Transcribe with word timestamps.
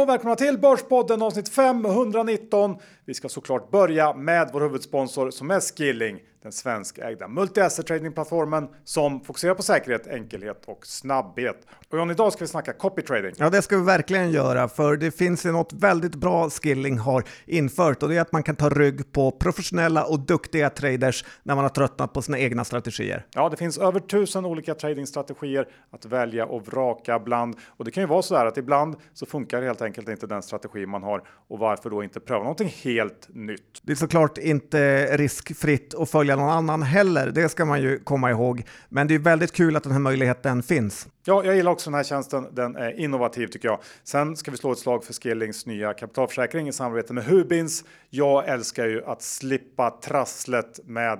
och 0.00 0.08
välkomna 0.08 0.36
till 0.36 0.58
Börspodden 0.58 1.22
avsnitt 1.22 1.48
519. 1.48 2.76
Vi 3.04 3.14
ska 3.14 3.28
såklart 3.28 3.70
börja 3.70 4.14
med 4.14 4.50
vår 4.52 4.60
huvudsponsor 4.60 5.30
som 5.30 5.50
är 5.50 5.60
Skilling, 5.60 6.18
den 6.42 6.52
svenskägda 6.52 7.28
multi-asset 7.28 7.86
trading-plattformen 7.86 8.68
som 8.84 9.20
fokuserar 9.20 9.54
på 9.54 9.62
säkerhet, 9.62 10.06
enkelhet 10.06 10.64
och 10.66 10.86
snabbhet. 10.86 11.66
Och 11.88 11.98
John, 11.98 12.10
idag 12.10 12.32
ska 12.32 12.44
vi 12.44 12.48
snacka 12.48 12.72
copy 12.72 13.02
trading. 13.02 13.32
Ja, 13.36 13.50
det 13.50 13.62
ska 13.62 13.76
vi 13.76 13.84
verkligen 13.84 14.30
göra, 14.30 14.68
för 14.68 14.96
det 14.96 15.10
finns 15.10 15.46
ju 15.46 15.52
något 15.52 15.72
väldigt 15.72 16.14
bra 16.14 16.50
Skilling 16.50 16.98
har 16.98 17.24
infört 17.46 18.02
och 18.02 18.08
det 18.08 18.16
är 18.16 18.20
att 18.20 18.32
man 18.32 18.42
kan 18.42 18.56
ta 18.56 18.68
rygg 18.68 19.12
på 19.12 19.30
professionella 19.30 20.04
och 20.04 20.20
duktiga 20.20 20.70
traders 20.70 21.24
när 21.42 21.54
man 21.54 21.64
har 21.64 21.68
tröttnat 21.68 22.12
på 22.12 22.22
sina 22.22 22.38
egna 22.38 22.64
strategier. 22.64 23.26
Ja, 23.34 23.48
det 23.48 23.56
finns 23.56 23.78
över 23.78 24.00
tusen 24.00 24.44
olika 24.44 24.74
tradingstrategier 24.74 25.68
att 25.90 26.04
välja 26.04 26.46
och 26.46 26.66
vraka 26.66 27.18
bland 27.18 27.56
och 27.66 27.84
det 27.84 27.90
kan 27.90 28.02
ju 28.02 28.06
vara 28.06 28.22
så 28.22 28.34
där 28.34 28.46
att 28.46 28.56
ibland 28.56 28.96
så 29.14 29.26
funkar 29.26 29.62
helt 29.62 29.82
enkelt 29.82 30.08
inte 30.08 30.26
den 30.26 30.42
strategi 30.42 30.86
man 30.86 31.02
har 31.02 31.22
och 31.48 31.58
varför 31.58 31.90
då 31.90 32.04
inte 32.04 32.20
pröva 32.20 32.42
någonting 32.42 32.74
helt 32.82 33.28
nytt? 33.28 33.80
Det 33.82 33.92
är 33.92 33.96
såklart 33.96 34.38
inte 34.38 35.06
riskfritt 35.16 35.94
att 35.94 36.10
följa 36.10 36.29
någon 36.36 36.50
annan 36.50 36.82
heller, 36.82 37.30
det 37.30 37.48
ska 37.48 37.64
man 37.64 37.82
ju 37.82 37.98
komma 37.98 38.30
ihåg. 38.30 38.62
Men 38.88 39.08
det 39.08 39.14
är 39.14 39.18
väldigt 39.18 39.52
kul 39.52 39.76
att 39.76 39.82
den 39.82 39.92
här 39.92 39.98
möjligheten 39.98 40.62
finns. 40.62 41.08
Ja, 41.24 41.44
jag 41.44 41.56
gillar 41.56 41.72
också 41.72 41.90
den 41.90 41.94
här 41.94 42.04
tjänsten. 42.04 42.46
Den 42.52 42.76
är 42.76 43.00
innovativ 43.00 43.46
tycker 43.46 43.68
jag. 43.68 43.80
Sen 44.04 44.36
ska 44.36 44.50
vi 44.50 44.56
slå 44.56 44.72
ett 44.72 44.78
slag 44.78 45.04
för 45.04 45.12
Skillings 45.12 45.66
nya 45.66 45.92
kapitalförsäkring 45.92 46.68
i 46.68 46.72
samarbete 46.72 47.12
med 47.12 47.24
Hubins. 47.24 47.84
Jag 48.10 48.48
älskar 48.48 48.86
ju 48.86 49.04
att 49.04 49.22
slippa 49.22 49.90
trasslet 49.90 50.80
med 50.84 51.18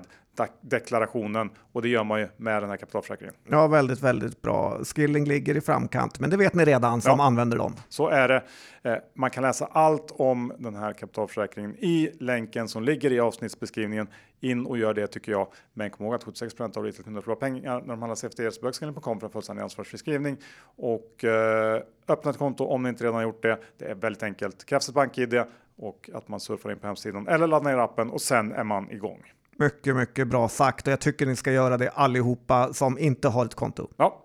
deklarationen 0.61 1.51
och 1.73 1.83
det 1.83 1.89
gör 1.89 2.05
man 2.05 2.21
ju 2.21 2.29
med 2.37 2.63
den 2.63 2.71
här 2.71 2.77
kapitalförsäkringen. 2.77 3.35
Ja, 3.49 3.67
väldigt, 3.67 4.01
väldigt 4.01 4.43
bra. 4.43 4.79
Skilling 4.85 5.25
ligger 5.25 5.57
i 5.57 5.61
framkant, 5.61 6.21
men 6.21 6.31
det 6.31 6.37
vet 6.37 6.55
ni 6.55 6.65
redan 6.65 7.01
som 7.01 7.19
ja, 7.19 7.25
använder 7.25 7.59
dem. 7.59 7.75
Så 7.89 8.09
är 8.09 8.29
det. 8.29 8.43
Eh, 8.83 8.97
man 9.15 9.31
kan 9.31 9.43
läsa 9.43 9.69
allt 9.73 10.11
om 10.11 10.53
den 10.59 10.75
här 10.75 10.93
kapitalförsäkringen 10.93 11.77
i 11.77 12.11
länken 12.21 12.69
som 12.69 12.83
ligger 12.83 13.13
i 13.13 13.21
avsnittsbeskrivningen. 13.21 14.09
In 14.43 14.67
och 14.67 14.79
gör 14.79 14.95
det 14.95 15.07
tycker 15.07 15.33
jag. 15.33 15.49
Men 15.73 15.91
kom 15.91 16.07
ihåg 16.07 16.15
att 16.15 16.25
76 16.25 16.61
av 16.61 16.85
retailkunder 16.85 17.21
förlorar 17.21 17.41
pengar 17.41 17.81
när 17.81 17.89
de 17.89 18.03
handlar 18.03 18.15
CFD 18.15 18.51
så 18.51 18.61
bögskilling.com 18.61 19.21
för 19.21 19.27
en 19.27 19.33
fullständig 19.33 19.63
ansvarsfri 19.63 19.99
skrivning. 19.99 20.37
Och 20.77 21.25
eh, 21.25 21.83
öppna 22.09 22.31
ett 22.31 22.39
konto 22.39 22.65
om 22.65 22.83
ni 22.83 22.89
inte 22.89 23.05
redan 23.05 23.15
har 23.15 23.23
gjort 23.23 23.43
det. 23.43 23.59
Det 23.79 23.85
är 23.85 23.95
väldigt 23.95 24.23
enkelt. 24.23 24.65
Krävs 24.65 24.89
ett 24.89 24.95
bank-id 24.95 25.45
och 25.77 26.11
att 26.15 26.29
man 26.29 26.41
surfar 26.41 26.71
in 26.71 26.79
på 26.79 26.87
hemsidan 26.87 27.29
eller 27.29 27.47
laddar 27.47 27.71
ner 27.71 27.79
appen 27.79 28.11
och 28.11 28.21
sen 28.21 28.53
är 28.53 28.65
man 28.65 28.91
igång. 28.91 29.23
Mycket, 29.61 29.97
mycket 29.97 30.29
bra 30.29 30.49
sagt 30.49 30.87
och 30.87 30.93
jag 30.93 31.01
tycker 31.01 31.27
ni 31.27 31.37
ska 31.37 31.53
göra 31.53 31.77
det 31.77 31.91
allihopa 31.91 32.73
som 32.73 32.99
inte 32.99 33.29
har 33.29 33.45
ett 33.45 33.55
konto. 33.55 33.89
Ja. 33.97 34.23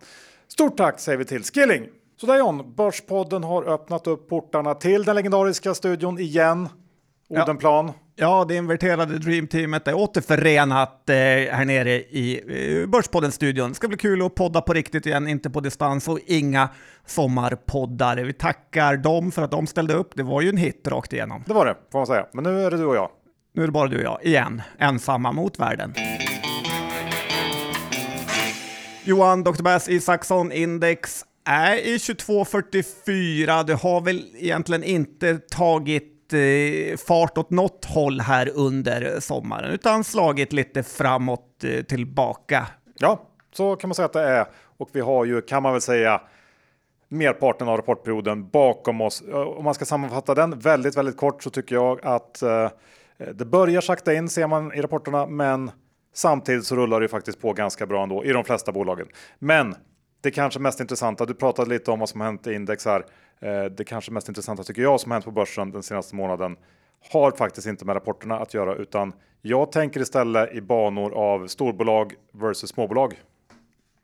Stort 0.47 0.78
tack 0.78 1.00
säger 1.00 1.17
vi 1.17 1.25
till 1.25 1.44
Skilling. 1.44 1.88
Så 2.22 2.25
där 2.25 2.38
John, 2.38 2.75
Börspodden 2.75 3.44
har 3.44 3.63
öppnat 3.63 4.08
upp 4.08 4.30
portarna 4.30 4.73
till 4.73 5.03
den 5.03 5.16
legendariska 5.16 5.73
studion 5.73 6.19
igen. 6.19 6.69
Odenplan. 7.30 7.86
Ja. 7.86 7.94
Ja, 8.17 8.45
det 8.47 8.56
inverterade 8.56 9.19
Dreamteamet 9.19 9.88
är 9.88 9.94
återförenat 9.94 11.09
eh, 11.09 11.16
här 11.16 11.66
nere 11.66 11.91
i 11.91 12.41
eh, 12.81 12.88
Börspodden-studion. 12.89 13.69
Det 13.69 13.75
ska 13.75 13.88
bli 13.88 13.97
kul 13.97 14.22
att 14.25 14.36
podda 14.36 14.61
på 14.61 14.73
riktigt 14.73 15.06
igen, 15.06 15.28
inte 15.28 15.50
på 15.50 15.59
distans 15.59 16.08
och 16.08 16.19
inga 16.25 16.69
sommarpoddar. 17.06 18.17
Vi 18.17 18.33
tackar 18.33 18.97
dem 18.97 19.31
för 19.31 19.41
att 19.41 19.52
de 19.52 19.67
ställde 19.67 19.94
upp. 19.94 20.16
Det 20.16 20.23
var 20.23 20.41
ju 20.41 20.50
en 20.50 20.58
hit 20.58 20.88
rakt 20.88 21.13
igenom. 21.13 21.44
Det 21.47 21.53
var 21.53 21.66
det, 21.66 21.75
får 21.91 22.00
man 22.00 22.08
säga. 22.08 22.28
Men 22.33 22.44
nu 22.44 22.61
är 22.61 22.72
det 22.72 22.78
du 22.78 22.86
och 22.86 22.95
jag. 22.95 23.09
Nu 23.56 23.61
är 23.61 23.66
det 23.66 23.72
bara 23.72 23.88
du 23.88 23.98
och 23.98 24.03
jag, 24.03 24.25
igen, 24.25 24.61
ensamma 24.78 25.31
mot 25.31 25.59
världen. 25.59 25.94
Johan, 29.03 29.44
Dr. 29.44 29.64
Bass 29.64 29.89
Isaksson 29.89 30.52
Index 30.52 31.25
är 31.46 31.75
i 31.75 32.00
2244. 32.00 33.63
Det 33.63 33.74
har 33.74 34.02
väl 34.02 34.25
egentligen 34.35 34.84
inte 34.84 35.38
tagit 35.38 36.34
eh, 36.34 36.97
fart 36.97 37.38
åt 37.38 37.50
något 37.50 37.85
håll 37.85 38.22
här 38.22 38.52
under 38.56 39.19
sommaren, 39.19 39.72
utan 39.72 40.03
slagit 40.03 40.53
lite 40.53 40.84
framåt 40.84 41.63
eh, 41.63 41.84
tillbaka. 41.84 42.68
Ja, 43.00 43.22
så 43.53 43.75
kan 43.75 43.88
man 43.88 43.96
säga 43.96 44.06
att 44.06 44.13
det 44.13 44.24
är. 44.24 44.46
Och 44.78 44.90
vi 44.94 45.02
har 45.02 45.25
ju, 45.25 45.41
kan 45.41 45.63
man 45.63 45.72
väl 45.72 45.81
säga, 45.81 46.22
merparten 47.09 47.68
av 47.68 47.78
rapportperioden 47.78 48.50
bakom 48.50 49.02
oss. 49.02 49.22
Eh, 49.22 49.35
om 49.35 49.63
man 49.63 49.74
ska 49.74 49.85
sammanfatta 49.85 50.35
den 50.35 50.59
väldigt, 50.59 50.97
väldigt 50.97 51.18
kort 51.18 51.44
så 51.44 51.50
tycker 51.50 51.75
jag 51.75 52.06
att 52.06 52.41
Eh, 52.41 52.69
det 53.18 53.46
börjar 53.46 53.81
sakta 53.81 54.14
in 54.14 54.30
ser 54.30 54.48
man 54.48 54.74
i 54.74 54.81
rapporterna, 54.81 55.26
men 55.26 55.72
samtidigt 56.14 56.66
så 56.66 56.76
rullar 56.76 57.02
det 57.02 57.08
faktiskt 57.08 57.42
på 57.42 57.53
ganska 57.53 57.86
bra 57.86 58.03
ändå 58.03 58.26
i 58.26 58.31
de 58.31 58.44
flesta 58.44 58.72
bolagen. 58.72 59.08
Men 59.40 59.76
det 60.22 60.31
kanske 60.31 60.59
mest 60.59 60.80
intressanta, 60.80 61.26
du 61.26 61.34
pratade 61.34 61.70
lite 61.70 61.92
om 61.92 62.00
vad 62.00 62.09
som 62.09 62.22
hänt 62.22 62.48
i 62.48 62.53
index 62.53 62.86
här. 62.86 63.06
Eh, 63.40 63.64
det 63.64 63.84
kanske 63.84 64.12
mest 64.12 64.28
intressanta 64.28 64.64
tycker 64.64 64.81
jag 64.81 65.00
som 65.00 65.12
hänt 65.12 65.26
på 65.26 65.31
börsen 65.31 65.72
den 65.72 65.84
senaste 65.84 66.16
månaden 66.16 66.58
har 67.12 67.31
faktiskt 67.31 67.68
inte 67.68 67.86
med 67.86 67.96
rapporterna 67.96 68.40
att 68.40 68.53
göra, 68.53 68.76
utan 68.76 69.14
jag 69.42 69.72
tänker 69.72 70.00
istället 70.00 70.53
i 70.53 70.62
banor 70.62 71.14
av 71.14 71.47
storbolag 71.47 72.14
versus 72.32 72.70
småbolag. 72.70 73.14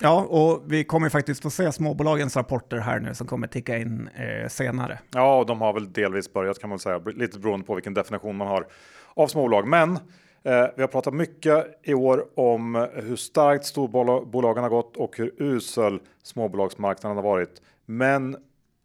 Ja, 0.03 0.25
och 0.29 0.63
vi 0.67 0.83
kommer 0.83 1.09
faktiskt 1.09 1.41
få 1.41 1.49
se 1.49 1.71
småbolagens 1.71 2.35
rapporter 2.35 2.77
här 2.77 2.99
nu 2.99 3.13
som 3.13 3.27
kommer 3.27 3.47
ticka 3.47 3.77
in 3.77 4.09
eh, 4.15 4.47
senare. 4.47 4.99
Ja, 5.13 5.37
och 5.37 5.45
de 5.45 5.61
har 5.61 5.73
väl 5.73 5.93
delvis 5.93 6.33
börjat 6.33 6.59
kan 6.59 6.69
man 6.69 6.79
säga, 6.79 6.97
lite 6.97 7.39
beroende 7.39 7.65
på 7.65 7.75
vilken 7.75 7.93
definition 7.93 8.37
man 8.37 8.47
har 8.47 8.67
av 9.13 9.27
småbolag. 9.27 9.67
Men 9.67 9.95
eh, 10.43 10.65
vi 10.75 10.81
har 10.81 10.87
pratat 10.87 11.13
mycket 11.13 11.79
i 11.83 11.93
år 11.93 12.25
om 12.35 12.87
hur 12.93 13.15
starkt 13.15 13.65
storbolagen 13.65 14.63
har 14.63 14.69
gått 14.69 14.97
och 14.97 15.17
hur 15.17 15.33
usel 15.37 15.99
småbolagsmarknaden 16.23 17.17
har 17.17 17.23
varit. 17.23 17.61
Men 17.85 18.37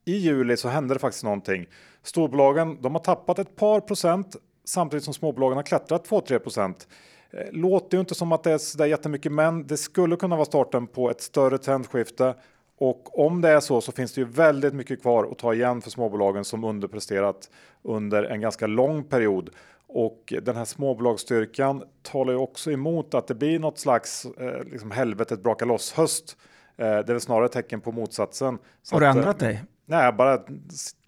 i 0.04 0.16
juli 0.16 0.56
så 0.56 0.68
hände 0.68 0.94
det 0.94 1.00
faktiskt 1.00 1.24
någonting. 1.24 1.66
Storbolagen 2.02 2.78
de 2.82 2.94
har 2.94 3.02
tappat 3.02 3.38
ett 3.38 3.56
par 3.56 3.80
procent 3.80 4.36
samtidigt 4.64 5.04
som 5.04 5.14
småbolagen 5.14 5.56
har 5.56 5.62
klättrat 5.62 6.08
2-3 6.08 6.38
procent. 6.38 6.88
Eh, 7.30 7.52
låter 7.52 7.96
ju 7.96 8.00
inte 8.00 8.14
som 8.14 8.32
att 8.32 8.42
det 8.42 8.52
är 8.52 8.58
så 8.58 8.78
där 8.78 8.86
jättemycket, 8.86 9.32
men 9.32 9.66
det 9.66 9.76
skulle 9.76 10.16
kunna 10.16 10.36
vara 10.36 10.46
starten 10.46 10.86
på 10.86 11.10
ett 11.10 11.20
större 11.20 11.58
trendskifte. 11.58 12.34
Och 12.78 13.26
om 13.26 13.40
det 13.40 13.48
är 13.48 13.60
så 13.60 13.80
så 13.80 13.92
finns 13.92 14.12
det 14.12 14.20
ju 14.20 14.26
väldigt 14.26 14.74
mycket 14.74 15.02
kvar 15.02 15.28
att 15.30 15.38
ta 15.38 15.54
igen 15.54 15.82
för 15.82 15.90
småbolagen 15.90 16.44
som 16.44 16.64
underpresterat 16.64 17.50
under 17.82 18.22
en 18.22 18.40
ganska 18.40 18.66
lång 18.66 19.04
period. 19.04 19.50
Och 19.88 20.32
den 20.42 20.56
här 20.56 20.64
småbolagsstyrkan 20.64 21.82
talar 22.02 22.32
ju 22.32 22.38
också 22.38 22.72
emot 22.72 23.14
att 23.14 23.26
det 23.26 23.34
blir 23.34 23.58
något 23.58 23.78
slags 23.78 24.26
eh, 24.38 24.64
liksom 24.64 24.90
helvetet 24.90 25.42
braka 25.42 25.64
loss 25.64 25.92
höst. 25.92 26.36
Eh, 26.76 26.84
det 26.84 26.90
är 26.90 27.04
väl 27.04 27.20
snarare 27.20 27.48
tecken 27.48 27.80
på 27.80 27.92
motsatsen. 27.92 28.58
Så 28.82 28.94
Har 28.94 29.00
du 29.00 29.06
ändrat 29.06 29.38
dig? 29.38 29.64
Nej, 29.86 30.04
jag 30.04 30.16
bara, 30.16 30.40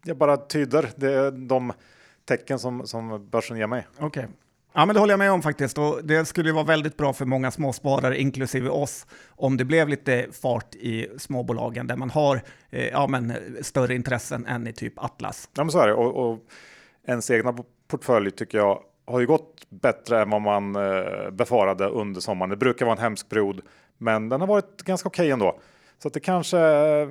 jag 0.05 0.17
bara 0.17 0.37
tyder 0.37 0.91
det, 0.97 1.31
de 1.31 1.73
tecken 2.25 2.59
som, 2.59 2.87
som 2.87 3.29
börsen 3.31 3.57
ger 3.57 3.67
mig. 3.67 3.87
Okej. 3.97 4.07
Okay. 4.07 4.27
Ja, 4.73 4.87
men 4.87 4.95
det 4.95 5.01
håller 5.01 5.13
jag 5.13 5.19
med 5.19 5.33
om 5.33 5.43
faktiskt. 5.43 5.79
Och 5.79 6.05
det 6.05 6.25
skulle 6.25 6.53
vara 6.53 6.65
väldigt 6.65 6.97
bra 6.97 7.13
för 7.13 7.25
många 7.25 7.51
småsparare, 7.51 8.21
inklusive 8.21 8.69
oss, 8.69 9.07
om 9.29 9.57
det 9.57 9.65
blev 9.65 9.89
lite 9.89 10.27
fart 10.43 10.75
i 10.75 11.09
småbolagen 11.19 11.87
där 11.87 11.97
man 11.97 12.11
har 12.11 12.43
eh, 12.71 12.89
ja, 12.89 13.07
men, 13.07 13.33
större 13.63 13.95
intressen 13.95 14.47
än 14.47 14.67
i 14.67 14.73
typ 14.73 14.93
Atlas. 14.97 15.49
Ja, 15.55 15.65
men 15.65 15.71
så 15.71 15.79
är 15.79 15.87
det. 15.87 15.95
Och, 15.95 16.31
och 16.31 16.39
ens 17.07 17.31
egna 17.31 17.53
portfölj 17.89 18.31
tycker 18.31 18.59
jag 18.59 18.83
har 19.07 19.21
ju 19.21 19.27
gått 19.27 19.67
bättre 19.69 20.23
än 20.23 20.31
vad 20.31 20.43
man 20.43 20.77
eh, 20.77 21.31
befarade 21.31 21.87
under 21.87 22.21
sommaren. 22.21 22.51
Det 22.51 22.57
brukar 22.57 22.87
vara 22.87 22.97
en 22.97 23.03
hemsk 23.03 23.29
period, 23.29 23.61
men 23.99 24.29
den 24.29 24.41
har 24.41 24.49
varit 24.49 24.83
ganska 24.83 25.07
okej 25.07 25.25
okay 25.25 25.33
ändå. 25.33 25.59
Så 26.03 26.09
att 26.09 26.15
det 26.15 26.21
kanske, 26.21 26.59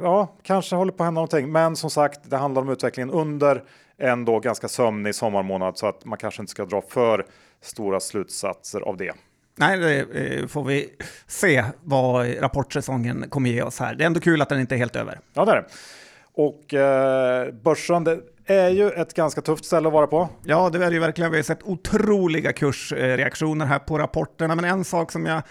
ja, 0.01 0.37
kanske 0.43 0.75
håller 0.75 0.91
på 0.91 1.03
att 1.03 1.07
hända 1.07 1.19
någonting. 1.19 1.51
Men 1.51 1.75
som 1.75 1.89
sagt, 1.89 2.19
det 2.23 2.37
handlar 2.37 2.61
om 2.61 2.69
utvecklingen 2.69 3.11
under 3.11 3.63
en 3.97 4.25
då 4.25 4.39
ganska 4.39 4.67
sömnig 4.67 5.15
sommarmånad 5.15 5.77
så 5.77 5.87
att 5.87 6.05
man 6.05 6.17
kanske 6.17 6.41
inte 6.41 6.51
ska 6.51 6.65
dra 6.65 6.81
för 6.81 7.25
stora 7.61 7.99
slutsatser 7.99 8.81
av 8.81 8.97
det. 8.97 9.13
Nej, 9.55 9.77
det 9.77 9.99
eh, 9.99 10.47
får 10.47 10.63
vi 10.63 10.89
se 11.27 11.63
vad 11.83 12.41
rapportsäsongen 12.41 13.25
kommer 13.29 13.49
ge 13.49 13.61
oss 13.61 13.79
här. 13.79 13.95
Det 13.95 14.03
är 14.03 14.05
ändå 14.05 14.19
kul 14.19 14.41
att 14.41 14.49
den 14.49 14.59
inte 14.59 14.75
är 14.75 14.77
helt 14.77 14.95
över. 14.95 15.19
Ja, 15.33 15.45
det 15.45 15.51
är 15.51 15.55
det. 15.55 15.65
Och 16.33 16.73
eh, 16.73 17.53
börsen, 17.53 18.03
det, 18.03 18.19
är 18.47 18.69
ju 18.69 18.89
ett 18.89 19.13
ganska 19.13 19.41
tufft 19.41 19.65
ställe 19.65 19.87
att 19.87 19.93
vara 19.93 20.07
på. 20.07 20.29
Ja, 20.43 20.69
det 20.69 20.77
är 20.85 20.89
det 20.89 20.93
ju 20.93 20.99
verkligen. 20.99 21.31
Vi 21.31 21.37
har 21.37 21.43
sett 21.43 21.63
otroliga 21.63 22.53
kursreaktioner 22.53 23.65
här 23.65 23.79
på 23.79 23.97
rapporterna, 23.97 24.55
men 24.55 24.65
en 24.65 24.83
sak 24.83 25.11
som 25.11 25.25
jag 25.25 25.41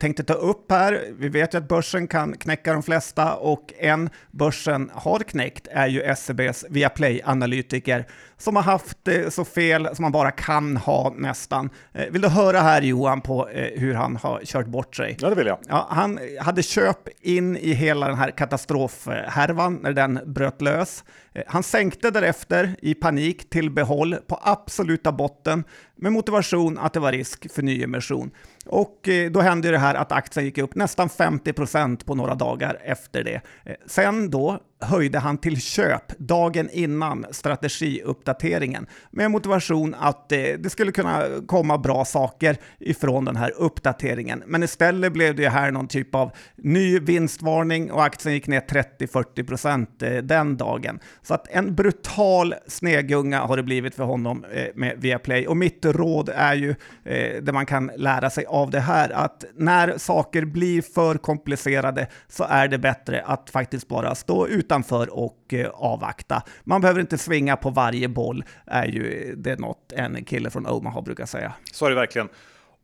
tänkte 0.00 0.24
ta 0.24 0.34
upp 0.34 0.70
här, 0.70 1.04
vi 1.18 1.28
vet 1.28 1.54
ju 1.54 1.58
att 1.58 1.68
börsen 1.68 2.08
kan 2.08 2.36
knäcka 2.36 2.72
de 2.72 2.82
flesta 2.82 3.34
och 3.34 3.72
en 3.78 4.10
börsen 4.30 4.90
har 4.94 5.18
knäckt 5.18 5.68
är 5.70 5.86
ju 5.86 6.14
SEBs 6.16 6.64
Viaplay-analytiker 6.70 8.06
som 8.38 8.56
har 8.56 8.62
haft 8.62 8.98
det 9.02 9.34
så 9.34 9.44
fel 9.44 9.88
som 9.94 10.02
man 10.02 10.12
bara 10.12 10.30
kan 10.30 10.76
ha 10.76 11.14
nästan. 11.16 11.70
Eh, 11.92 12.06
vill 12.10 12.22
du 12.22 12.28
höra 12.28 12.60
här 12.60 12.82
Johan 12.82 13.20
på 13.20 13.48
eh, 13.48 13.80
hur 13.80 13.94
han 13.94 14.16
har 14.16 14.40
kört 14.44 14.66
bort 14.66 14.96
sig? 14.96 15.16
Ja, 15.20 15.28
det 15.28 15.34
vill 15.34 15.46
jag. 15.46 15.58
Ja, 15.68 15.86
han 15.90 16.18
hade 16.40 16.62
köp 16.62 17.08
in 17.20 17.56
i 17.56 17.72
hela 17.72 18.08
den 18.08 18.16
här 18.16 18.30
katastrofhärvan 18.30 19.78
när 19.82 19.92
den 19.92 20.20
bröt 20.24 20.62
lös. 20.62 21.04
Eh, 21.32 21.42
han 21.46 21.62
sänkte 21.62 22.10
därefter 22.10 22.76
i 22.82 22.94
panik 22.94 23.50
till 23.50 23.70
behåll 23.70 24.16
på 24.26 24.40
absoluta 24.42 25.12
botten 25.12 25.64
med 25.96 26.12
motivation 26.12 26.78
att 26.78 26.92
det 26.92 27.00
var 27.00 27.12
risk 27.12 27.52
för 27.52 27.62
nyemission. 27.62 28.30
Och 28.66 29.08
eh, 29.08 29.30
då 29.30 29.40
hände 29.40 29.70
det 29.70 29.78
här 29.78 29.94
att 29.94 30.12
aktien 30.12 30.46
gick 30.46 30.58
upp 30.58 30.74
nästan 30.74 31.08
50 31.08 31.52
procent 31.52 32.06
på 32.06 32.14
några 32.14 32.34
dagar 32.34 32.78
efter 32.84 33.24
det. 33.24 33.40
Eh, 33.64 33.74
sen 33.86 34.30
då 34.30 34.60
höjde 34.80 35.18
han 35.18 35.38
till 35.38 35.60
köp 35.60 36.18
dagen 36.18 36.70
innan 36.72 37.26
strategiuppdateringen 37.30 38.86
med 39.10 39.30
motivation 39.30 39.94
att 39.98 40.32
eh, 40.32 40.38
det 40.38 40.70
skulle 40.70 40.92
kunna 40.92 41.22
komma 41.46 41.78
bra 41.78 42.04
saker 42.04 42.56
ifrån 42.78 43.24
den 43.24 43.36
här 43.36 43.52
uppdateringen. 43.56 44.42
Men 44.46 44.62
istället 44.62 45.12
blev 45.12 45.34
det 45.34 45.48
här 45.48 45.70
någon 45.70 45.88
typ 45.88 46.14
av 46.14 46.30
ny 46.56 46.98
vinstvarning 46.98 47.90
och 47.92 48.04
aktien 48.04 48.34
gick 48.34 48.46
ner 48.46 48.60
30-40 48.60 49.46
procent 49.46 50.02
eh, 50.02 50.16
den 50.16 50.56
dagen. 50.56 50.98
Så 51.22 51.34
att 51.34 51.48
en 51.50 51.74
brutal 51.74 52.54
snegunga 52.66 53.40
har 53.40 53.56
det 53.56 53.62
blivit 53.62 53.94
för 53.94 54.04
honom 54.04 54.44
eh, 54.52 54.66
med 54.74 54.96
Viaplay. 54.98 55.46
Och 55.46 55.56
mitt 55.56 55.84
råd 55.84 56.30
är 56.34 56.54
ju 56.54 56.74
eh, 57.04 57.42
det 57.42 57.52
man 57.52 57.66
kan 57.66 57.90
lära 57.96 58.30
sig 58.30 58.46
av 58.46 58.70
det 58.70 58.80
här, 58.80 59.10
att 59.10 59.44
när 59.54 59.98
saker 59.98 60.44
blir 60.44 60.82
för 60.82 61.14
komplicerade 61.18 62.06
så 62.28 62.44
är 62.44 62.68
det 62.68 62.78
bättre 62.78 63.22
att 63.22 63.50
faktiskt 63.50 63.88
bara 63.88 64.14
stå 64.14 64.46
utanför 64.66 65.18
och 65.18 65.54
eh, 65.54 65.70
avvakta. 65.70 66.42
Man 66.64 66.80
behöver 66.80 67.00
inte 67.00 67.18
svinga 67.18 67.56
på 67.56 67.70
varje 67.70 68.08
boll, 68.08 68.44
är 68.66 68.86
ju 68.86 69.34
det 69.36 69.58
något 69.58 69.92
en 69.92 70.24
kille 70.24 70.50
från 70.50 70.66
Omaha 70.66 71.02
brukar 71.02 71.26
säga. 71.26 71.52
Så 71.72 71.86
är 71.86 71.90
det 71.90 71.96
verkligen. 71.96 72.28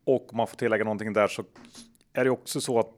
Och 0.07 0.33
om 0.33 0.37
man 0.37 0.47
får 0.47 0.57
tillägga 0.57 0.85
någonting 0.85 1.13
där 1.13 1.29
så 1.29 1.45
är 2.13 2.25
det 2.25 2.31
också 2.31 2.61
så 2.61 2.79
att 2.79 2.89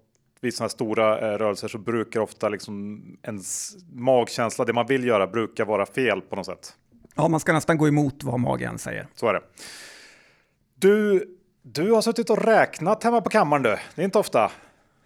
vid 0.41 0.55
sådana 0.55 0.67
här 0.67 0.69
stora 0.69 1.19
eh, 1.19 1.39
rörelser 1.39 1.69
så 1.69 1.79
brukar 1.79 2.21
ofta 2.21 2.49
liksom 2.49 3.03
ens 3.23 3.77
magkänsla, 3.93 4.65
det 4.65 4.73
man 4.73 4.87
vill 4.87 5.05
göra, 5.05 5.27
brukar 5.27 5.65
vara 5.65 5.87
fel 5.87 6.21
på 6.21 6.37
något 6.37 6.47
sätt. 6.47 6.77
Ja, 7.15 7.29
man 7.29 7.41
ska 7.41 7.53
nästan 7.53 7.79
gå 7.79 7.89
emot 7.89 8.25
vad 8.25 8.41
magen 8.41 8.79
säger. 8.79 9.07
Så 9.15 9.29
är 9.29 9.33
det. 9.33 9.41
Du, 10.75 11.25
du 11.63 11.93
har 11.93 12.03
suttit 12.03 12.31
och 12.31 12.45
räknat 12.45 13.05
hemma 13.05 13.21
på 13.21 13.31
kammaren 13.31 13.63
du. 13.63 13.77
Det 13.95 14.03
är 14.03 14.05
inte 14.05 14.19
ofta. 14.19 14.51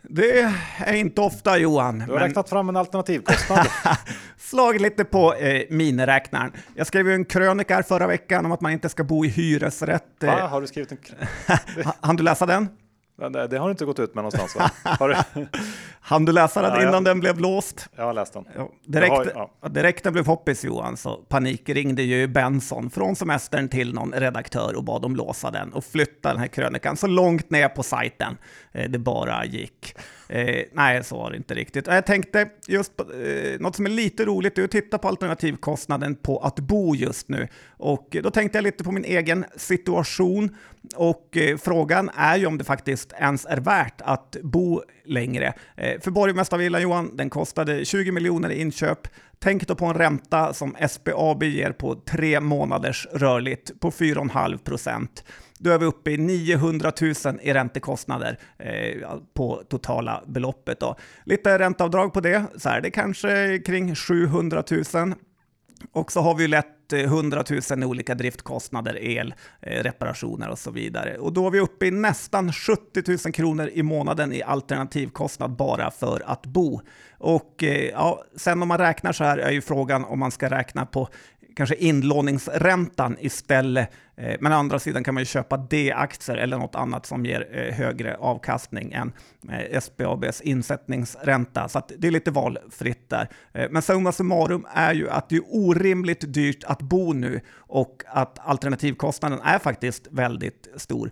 Det 0.03 0.53
är 0.79 0.95
inte 0.95 1.21
ofta 1.21 1.59
Johan. 1.59 1.99
Du 1.99 2.05
har 2.05 2.12
men... 2.12 2.29
räknat 2.29 2.49
fram 2.49 2.69
en 2.69 2.77
alternativkostnad. 2.77 3.67
Slagit 4.37 4.83
lite 4.83 5.05
på 5.05 5.35
eh, 5.35 5.62
miniräknaren. 5.71 6.53
Jag 6.75 6.87
skrev 6.87 7.09
ju 7.09 7.15
en 7.15 7.25
krönika 7.25 7.75
här 7.75 7.83
förra 7.83 8.06
veckan 8.06 8.47
om 8.47 8.53
att 8.53 8.61
man 8.61 8.73
inte 8.73 8.89
ska 8.89 9.05
bo 9.05 9.25
i 9.25 9.29
hyresrätt. 9.29 10.05
Va? 10.21 10.47
Har 10.47 10.61
du 10.61 10.67
skrivit 10.67 10.93
en 10.93 10.99
krönika? 10.99 11.95
Han 12.00 12.17
du 12.17 12.23
läsa 12.23 12.47
den? 12.47 12.69
Det, 13.19 13.47
det, 13.47 13.59
har 13.59 13.67
du 13.67 13.70
inte 13.70 13.85
gått 13.85 13.99
ut 13.99 14.15
med 14.15 14.25
någonstans 14.25 14.56
va? 14.56 14.70
Har 14.99 15.09
du? 15.09 15.47
Han 16.00 16.25
du 16.25 16.32
läsa 16.32 16.62
den 16.62 16.70
ja, 16.70 16.81
innan 16.81 16.94
jag, 16.94 17.05
den 17.05 17.20
blev 17.20 17.38
låst? 17.41 17.88
Jag 17.97 18.05
har 18.05 18.12
läst 18.12 18.32
den. 18.32 18.44
Ja, 18.56 18.70
direkt, 18.85 19.12
har, 19.12 19.50
ja. 19.61 19.69
direkt 19.69 20.05
den 20.05 20.12
blev 20.12 20.26
hoppis 20.26 20.65
Johan 20.65 20.97
så 20.97 21.17
panikringde 21.17 22.03
ju 22.03 22.26
Benson 22.26 22.91
från 22.91 23.17
semestern 23.17 23.69
till 23.69 23.94
någon 23.94 24.12
redaktör 24.12 24.76
och 24.76 24.85
bad 24.85 25.03
dem 25.03 25.17
låsa 25.17 25.50
den 25.50 25.73
och 25.73 25.85
flytta 25.85 26.29
den 26.29 26.38
här 26.38 26.47
krönikan 26.47 26.97
så 26.97 27.06
långt 27.06 27.50
ner 27.50 27.69
på 27.69 27.82
sajten 27.82 28.37
eh, 28.73 28.91
det 28.91 28.99
bara 28.99 29.44
gick. 29.44 29.94
Eh, 30.28 30.64
nej, 30.72 31.04
så 31.04 31.16
var 31.16 31.30
det 31.30 31.36
inte 31.36 31.54
riktigt. 31.54 31.86
Jag 31.86 32.06
tänkte 32.06 32.48
just 32.66 32.96
på, 32.96 33.02
eh, 33.02 33.60
något 33.60 33.76
som 33.76 33.86
är 33.86 33.90
lite 33.90 34.25
roligt 34.25 34.58
är 34.58 34.64
att 34.64 34.70
titta 34.70 34.98
på 34.98 35.08
alternativkostnaden 35.08 36.14
på 36.14 36.38
att 36.38 36.58
bo 36.60 36.94
just 36.94 37.28
nu. 37.28 37.48
Och 37.69 38.16
eh, 38.16 38.22
då 38.22 38.30
tänkte 38.30 38.58
jag 38.58 38.62
lite 38.62 38.84
på 38.84 38.92
min 38.92 39.04
egen 39.04 39.44
situation. 39.56 40.56
Och 40.96 41.36
eh, 41.36 41.56
frågan 41.56 42.10
är 42.16 42.36
ju 42.36 42.46
om 42.46 42.58
det 42.58 42.64
faktiskt 42.64 43.12
ens 43.12 43.46
är 43.46 43.56
värt 43.56 44.00
att 44.00 44.36
bo 44.42 44.82
längre. 45.04 45.52
Eh, 45.76 46.00
för 46.00 46.10
Borgmästarvillan 46.10 46.82
Johan, 46.82 47.16
den 47.16 47.30
kostade 47.30 47.84
20 47.84 48.12
miljoner 48.12 48.50
i 48.50 48.60
inköp. 48.60 49.08
Tänk 49.38 49.66
då 49.66 49.75
på 49.75 49.86
en 49.86 49.94
ränta 49.94 50.54
som 50.54 50.76
SBAB 50.88 51.42
ger 51.42 51.72
på 51.72 51.94
tre 51.94 52.40
månaders 52.40 53.06
rörligt 53.12 53.80
på 53.80 53.90
4,5 53.90 54.58
procent. 54.58 55.25
Då 55.58 55.70
är 55.70 55.78
vi 55.78 55.87
uppe 55.87 56.10
i 56.10 56.19
900 56.19 56.93
000 57.00 57.14
i 57.43 57.52
räntekostnader 57.52 58.38
eh, 58.58 59.16
på 59.34 59.62
totala 59.69 60.25
beloppet. 60.26 60.81
Då. 60.81 60.96
Lite 61.25 61.58
ränteavdrag 61.58 62.12
på 62.12 62.20
det, 62.20 62.44
så 62.56 62.69
är 62.69 62.81
det 62.81 62.90
kanske 62.90 63.58
kring 63.58 63.94
700 63.94 64.64
000. 64.94 65.14
Och 65.93 66.12
så 66.12 66.20
har 66.20 66.34
vi 66.34 66.49
lätt 66.49 66.93
100 66.93 67.44
000 67.70 67.82
i 67.82 67.87
olika 67.87 68.14
driftkostnader, 68.14 68.99
el, 69.02 69.34
eh, 69.60 69.82
reparationer 69.82 70.49
och 70.49 70.58
så 70.58 70.70
vidare. 70.70 71.19
Och 71.19 71.32
då 71.32 71.46
är 71.46 71.50
vi 71.50 71.61
uppe 71.61 71.87
i 71.87 71.90
nästan 71.90 72.52
70 72.52 73.02
000 73.25 73.32
kronor 73.32 73.70
i 73.72 73.82
månaden 73.82 74.32
i 74.32 74.43
alternativkostnad 74.43 75.50
bara 75.50 75.90
för 75.90 76.22
att 76.26 76.46
bo. 76.46 76.81
Och 77.19 77.64
eh, 77.64 77.90
ja, 77.90 78.25
sen 78.37 78.62
om 78.62 78.69
man 78.69 78.78
räknar 78.78 79.12
så 79.12 79.25
här 79.25 79.38
är 79.38 79.50
ju 79.50 79.61
frågan 79.61 80.04
om 80.04 80.19
man 80.19 80.31
ska 80.31 80.50
räkna 80.50 80.87
på 80.87 81.08
kanske 81.58 81.75
inlåningsräntan 81.75 83.16
istället. 83.20 83.90
Eh, 84.16 84.37
men 84.40 84.52
å 84.52 84.55
andra 84.55 84.78
sidan 84.78 85.05
kan 85.05 85.14
man 85.14 85.20
ju 85.20 85.25
köpa 85.26 85.56
D-aktier 85.56 86.37
eller 86.37 86.58
något 86.58 86.75
annat 86.75 87.06
som 87.06 87.26
ger 87.26 87.49
eh, 87.52 87.75
högre 87.75 88.16
avkastning 88.16 88.93
än 88.93 89.12
eh, 89.50 89.81
SBABs 89.81 90.40
insättningsränta. 90.40 91.69
Så 91.69 91.82
det 91.99 92.06
är 92.06 92.10
lite 92.10 92.31
valfritt 92.31 93.10
där. 93.10 93.28
Men 93.70 93.82
summa 93.82 94.12
summarum 94.12 94.66
är 94.75 94.94
ju 94.94 95.10
att 95.10 95.28
det 95.28 95.37
är 95.37 95.43
orimligt 95.46 96.34
dyrt 96.34 96.64
att 96.64 96.82
bo 96.82 97.12
nu 97.12 97.40
och 97.56 98.02
att 98.06 98.38
alternativkostnaden 98.38 99.40
är 99.40 99.58
faktiskt 99.58 100.08
väldigt 100.11 100.69
stor. 100.76 101.11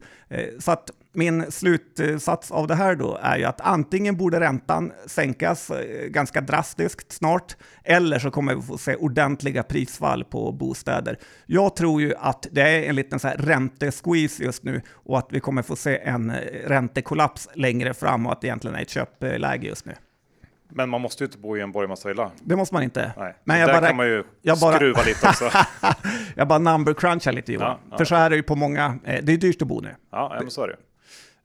Så 0.58 0.72
att 0.72 0.90
min 1.16 1.52
slutsats 1.52 2.50
av 2.50 2.66
det 2.66 2.74
här 2.74 2.94
då 2.94 3.18
är 3.22 3.38
ju 3.38 3.44
att 3.44 3.60
antingen 3.60 4.16
borde 4.16 4.40
räntan 4.40 4.92
sänkas 5.06 5.70
eh, 5.70 6.06
ganska 6.06 6.40
drastiskt 6.40 7.12
snart, 7.12 7.56
eller 7.84 8.18
så 8.18 8.30
kommer 8.30 8.54
vi 8.54 8.62
få 8.62 8.78
se 8.78 8.96
ordentliga 8.96 9.62
prisfall 9.62 10.24
på 10.24 10.52
bostäder. 10.52 11.18
Jag 11.46 11.76
tror 11.76 12.00
ju 12.00 12.14
att 12.18 12.46
det 12.50 12.62
är 12.62 12.82
en 12.82 12.94
liten 12.94 13.18
så 13.18 13.28
här 13.28 13.36
räntesqueeze 13.36 14.44
just 14.44 14.62
nu 14.62 14.82
och 14.92 15.18
att 15.18 15.28
vi 15.30 15.40
kommer 15.40 15.62
få 15.62 15.76
se 15.76 15.98
en 15.98 16.30
eh, 16.30 16.36
räntekollaps 16.66 17.48
längre 17.54 17.94
fram 17.94 18.26
och 18.26 18.32
att 18.32 18.40
det 18.40 18.46
egentligen 18.46 18.76
är 18.76 18.82
ett 18.82 18.90
köpläge 18.90 19.66
just 19.66 19.86
nu. 19.86 19.94
Men 20.68 20.88
man 20.88 21.00
måste 21.00 21.24
ju 21.24 21.26
inte 21.26 21.38
bo 21.38 21.56
i 21.56 21.60
en 21.60 21.72
borgmästarvilla. 21.72 22.30
Det 22.42 22.56
måste 22.56 22.74
man 22.74 22.82
inte. 22.82 23.12
Nej. 23.16 23.36
Men 23.44 23.58
jag 23.58 23.68
där 23.68 23.80
bara, 23.80 23.86
kan 23.86 23.96
man 23.96 24.06
ju 24.06 24.24
jag 24.42 24.58
bara, 24.58 24.76
skruva 24.76 25.02
lite 25.02 25.28
också. 25.28 25.50
jag 26.34 26.48
bara 26.48 26.58
number 26.58 26.94
crunchar 26.94 27.32
lite 27.32 27.52
Johan. 27.52 27.68
Ja, 27.68 27.78
ja. 27.90 27.98
För 27.98 28.04
så 28.04 28.14
är 28.14 28.30
det 28.30 28.36
ju 28.36 28.42
på 28.42 28.56
många, 28.56 28.98
eh, 29.04 29.24
det 29.24 29.32
är 29.32 29.36
dyrt 29.36 29.62
att 29.62 29.68
bo 29.68 29.80
nu. 29.80 29.94
Ja, 30.10 30.36
men 30.40 30.50
så 30.50 30.62
är 30.62 30.68
det. 30.68 30.76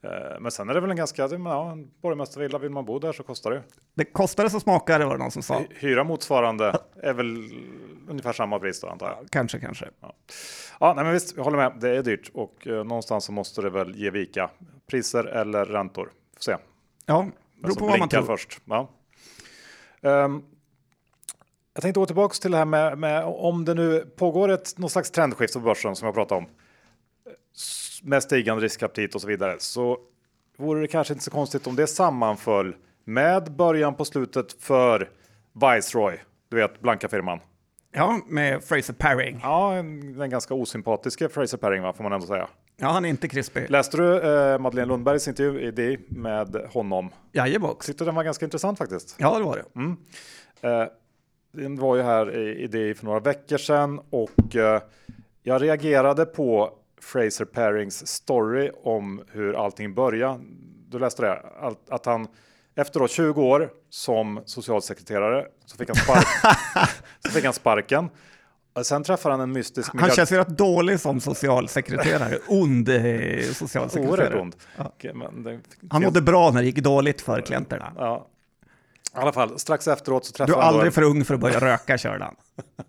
Eh, 0.04 0.40
men 0.40 0.52
sen 0.52 0.70
är 0.70 0.74
det 0.74 0.80
väl 0.80 0.92
en 0.92 0.98
ganska, 0.98 1.28
ja, 1.28 1.72
en 1.72 1.92
borgmästarvilla, 2.02 2.58
vill 2.58 2.72
man 2.72 2.86
bo 2.86 3.00
där 3.00 3.14
så 3.14 3.24
kostar 3.24 3.52
det. 3.52 3.64
Det 3.94 4.06
kostar 4.06 4.44
det 4.44 4.50
så 4.50 4.60
smakar 4.60 5.00
det 5.00 5.06
var 5.06 5.18
det 5.18 5.24
någon 5.24 5.32
som 5.32 5.44
sa. 5.44 5.62
Hyra 5.70 6.04
motsvarande 6.04 6.80
är 6.96 7.14
väl 7.14 7.52
ungefär 8.10 8.34
samma 8.34 8.60
pris 8.60 8.82
då 8.82 8.88
antar 8.88 9.08
jag. 9.08 9.30
Kanske, 9.30 9.60
kanske. 9.60 9.90
Ja, 10.00 10.14
ja 10.80 10.94
nej, 10.94 11.04
men 11.04 11.14
visst, 11.14 11.38
jag 11.38 11.44
håller 11.44 11.58
med. 11.58 11.74
Det 11.80 11.90
är 11.90 12.04
dyrt 12.04 12.32
och 12.34 12.68
eh, 12.68 12.84
någonstans 12.84 13.26
så 13.26 13.32
måste 13.32 13.62
det 13.62 13.70
väl 13.70 13.96
ge 13.96 14.10
vika. 14.10 14.50
Priser 14.90 15.24
eller 15.24 15.66
räntor. 15.66 16.12
Får 16.36 16.42
se. 16.42 16.56
Ja, 17.06 17.28
beror 17.62 17.76
på 17.76 17.88
vad 17.88 18.00
man 18.00 18.10
tror. 18.10 18.24
först. 18.24 18.60
Ja. 18.66 18.90
Um, 20.02 20.44
jag 21.74 21.82
tänkte 21.82 22.00
gå 22.00 22.06
tillbaka 22.06 22.34
till 22.34 22.52
det 22.52 22.58
här 22.58 22.66
med, 22.66 22.98
med 22.98 23.24
om 23.24 23.66
det 23.66 23.74
nu 23.74 24.00
pågår 24.16 24.50
ett 24.50 24.78
någon 24.78 24.90
slags 24.90 25.12
trendskifte 25.12 25.60
på 25.60 25.66
börsen 25.66 25.96
som 25.96 26.06
jag 26.06 26.16
pratade 26.16 26.40
om 26.42 26.48
med 28.02 28.24
stigande 28.24 28.64
riskaptit 28.64 29.16
och 29.16 29.22
så 29.22 29.28
vidare 29.28 29.56
så 29.60 29.98
vore 30.58 30.82
det 30.82 30.88
kanske 30.88 31.14
inte 31.14 31.24
så 31.24 31.32
konstigt 31.32 31.68
om 31.68 31.76
det 31.76 31.88
sammanföll 31.88 32.76
med 33.04 33.52
början 33.52 33.96
på 33.96 34.06
slutet 34.06 34.54
för 34.54 35.10
Viceroy, 35.54 36.20
du 36.50 36.56
vet 36.58 36.82
blanka 36.82 37.08
firman. 37.08 37.40
Ja, 37.94 38.20
med 38.28 38.64
Fraser 38.64 38.94
Paring. 38.94 39.40
Ja, 39.44 39.74
den 40.16 40.30
ganska 40.30 40.54
osympatiska 40.54 41.30
Fraser 41.30 41.58
Paring 41.58 41.82
va, 41.82 41.94
får 41.94 42.04
man 42.04 42.14
ändå 42.14 42.28
säga. 42.28 42.48
Ja, 42.78 42.88
han 42.88 43.06
är 43.06 43.10
inte 43.10 43.28
krispig. 43.28 43.70
Läste 43.70 43.98
du 43.98 44.18
eh, 44.18 44.60
Madeleine 44.60 44.88
Lundbergs 44.88 45.28
intervju 45.28 45.62
i 45.62 45.72
det 45.72 46.00
med 46.10 46.56
honom? 46.74 47.10
Jajebox. 47.32 47.86
Tyckte 47.86 48.06
den 48.06 48.16
var 48.16 48.24
ganska 48.24 48.46
intressant 48.46 48.78
faktiskt. 48.78 49.16
Ja, 49.20 49.38
det 49.38 49.44
var 49.44 49.56
det. 49.56 49.80
Mm. 49.80 49.98
Eh, 50.62 50.88
den 51.52 51.76
var 51.76 51.96
ju 51.96 52.02
här 52.02 52.38
i, 52.38 52.64
i 52.64 52.68
det 52.68 52.98
för 52.98 53.06
några 53.06 53.20
veckor 53.20 53.58
sedan 53.58 54.02
och 54.10 54.56
eh, 54.56 54.82
jag 55.44 55.62
reagerade 55.62 56.26
på 56.26 56.74
Fraser 57.02 57.46
Parings 57.46 58.08
story 58.08 58.72
om 58.84 59.22
hur 59.32 59.66
allting 59.66 59.94
började. 59.94 60.40
Du 60.90 61.00
läste 61.00 61.22
det? 61.22 61.42
Att 61.90 62.06
han 62.06 62.28
efter 62.76 63.00
då 63.00 63.08
20 63.08 63.42
år 63.42 63.70
som 63.90 64.42
socialsekreterare 64.46 65.46
så 65.66 65.78
fick 65.78 65.90
han, 65.90 65.96
spark 65.96 66.28
så 67.26 67.32
fick 67.32 67.46
han 67.46 67.54
sparken. 67.54 68.10
Sen 68.84 69.04
träffar 69.04 69.32
han 69.32 69.42
en 69.42 69.52
mystisk. 69.52 69.92
Han 69.96 70.10
känns 70.10 70.32
ju 70.32 70.38
rätt 70.38 70.58
dålig 70.58 71.00
som 71.00 71.20
socialsekreterare. 71.20 72.38
ond 72.48 72.90
eh, 72.90 73.44
socialsekreterare. 73.54 74.40
ond. 74.40 74.56
Ja. 74.78 74.94
Han 75.90 76.04
mådde 76.04 76.22
bra 76.22 76.52
när 76.52 76.62
det 76.62 76.66
gick 76.66 76.78
dåligt 76.78 77.22
för 77.22 77.42
klienterna. 77.42 77.94
Ja. 77.98 78.28
I 79.16 79.18
alla 79.18 79.34
fall, 79.34 79.60
strax 79.60 79.88
efteråt 79.88 80.26
så 80.26 80.32
träffade 80.32 80.62
han... 80.62 80.62
Du 80.62 80.66
är 80.66 80.78
aldrig 80.78 80.94
för 80.94 81.02
ung 81.02 81.26
för 81.26 81.34
att 81.34 81.40
börja 81.40 81.60
röka, 81.60 81.98
körde 81.98 82.24
han. 82.24 82.36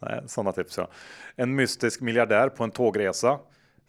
Nej, 0.00 0.22
sådana 0.26 0.52
tips 0.52 0.78
ja. 0.78 0.88
En 1.36 1.54
mystisk 1.54 2.00
miljardär 2.00 2.48
på 2.48 2.64
en 2.64 2.70
tågresa. 2.70 3.38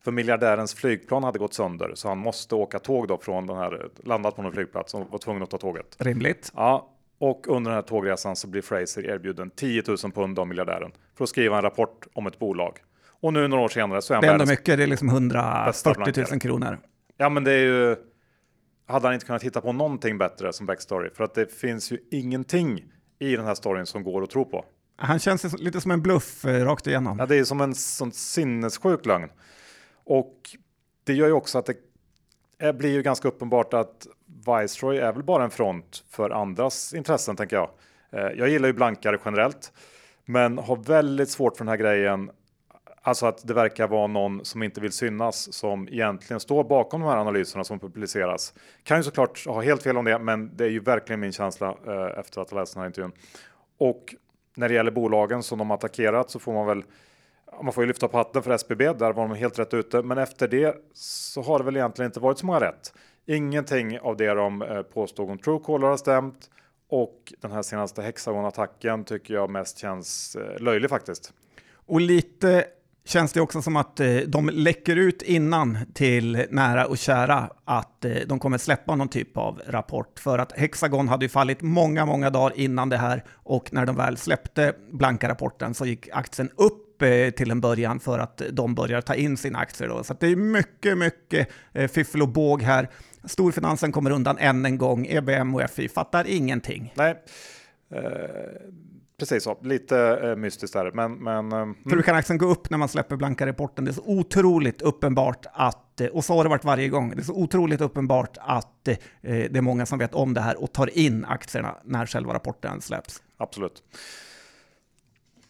För 0.04 0.12
miljardärens 0.12 0.74
flygplan 0.74 1.24
hade 1.24 1.40
gått 1.40 1.54
sönder 1.54 1.92
så 1.96 2.08
han 2.08 2.18
måste 2.18 2.56
åka 2.56 2.80
tåg 2.80 3.08
då 3.08 3.18
från 3.18 3.48
den 3.48 3.58
här, 3.58 3.90
landat 4.04 4.36
på 4.36 4.42
någon 4.42 4.54
flygplats 4.54 4.94
och 4.94 5.12
var 5.12 5.18
tvungen 5.18 5.44
att 5.44 5.50
ta 5.50 5.58
tåget. 5.58 5.96
Rimligt. 6.00 6.52
Ja, 6.56 6.90
och 7.20 7.48
under 7.48 7.72
den 7.72 7.76
här 7.76 7.82
tågresan 7.82 8.36
så 8.36 8.48
blir 8.48 8.62
Fraser 8.62 9.06
erbjuden 9.06 9.50
10 9.50 9.84
000 9.88 9.98
pund 9.98 10.40
av 10.40 10.48
miljardären 10.48 10.92
för 11.18 11.24
att 11.24 11.30
skriva 11.30 11.56
en 11.58 11.62
rapport 11.62 12.08
om 12.14 12.28
ett 12.28 12.40
bolag. 12.40 12.78
Och 13.22 13.34
nu 13.34 13.48
några 13.48 13.64
år 13.64 13.70
senare 13.70 14.02
så 14.02 14.14
är 14.14 14.16
han 14.16 14.22
Det 14.22 14.28
är 14.28 14.34
ändå 14.34 14.46
mycket, 14.46 14.78
det 14.78 14.84
är 14.84 14.88
liksom 14.88 15.10
140 15.10 16.26
000 16.32 16.40
kronor. 16.40 16.80
Ja, 17.18 17.30
men 17.30 17.44
det 17.44 17.52
är 17.52 17.64
ju. 17.64 17.96
Hade 18.88 19.08
han 19.08 19.14
inte 19.14 19.26
kunnat 19.26 19.44
hitta 19.44 19.62
på 19.62 19.74
någonting 19.74 20.18
bättre 20.18 20.54
som 20.54 20.66
backstory 20.66 21.10
för 21.10 21.24
att 21.24 21.34
det 21.34 21.54
finns 21.54 21.92
ju 21.92 21.98
ingenting 22.12 22.84
i 23.20 23.36
den 23.36 23.46
här 23.46 23.56
storyn 23.56 23.86
som 23.86 24.04
går 24.04 24.24
att 24.24 24.30
tro 24.30 24.46
på. 24.46 24.66
Han 25.02 25.20
känns 25.20 25.60
lite 25.60 25.82
som 25.82 25.92
en 25.92 26.02
bluff 26.02 26.46
eh, 26.46 26.66
rakt 26.66 26.88
igenom. 26.88 27.20
Ja, 27.20 27.26
det 27.26 27.36
är 27.36 27.44
som 27.44 27.62
en 27.62 27.76
sån 27.76 28.12
sinnessjuk 28.12 29.06
lögn. 29.06 29.30
Och 30.04 30.36
det 31.04 31.14
gör 31.14 31.28
ju 31.28 31.34
också 31.34 31.58
att 31.58 31.66
det 31.66 32.74
blir 32.74 32.90
ju 32.90 33.02
ganska 33.02 33.28
uppenbart 33.28 33.74
att 33.74 34.08
Viceroy 34.26 34.98
är 34.98 35.14
väl 35.14 35.24
bara 35.24 35.44
en 35.44 35.52
front 35.52 36.04
för 36.10 36.30
andras 36.30 36.94
intressen, 36.94 37.36
tänker 37.36 37.56
jag. 37.56 37.70
Eh, 38.12 38.38
jag 38.38 38.50
gillar 38.50 38.68
ju 38.68 38.74
blankare 38.74 39.18
generellt, 39.26 39.74
men 40.26 40.58
har 40.58 40.76
väldigt 40.76 41.30
svårt 41.30 41.58
för 41.58 41.66
den 41.66 41.70
här 41.70 41.78
grejen. 41.78 42.32
Alltså 43.02 43.26
att 43.26 43.48
det 43.48 43.54
verkar 43.54 43.88
vara 43.88 44.08
någon 44.08 44.46
som 44.46 44.64
inte 44.64 44.82
vill 44.82 44.92
synas 44.92 45.54
som 45.54 45.88
egentligen 45.88 46.40
står 46.40 46.64
bakom 46.64 47.02
de 47.02 47.10
här 47.10 47.18
analyserna 47.18 47.64
som 47.64 47.80
publiceras. 47.80 48.54
Kan 48.84 48.98
ju 48.98 49.04
såklart 49.04 49.46
ha 49.46 49.62
helt 49.62 49.84
fel 49.84 49.98
om 49.98 50.06
det, 50.06 50.20
men 50.20 50.58
det 50.58 50.64
är 50.64 50.70
ju 50.70 50.80
verkligen 50.80 51.20
min 51.20 51.32
känsla 51.32 51.68
eh, 51.88 52.20
efter 52.20 52.42
att 52.42 52.52
ha 52.52 52.60
läst 52.60 52.74
den 52.74 52.82
här 52.82 52.88
intervjun. 52.88 53.12
Och 53.78 54.16
när 54.56 54.70
det 54.70 54.76
gäller 54.76 54.92
bolagen 54.92 55.44
som 55.44 55.58
de 55.58 55.72
attackerat 55.72 56.30
så 56.30 56.40
får 56.40 56.54
man 56.54 56.68
väl 56.68 56.84
man 57.64 57.74
får 57.74 57.84
ju 57.84 57.88
lyfta 57.88 58.08
på 58.08 58.18
hatten 58.18 58.44
för 58.44 58.52
SBB, 58.52 58.94
där 58.94 59.14
var 59.14 59.28
de 59.28 59.36
helt 59.36 59.60
rätt 59.60 59.74
ute. 59.74 60.02
Men 60.02 60.18
efter 60.18 60.48
det 60.48 60.76
så 60.94 61.42
har 61.42 61.60
det 61.60 61.66
väl 61.66 61.76
egentligen 61.76 62.10
inte 62.10 62.20
varit 62.20 62.38
så 62.38 62.46
många 62.46 62.60
rätt. 62.60 62.94
Ingenting 63.26 64.00
av 64.00 64.18
det 64.18 64.34
de 64.34 64.62
eh, 64.62 64.82
påstod 64.82 65.30
om 65.30 65.38
Truecaller 65.38 65.88
har 65.88 65.98
stämt 65.98 66.50
och 66.90 67.34
den 67.42 67.52
här 67.52 67.62
senaste 67.62 68.02
Hexagon-attacken 68.02 69.04
tycker 69.04 69.34
jag 69.34 69.50
mest 69.50 69.78
känns 69.78 70.36
eh, 70.36 70.60
löjlig 70.60 70.90
faktiskt. 70.90 71.34
Och 71.86 72.02
lite 72.02 72.66
känns 73.06 73.34
det 73.34 73.42
också 73.42 73.62
som 73.62 73.76
att 73.76 74.00
eh, 74.00 74.16
de 74.16 74.50
läcker 74.50 74.96
ut 74.96 75.22
innan 75.22 75.78
till 75.94 76.46
nära 76.50 76.86
och 76.86 76.98
kära 76.98 77.50
att 77.66 78.06
eh, 78.06 78.12
de 78.28 78.40
kommer 78.40 78.58
släppa 78.58 78.96
någon 78.96 79.10
typ 79.10 79.38
av 79.38 79.62
rapport. 79.68 80.20
För 80.20 80.40
att 80.40 80.52
Hexagon 80.52 81.08
hade 81.08 81.26
ju 81.26 81.30
fallit 81.30 81.62
många, 81.62 82.06
många 82.06 82.30
dagar 82.30 82.58
innan 82.60 82.90
det 82.90 82.98
här 82.98 83.24
och 83.34 83.74
när 83.74 83.86
de 83.86 83.96
väl 83.96 84.18
släppte 84.18 84.74
blanka 84.92 85.30
rapporten 85.30 85.74
så 85.74 85.86
gick 85.86 86.10
aktien 86.14 86.50
upp 86.56 87.02
eh, 87.02 87.30
till 87.30 87.52
en 87.52 87.62
början 87.62 88.00
för 88.00 88.20
att 88.20 88.42
de 88.52 88.76
börjar 88.76 89.02
ta 89.02 89.16
in 89.16 89.38
sina 89.38 89.60
aktier. 89.60 89.88
Då. 89.88 90.04
Så 90.04 90.14
det 90.20 90.28
är 90.28 90.36
mycket, 90.36 90.98
mycket 90.98 91.48
eh, 91.74 91.88
fiffel 91.88 92.22
och 92.22 92.30
båg 92.30 92.62
här. 92.62 92.90
Storfinansen 93.24 93.92
kommer 93.92 94.12
undan 94.12 94.38
än 94.38 94.66
en 94.66 94.78
gång. 94.78 95.08
EBM 95.10 95.56
och 95.56 95.70
FI 95.70 95.90
fattar 95.90 96.28
ingenting. 96.28 96.94
Nej, 96.96 97.16
precis 99.22 99.44
så. 99.44 99.58
Lite 99.62 99.98
eh, 100.24 100.36
mystiskt 100.36 100.74
där. 100.74 100.92
Men, 100.92 101.14
men, 101.14 101.52
eh, 101.52 101.90
För 101.90 101.96
hur 101.96 102.02
kan 102.02 102.16
aktien 102.16 102.38
gå 102.38 102.46
upp 102.46 102.70
när 102.70 102.78
man 102.78 102.90
släpper 102.90 103.16
blanka 103.16 103.46
rapporten? 103.46 103.86
Det 103.86 103.92
är 103.92 103.94
så 103.94 104.04
otroligt 104.06 104.82
uppenbart 104.82 105.46
att, 105.54 106.02
eh, 106.02 106.08
och 106.08 106.26
så 106.26 106.34
har 106.34 106.44
det 106.44 106.50
varit 106.50 106.64
varje 106.64 106.90
gång, 106.90 107.10
det 107.10 107.22
är 107.22 107.24
så 107.24 107.34
otroligt 107.34 107.82
uppenbart 107.82 108.38
att 108.42 108.88
eh, 108.88 108.98
det 109.22 109.58
är 109.58 109.62
många 109.62 109.86
som 109.86 110.00
vet 110.00 110.14
om 110.14 110.34
det 110.34 110.42
här 110.42 110.64
och 110.64 110.72
tar 110.72 110.98
in 110.98 111.26
aktierna 111.26 111.76
när 111.84 112.06
själva 112.06 112.34
rapporten 112.34 112.82
släpps. 112.82 113.22
Absolut. 113.38 113.84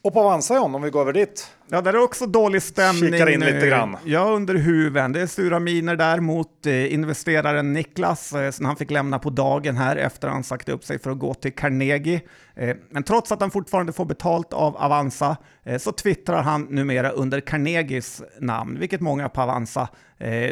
Och 0.03 0.13
på 0.13 0.19
Avanza 0.19 0.55
John, 0.55 0.75
om 0.75 0.81
vi 0.81 0.89
går 0.89 1.01
över 1.01 1.13
dit. 1.13 1.47
Ja, 1.67 1.81
där 1.81 1.93
är 1.93 2.03
också 2.03 2.25
dålig 2.25 2.61
stämning. 2.61 3.11
Kikar 3.11 3.29
in 3.29 3.39
lite 3.39 3.67
grann. 3.67 3.97
Ja, 4.05 4.23
under 4.23 4.55
huven. 4.55 5.11
Det 5.11 5.21
är 5.21 5.27
sura 5.27 5.59
miner 5.59 5.95
där 5.95 6.19
mot 6.19 6.65
eh, 6.65 6.93
investeraren 6.93 7.73
Niklas, 7.73 8.33
eh, 8.33 8.51
som 8.51 8.65
han 8.65 8.75
fick 8.75 8.91
lämna 8.91 9.19
på 9.19 9.29
dagen 9.29 9.77
här 9.77 9.95
efter 9.95 10.27
att 10.27 10.33
han 10.33 10.43
sagt 10.43 10.69
upp 10.69 10.83
sig 10.83 10.99
för 10.99 11.11
att 11.11 11.19
gå 11.19 11.33
till 11.33 11.53
Carnegie. 11.53 12.21
Eh, 12.55 12.75
men 12.89 13.03
trots 13.03 13.31
att 13.31 13.41
han 13.41 13.51
fortfarande 13.51 13.93
får 13.93 14.05
betalt 14.05 14.53
av 14.53 14.77
Avanza 14.77 15.37
så 15.79 15.91
twittrar 15.91 16.41
han 16.41 16.61
numera 16.63 17.09
under 17.09 17.39
Carnegies 17.39 18.21
namn, 18.39 18.79
vilket 18.79 19.01
många 19.01 19.29
på 19.29 19.41
Avanza 19.41 19.87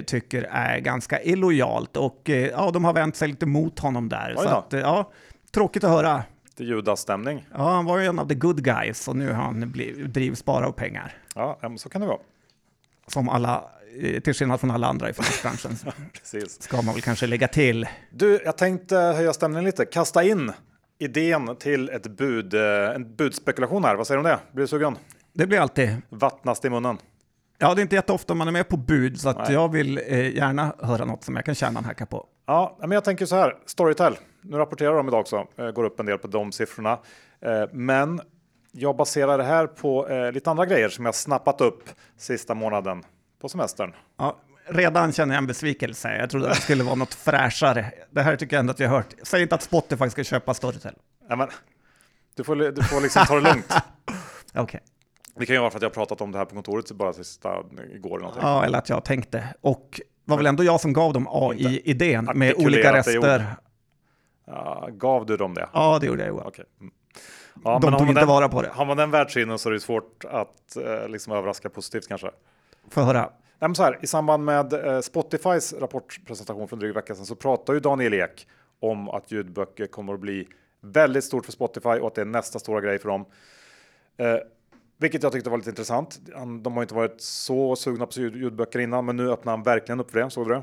tycker 0.06 0.44
är 0.44 0.80
ganska 0.80 1.22
illojalt. 1.22 1.98
Och 1.98 2.22
ja, 2.52 2.72
de 2.74 2.86
har 2.86 2.94
vänt 2.94 3.16
sig 3.16 3.28
lite 3.28 3.46
mot 3.46 3.80
honom 3.80 4.10
där. 4.10 4.36
Så 4.38 4.48
att, 4.48 4.74
ja, 4.74 5.12
tråkigt 5.52 5.84
att 5.84 5.90
höra 5.90 6.24
lite 6.60 6.72
Judas-stämning. 6.72 7.46
Ja, 7.52 7.70
han 7.70 7.86
var 7.86 7.98
ju 7.98 8.06
en 8.06 8.20
av 8.20 8.28
the 8.28 8.36
good 8.36 8.64
guys 8.64 9.08
och 9.08 9.16
nu 9.16 9.28
har 9.28 9.44
han 9.44 9.72
blivit, 9.72 10.14
drivs 10.14 10.46
bara 10.46 10.68
av 10.68 10.72
pengar. 10.72 11.14
Ja, 11.36 11.60
så 11.78 11.90
kan 11.90 12.02
det 12.02 12.08
vara. 12.08 12.20
Som 13.08 13.30
alla, 13.30 13.64
eh, 14.02 14.20
till 14.20 14.34
skillnad 14.34 14.60
från 14.60 14.72
alla 14.72 14.88
andra 14.88 15.10
i 15.10 15.14
finansbranschen. 15.14 15.94
Precis. 16.14 16.62
Ska 16.62 16.82
man 16.82 16.94
väl 16.94 17.02
kanske 17.02 17.28
lägga 17.28 17.48
till. 17.48 17.88
Du, 18.12 18.42
jag 18.46 18.58
tänkte 18.58 18.96
höja 18.96 19.34
stämningen 19.34 19.66
lite. 19.66 19.86
Kasta 19.86 20.24
in 20.24 20.52
idén 21.00 21.56
till 21.60 21.90
ett 21.90 22.08
bud, 22.08 22.54
eh, 22.54 22.96
en 22.96 23.16
budspekulation 23.16 23.84
här. 23.84 23.96
Vad 23.96 24.08
säger 24.08 24.24
du 24.24 24.30
om 24.30 24.38
det? 24.38 24.40
Blir 24.54 24.64
du 24.64 24.68
sugen? 24.68 24.98
Det 25.34 25.48
blir 25.48 25.60
alltid. 25.60 25.90
Vattnas 26.10 26.66
i 26.66 26.70
munnen. 26.70 26.98
Ja, 27.58 27.76
det 27.76 27.80
är 27.80 27.84
inte 27.84 27.96
jätteofta 27.96 28.34
man 28.34 28.48
är 28.48 28.52
med 28.52 28.68
på 28.68 28.78
bud, 28.78 29.20
så 29.20 29.34
jag 29.50 29.72
vill 29.72 29.98
eh, 30.08 30.36
gärna 30.36 30.76
höra 30.80 31.06
något 31.06 31.24
som 31.24 31.36
jag 31.36 31.46
kan 31.46 31.56
tjäna 31.56 31.80
en 31.80 31.86
hacka 31.86 32.06
på. 32.06 32.26
Ja, 32.48 32.78
men 32.80 32.92
jag 32.92 33.04
tänker 33.04 33.26
så 33.26 33.36
här. 33.36 33.56
Storytel. 33.66 34.18
Nu 34.42 34.58
rapporterar 34.58 34.96
de 34.96 35.08
idag 35.08 35.20
också. 35.20 35.48
Eh, 35.58 35.72
går 35.72 35.84
upp 35.84 36.00
en 36.00 36.06
del 36.06 36.18
på 36.18 36.28
de 36.28 36.52
siffrorna. 36.52 37.00
Eh, 37.42 37.64
men 37.72 38.22
jag 38.72 38.96
baserar 38.96 39.38
det 39.38 39.44
här 39.44 39.68
på 39.68 40.08
eh, 40.08 40.32
lite 40.32 40.50
andra 40.50 40.66
grejer 40.66 40.90
som 40.90 41.06
jag 41.06 41.16
snappat 41.16 41.62
upp 41.62 41.84
sista 42.18 42.54
månaden 42.54 43.04
på 43.42 43.50
semestern. 43.50 43.94
Ja, 44.18 44.38
redan 44.68 45.12
känner 45.12 45.36
jag 45.36 45.42
en 45.42 45.48
besvikelse. 45.48 46.18
Jag 46.18 46.30
trodde 46.30 46.48
det 46.48 46.56
skulle 46.56 46.84
vara 46.84 46.96
något 46.96 47.14
fräschare. 47.14 47.92
Det 48.10 48.22
här 48.22 48.36
tycker 48.36 48.56
jag 48.56 48.60
ändå 48.60 48.72
att 48.72 48.80
jag 48.80 48.90
har 48.90 48.98
hört. 48.98 49.16
Säg 49.24 49.42
inte 49.42 49.56
att 49.56 49.62
Spotify 49.62 50.10
ska 50.10 50.24
köpa 50.24 50.54
Storytel. 50.54 50.94
Ja, 51.30 51.36
men, 51.36 51.48
du, 52.36 52.44
får, 52.44 52.56
du 52.56 52.84
får 52.84 53.02
liksom 53.02 53.26
ta 53.26 53.36
det 53.36 53.42
lugnt. 53.42 53.74
Okej. 54.54 54.62
Okay. 54.62 54.80
Det 55.36 55.46
kan 55.46 55.56
ju 55.56 55.60
vara 55.60 55.72
för 55.72 55.78
att 55.78 55.82
jag 55.82 55.90
har 55.90 55.94
pratat 55.94 56.22
om 56.22 56.32
det 56.32 56.38
här 56.38 56.46
på 56.46 56.56
kontoret 56.56 56.92
bara 56.92 57.14
sista 57.14 57.50
igår. 57.96 58.18
Eller 58.18 58.34
ja, 58.42 58.66
eller 58.66 58.78
att 58.78 58.90
jag 58.90 59.06
tänkte. 59.06 59.44
Och 59.62 60.02
var 60.26 60.38
väl 60.38 60.46
ändå 60.46 60.64
jag 60.64 60.82
som 60.82 60.94
gav 60.94 61.14
dem 61.14 61.28
AI-idén 61.32 62.30
med 62.36 62.54
olika 62.58 62.94
rester. 62.94 63.46
Ja, 64.50 64.90
gav 64.92 65.26
du 65.26 65.38
dem 65.38 65.54
det? 65.54 65.70
Ja, 65.74 65.98
det 66.02 66.08
gjorde 66.08 66.26
jag. 66.26 66.48
Okay. 66.48 66.66
Mm. 66.82 66.94
Ja, 67.64 67.80
De 67.82 67.98
tog 67.98 68.08
inte 68.08 68.22
den, 68.22 68.28
vara 68.28 68.50
på 68.50 68.62
det. 68.62 68.70
Har 68.74 68.86
man 68.86 68.98
den 68.98 69.12
världssynen 69.12 69.60
så 69.60 69.70
är 69.70 69.74
det 69.74 69.80
svårt 69.80 70.26
att 70.26 70.76
eh, 70.76 71.08
liksom 71.08 71.34
överraska 71.34 71.70
positivt 71.70 72.08
kanske. 72.08 72.32
Få 72.90 73.02
höra. 73.02 73.30
Nej, 73.60 73.76
så 73.76 73.84
här, 73.84 74.00
I 74.02 74.08
samband 74.08 74.46
med 74.46 74.74
eh, 74.74 75.00
Spotifys 75.02 75.74
rapportpresentation 75.74 76.68
för 76.68 76.76
en 76.76 76.80
dryg 76.80 76.94
vecka 76.94 77.16
sedan 77.16 77.26
så 77.26 77.36
pratade 77.36 77.76
ju 77.76 77.80
Daniel 77.80 78.14
Ek 78.14 78.48
om 78.80 79.10
att 79.10 79.32
ljudböcker 79.32 79.88
kommer 79.88 80.14
att 80.14 80.20
bli 80.20 80.48
väldigt 80.82 81.24
stort 81.24 81.46
för 81.46 81.52
Spotify 81.52 81.90
och 81.90 82.08
att 82.08 82.16
det 82.16 82.22
är 82.22 82.26
nästa 82.26 82.60
stora 82.60 82.82
grej 82.82 83.00
för 83.00 83.10
dem. 83.10 83.26
Eh, 84.18 84.36
vilket 84.98 85.24
jag 85.24 85.32
tyckte 85.32 85.50
var 85.50 85.58
lite 85.58 85.70
intressant. 85.70 86.20
De 86.62 86.74
har 86.74 86.82
inte 86.82 86.96
varit 86.96 87.22
så 87.22 87.76
sugna 87.76 88.06
på 88.06 88.20
ljudböcker 88.20 88.80
innan, 88.80 89.06
men 89.06 89.16
nu 89.16 89.32
öppnar 89.32 89.54
han 89.54 89.64
verkligen 89.64 90.00
upp 90.00 90.12
för 90.12 90.20
det. 90.20 90.30
Såg 90.30 90.48
du 90.48 90.54
det? 90.54 90.62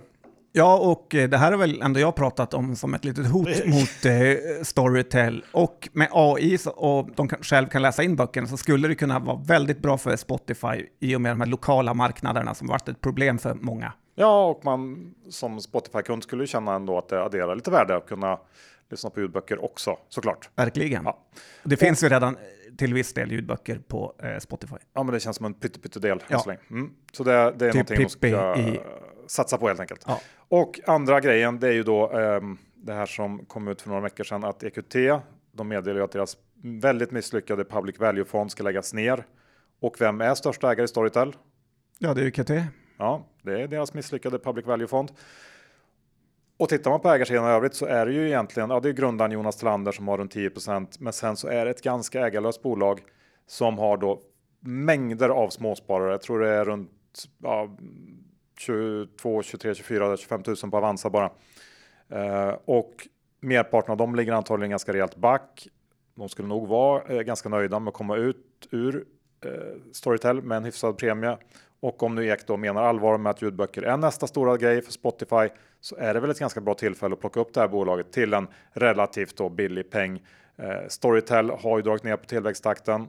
Ja, 0.58 0.78
och 0.78 1.14
eh, 1.14 1.28
det 1.28 1.36
här 1.36 1.52
är 1.52 1.56
väl 1.56 1.82
ändå 1.82 2.00
jag 2.00 2.14
pratat 2.14 2.54
om 2.54 2.76
som 2.76 2.94
ett 2.94 3.04
litet 3.04 3.26
hot 3.26 3.48
mot 3.66 4.04
eh, 4.04 4.62
Storytel. 4.62 5.44
Och 5.52 5.88
med 5.92 6.08
AI 6.12 6.58
så, 6.58 6.70
och 6.70 7.10
de 7.16 7.28
kan, 7.28 7.38
själv 7.42 7.66
kan 7.66 7.82
läsa 7.82 8.02
in 8.02 8.16
böckerna 8.16 8.46
så 8.46 8.56
skulle 8.56 8.88
det 8.88 8.94
kunna 8.94 9.18
vara 9.18 9.36
väldigt 9.36 9.78
bra 9.78 9.98
för 9.98 10.16
Spotify 10.16 10.86
i 11.00 11.16
och 11.16 11.20
med 11.20 11.32
de 11.32 11.40
här 11.40 11.48
lokala 11.48 11.94
marknaderna 11.94 12.54
som 12.54 12.66
varit 12.66 12.88
ett 12.88 13.00
problem 13.00 13.38
för 13.38 13.54
många. 13.54 13.92
Ja, 14.14 14.46
och 14.46 14.64
man 14.64 15.14
som 15.30 15.60
Spotify-kund 15.60 16.22
skulle 16.22 16.46
känna 16.46 16.74
ändå 16.74 16.98
att 16.98 17.08
det 17.08 17.22
adderar 17.22 17.54
lite 17.54 17.70
värde 17.70 17.96
att 17.96 18.06
kunna 18.06 18.38
lyssna 18.90 19.10
på 19.10 19.20
ljudböcker 19.20 19.64
också, 19.64 19.98
såklart. 20.08 20.50
Verkligen. 20.54 21.04
Ja. 21.04 21.18
Det 21.64 21.76
finns 21.76 22.04
ju 22.04 22.08
redan 22.08 22.36
till 22.78 22.94
viss 22.94 23.12
del 23.12 23.32
ljudböcker 23.32 23.80
på 23.88 24.14
eh, 24.22 24.38
Spotify. 24.38 24.76
Ja, 24.94 25.02
men 25.02 25.14
det 25.14 25.20
känns 25.20 25.36
som 25.36 25.46
en 25.46 25.54
pyttedel 25.54 26.22
ja. 26.28 26.38
så. 26.38 26.54
Mm. 26.70 26.90
Så 27.12 27.24
det, 27.24 27.32
det 27.32 27.66
är 27.66 27.72
typ 27.72 27.74
någonting 27.74 28.00
man 28.00 28.10
ska 28.10 28.56
i... 28.56 28.80
satsa 29.26 29.58
på 29.58 29.68
helt 29.68 29.80
enkelt. 29.80 30.04
Ja. 30.06 30.20
Och 30.48 30.80
andra 30.86 31.20
grejen, 31.20 31.60
det 31.60 31.68
är 31.68 31.72
ju 31.72 31.82
då 31.82 32.10
eh, 32.20 32.40
det 32.74 32.92
här 32.92 33.06
som 33.06 33.44
kom 33.44 33.68
ut 33.68 33.82
för 33.82 33.88
några 33.88 34.02
veckor 34.02 34.24
sedan 34.24 34.44
att 34.44 34.62
EQT, 34.62 34.94
de 35.52 35.68
meddelar 35.68 35.98
ju 35.98 36.04
att 36.04 36.12
deras 36.12 36.36
väldigt 36.62 37.10
misslyckade 37.10 37.64
public 37.64 37.98
value-fond 37.98 38.50
ska 38.50 38.62
läggas 38.62 38.94
ner. 38.94 39.26
Och 39.80 40.00
vem 40.00 40.20
är 40.20 40.34
största 40.34 40.72
ägare 40.72 40.84
i 40.84 40.88
Storytel? 40.88 41.36
Ja, 41.98 42.14
det 42.14 42.20
är 42.22 42.26
EQT. 42.26 42.50
Ja, 42.98 43.26
det 43.42 43.62
är 43.62 43.68
deras 43.68 43.94
misslyckade 43.94 44.38
public 44.38 44.66
value-fond. 44.66 45.12
Och 46.58 46.68
tittar 46.68 46.90
man 46.90 47.00
på 47.00 47.10
ägarsidan 47.10 47.44
i 47.44 47.48
övrigt 47.48 47.74
så 47.74 47.86
är 47.86 48.06
det 48.06 48.12
ju 48.12 48.26
egentligen, 48.26 48.70
ja 48.70 48.80
det 48.80 48.88
är 48.88 48.92
grundaren 48.92 49.32
Jonas 49.32 49.56
Tillander 49.56 49.92
som 49.92 50.08
har 50.08 50.18
runt 50.18 50.34
10% 50.34 50.96
men 50.98 51.12
sen 51.12 51.36
så 51.36 51.48
är 51.48 51.64
det 51.64 51.70
ett 51.70 51.82
ganska 51.82 52.26
ägarlöst 52.26 52.62
bolag 52.62 53.00
som 53.46 53.78
har 53.78 53.96
då 53.96 54.22
mängder 54.60 55.28
av 55.28 55.48
småsparare. 55.48 56.10
Jag 56.10 56.22
tror 56.22 56.40
det 56.40 56.48
är 56.48 56.64
runt 56.64 56.90
ja, 57.42 57.76
22, 58.56 59.42
23, 59.42 59.74
24, 59.74 60.16
25 60.16 60.42
000 60.46 60.70
på 60.70 60.76
Avanza 60.76 61.10
bara. 61.10 61.30
Eh, 62.08 62.54
och 62.64 63.08
merparten 63.40 63.90
av 63.92 63.96
dem 63.96 64.14
ligger 64.14 64.32
antagligen 64.32 64.70
ganska 64.70 64.92
rejält 64.92 65.16
back. 65.16 65.68
De 66.14 66.28
skulle 66.28 66.48
nog 66.48 66.68
vara 66.68 67.02
eh, 67.02 67.20
ganska 67.20 67.48
nöjda 67.48 67.78
med 67.78 67.88
att 67.88 67.94
komma 67.94 68.16
ut 68.16 68.68
ur 68.70 69.04
eh, 69.44 69.50
Storytel 69.92 70.42
med 70.42 70.56
en 70.56 70.64
hyfsad 70.64 70.98
premie. 70.98 71.38
Och 71.80 72.02
om 72.02 72.14
nu 72.14 72.26
Ek 72.26 72.46
då 72.46 72.56
menar 72.56 72.82
allvar 72.82 73.18
med 73.18 73.30
att 73.30 73.42
ljudböcker 73.42 73.82
är 73.82 73.96
nästa 73.96 74.26
stora 74.26 74.56
grej 74.56 74.82
för 74.82 74.92
Spotify 74.92 75.48
så 75.80 75.96
är 75.96 76.14
det 76.14 76.20
väl 76.20 76.30
ett 76.30 76.38
ganska 76.38 76.60
bra 76.60 76.74
tillfälle 76.74 77.12
att 77.12 77.20
plocka 77.20 77.40
upp 77.40 77.54
det 77.54 77.60
här 77.60 77.68
bolaget 77.68 78.12
till 78.12 78.34
en 78.34 78.48
relativt 78.72 79.36
då 79.36 79.48
billig 79.48 79.90
peng. 79.90 80.22
Eh, 80.56 80.88
Storytel 80.88 81.50
har 81.50 81.78
ju 81.78 81.82
dragit 81.82 82.04
ner 82.04 82.16
på 82.16 82.24
tillväxttakten, 82.24 83.08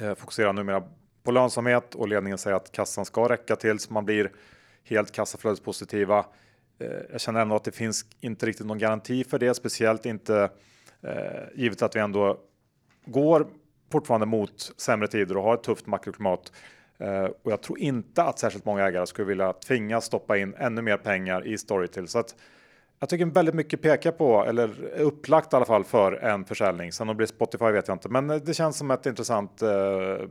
eh, 0.00 0.14
fokuserar 0.14 0.52
numera 0.52 0.82
på 1.28 1.32
lönsamhet 1.32 1.94
och 1.94 2.08
ledningen 2.08 2.38
säger 2.38 2.56
att 2.56 2.72
kassan 2.72 3.04
ska 3.04 3.28
räcka 3.28 3.56
tills 3.56 3.90
man 3.90 4.04
blir 4.04 4.32
helt 4.84 5.12
kassaflödespositiva. 5.12 6.26
Eh, 6.78 6.88
jag 7.12 7.20
känner 7.20 7.40
ändå 7.40 7.56
att 7.56 7.64
det 7.64 7.72
finns 7.72 8.04
inte 8.20 8.46
riktigt 8.46 8.66
någon 8.66 8.78
garanti 8.78 9.24
för 9.24 9.38
det, 9.38 9.54
speciellt 9.54 10.06
inte 10.06 10.50
Eh, 11.02 11.42
givet 11.54 11.82
att 11.82 11.96
vi 11.96 12.00
ändå 12.00 12.40
går 13.04 13.46
fortfarande 13.92 14.26
mot 14.26 14.72
sämre 14.76 15.08
tider 15.08 15.36
och 15.36 15.42
har 15.42 15.54
ett 15.54 15.62
tufft 15.62 15.86
makroklimat. 15.86 16.52
Eh, 16.98 17.24
och 17.24 17.52
jag 17.52 17.62
tror 17.62 17.78
inte 17.78 18.22
att 18.22 18.38
särskilt 18.38 18.64
många 18.64 18.86
ägare 18.86 19.06
skulle 19.06 19.28
vilja 19.28 19.52
tvingas 19.52 20.04
stoppa 20.04 20.38
in 20.38 20.54
ännu 20.58 20.82
mer 20.82 20.96
pengar 20.96 21.46
i 21.46 21.58
Storytel. 21.58 22.08
Så 22.08 22.18
att 22.18 22.34
jag 23.00 23.08
tycker 23.08 23.26
väldigt 23.26 23.54
mycket 23.54 23.82
pekar 23.82 24.12
på, 24.12 24.44
eller 24.44 24.92
är 24.96 25.00
upplagt 25.02 25.52
i 25.52 25.56
alla 25.56 25.64
fall, 25.64 25.84
för 25.84 26.12
en 26.12 26.44
försäljning. 26.44 26.92
Sen 26.92 27.08
om 27.08 27.08
det 27.08 27.16
blir 27.16 27.26
Spotify 27.26 27.64
vet 27.64 27.88
jag 27.88 27.94
inte, 27.94 28.08
men 28.08 28.30
eh, 28.30 28.36
det 28.36 28.54
känns 28.54 28.76
som 28.76 28.90
ett 28.90 29.06
intressant 29.06 29.62
eh, 29.62 29.68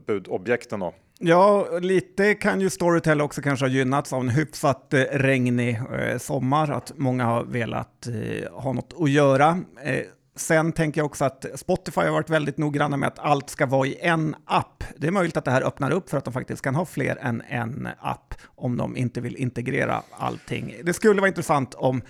budobjekt 0.07 0.71
ändå. 0.71 0.93
Ja, 1.19 1.67
lite 1.81 2.33
kan 2.33 2.61
ju 2.61 2.69
Storytel 2.69 3.21
också 3.21 3.41
kanske 3.41 3.65
ha 3.65 3.69
gynnats 3.69 4.13
av 4.13 4.21
en 4.21 4.29
hyfsat 4.29 4.93
eh, 4.93 5.01
regnig 5.01 5.81
eh, 5.99 6.17
sommar, 6.17 6.71
att 6.71 6.91
många 6.95 7.25
har 7.25 7.43
velat 7.43 8.07
eh, 8.07 8.51
ha 8.53 8.73
något 8.73 8.93
att 8.99 9.09
göra. 9.09 9.59
Eh, 9.83 10.01
Sen 10.35 10.71
tänker 10.71 10.99
jag 11.01 11.05
också 11.05 11.25
att 11.25 11.45
Spotify 11.55 12.01
har 12.01 12.11
varit 12.11 12.29
väldigt 12.29 12.57
noggranna 12.57 12.97
med 12.97 13.07
att 13.07 13.19
allt 13.19 13.49
ska 13.49 13.65
vara 13.65 13.87
i 13.87 13.97
en 14.01 14.35
app. 14.45 14.83
Det 14.97 15.07
är 15.07 15.11
möjligt 15.11 15.37
att 15.37 15.45
det 15.45 15.51
här 15.51 15.61
öppnar 15.61 15.91
upp 15.91 16.09
för 16.09 16.17
att 16.17 16.25
de 16.25 16.33
faktiskt 16.33 16.61
kan 16.61 16.75
ha 16.75 16.85
fler 16.85 17.17
än 17.21 17.41
en 17.49 17.87
app 17.99 18.33
om 18.55 18.77
de 18.77 18.97
inte 18.97 19.21
vill 19.21 19.35
integrera 19.35 20.01
allting. 20.11 20.75
Det 20.83 20.93
skulle 20.93 21.21
vara 21.21 21.27
intressant 21.27 21.73
om 21.73 22.01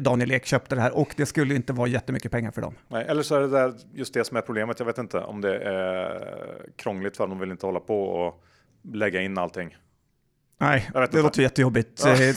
Daniel 0.00 0.30
Ek 0.32 0.46
köpte 0.46 0.74
det 0.74 0.80
här 0.80 0.96
och 0.96 1.14
det 1.16 1.26
skulle 1.26 1.54
inte 1.54 1.72
vara 1.72 1.88
jättemycket 1.88 2.32
pengar 2.32 2.50
för 2.50 2.60
dem. 2.62 2.74
Nej, 2.88 3.04
eller 3.08 3.22
så 3.22 3.34
är 3.34 3.40
det 3.40 3.48
där 3.48 3.74
just 3.94 4.14
det 4.14 4.24
som 4.24 4.36
är 4.36 4.40
problemet. 4.40 4.78
Jag 4.78 4.86
vet 4.86 4.98
inte 4.98 5.18
om 5.18 5.40
det 5.40 5.58
är 5.58 6.36
krångligt 6.76 7.16
för 7.16 7.24
dem. 7.24 7.30
De 7.30 7.38
vill 7.38 7.50
inte 7.50 7.66
hålla 7.66 7.80
på 7.80 8.02
och 8.02 8.44
lägga 8.92 9.22
in 9.22 9.38
allting. 9.38 9.76
Nej, 10.60 10.90
det 11.10 11.22
låter 11.22 11.42
jättejobbigt. 11.42 12.02
Ja. 12.04 12.34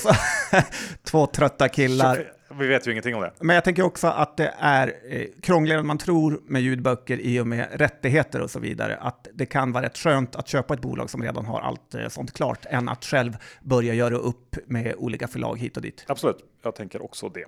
Två 1.04 1.28
trötta 1.28 1.70
killar 1.70 2.32
vi 2.60 2.68
vet 2.68 2.88
ju 2.88 2.92
ingenting 2.92 3.16
om 3.16 3.22
det. 3.22 3.32
Men 3.40 3.56
jag 3.56 3.64
tänker 3.64 3.84
också 3.84 4.08
att 4.08 4.38
det 4.38 4.54
är 4.58 4.94
eh, 5.10 5.26
krångligare 5.42 5.80
än 5.80 5.88
man 5.88 5.98
tror 5.98 6.42
med 6.46 6.62
ljudböcker 6.62 7.20
i 7.20 7.40
och 7.40 7.48
med 7.48 7.68
rättigheter 7.72 8.42
och 8.42 8.52
så 8.52 8.60
vidare. 8.60 8.98
Att 9.02 9.28
det 9.34 9.46
kan 9.46 9.72
vara 9.72 9.86
rätt 9.86 9.98
skönt 9.98 10.36
att 10.36 10.48
köpa 10.48 10.74
ett 10.74 10.82
bolag 10.82 11.10
som 11.10 11.24
redan 11.24 11.46
har 11.46 11.62
allt 11.62 11.96
eh, 11.96 12.08
sånt 12.08 12.34
klart 12.34 12.66
än 12.70 12.90
att 12.90 13.06
själv 13.06 13.38
börja 13.62 13.94
göra 13.94 14.16
upp 14.16 14.56
med 14.66 14.96
olika 14.98 15.28
förlag 15.28 15.60
hit 15.60 15.78
och 15.78 15.84
dit. 15.84 16.06
Absolut, 16.08 16.38
jag 16.64 16.76
tänker 16.76 17.04
också 17.04 17.30
det. 17.30 17.46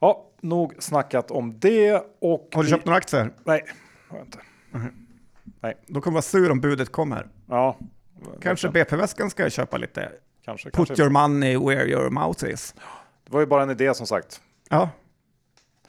Ja, 0.00 0.30
nog 0.40 0.74
snackat 0.78 1.30
om 1.30 1.58
det. 1.58 2.02
Och 2.20 2.48
har 2.52 2.62
du 2.62 2.66
vi... 2.66 2.70
köpt 2.70 2.84
några 2.84 2.96
aktier? 2.96 3.30
Nej, 3.44 3.64
har 4.08 4.18
jag 4.18 4.26
inte. 4.26 4.38
Mm. 4.74 4.94
Nej. 5.60 5.76
Då 5.86 6.00
kommer 6.00 6.14
vara 6.14 6.22
sur 6.22 6.50
om 6.50 6.60
budet 6.60 6.92
kommer. 6.92 7.26
Ja. 7.48 7.78
Kanske 8.40 8.68
BP-väskan 8.68 9.30
ska 9.30 9.50
köpa 9.50 9.76
lite. 9.76 10.12
Kanske, 10.44 10.70
Put 10.70 10.88
kanske. 10.88 11.02
your 11.02 11.10
money 11.10 11.56
where 11.56 11.86
your 11.86 12.10
mouth 12.10 12.44
is. 12.44 12.74
Var 13.34 13.40
ju 13.40 13.46
bara 13.46 13.62
en 13.62 13.70
idé 13.70 13.94
som 13.94 14.06
sagt. 14.06 14.40
Ja, 14.68 14.90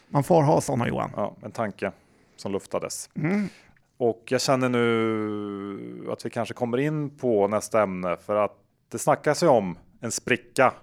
man 0.09 0.23
får 0.23 0.43
ha 0.43 0.61
sådana 0.61 0.87
Johan. 0.87 1.11
Ja, 1.15 1.35
en 1.41 1.51
tanke 1.51 1.91
som 2.35 2.51
luftades. 2.51 3.09
Mm. 3.15 3.49
Och 3.97 4.23
jag 4.25 4.41
känner 4.41 4.69
nu 4.69 6.11
att 6.11 6.25
vi 6.25 6.29
kanske 6.29 6.53
kommer 6.53 6.77
in 6.77 7.17
på 7.17 7.47
nästa 7.47 7.83
ämne 7.83 8.17
för 8.17 8.35
att 8.35 8.51
det 8.91 8.99
snackas 8.99 9.43
ju 9.43 9.47
om 9.47 9.77
en 10.01 10.11
spricka 10.11 10.73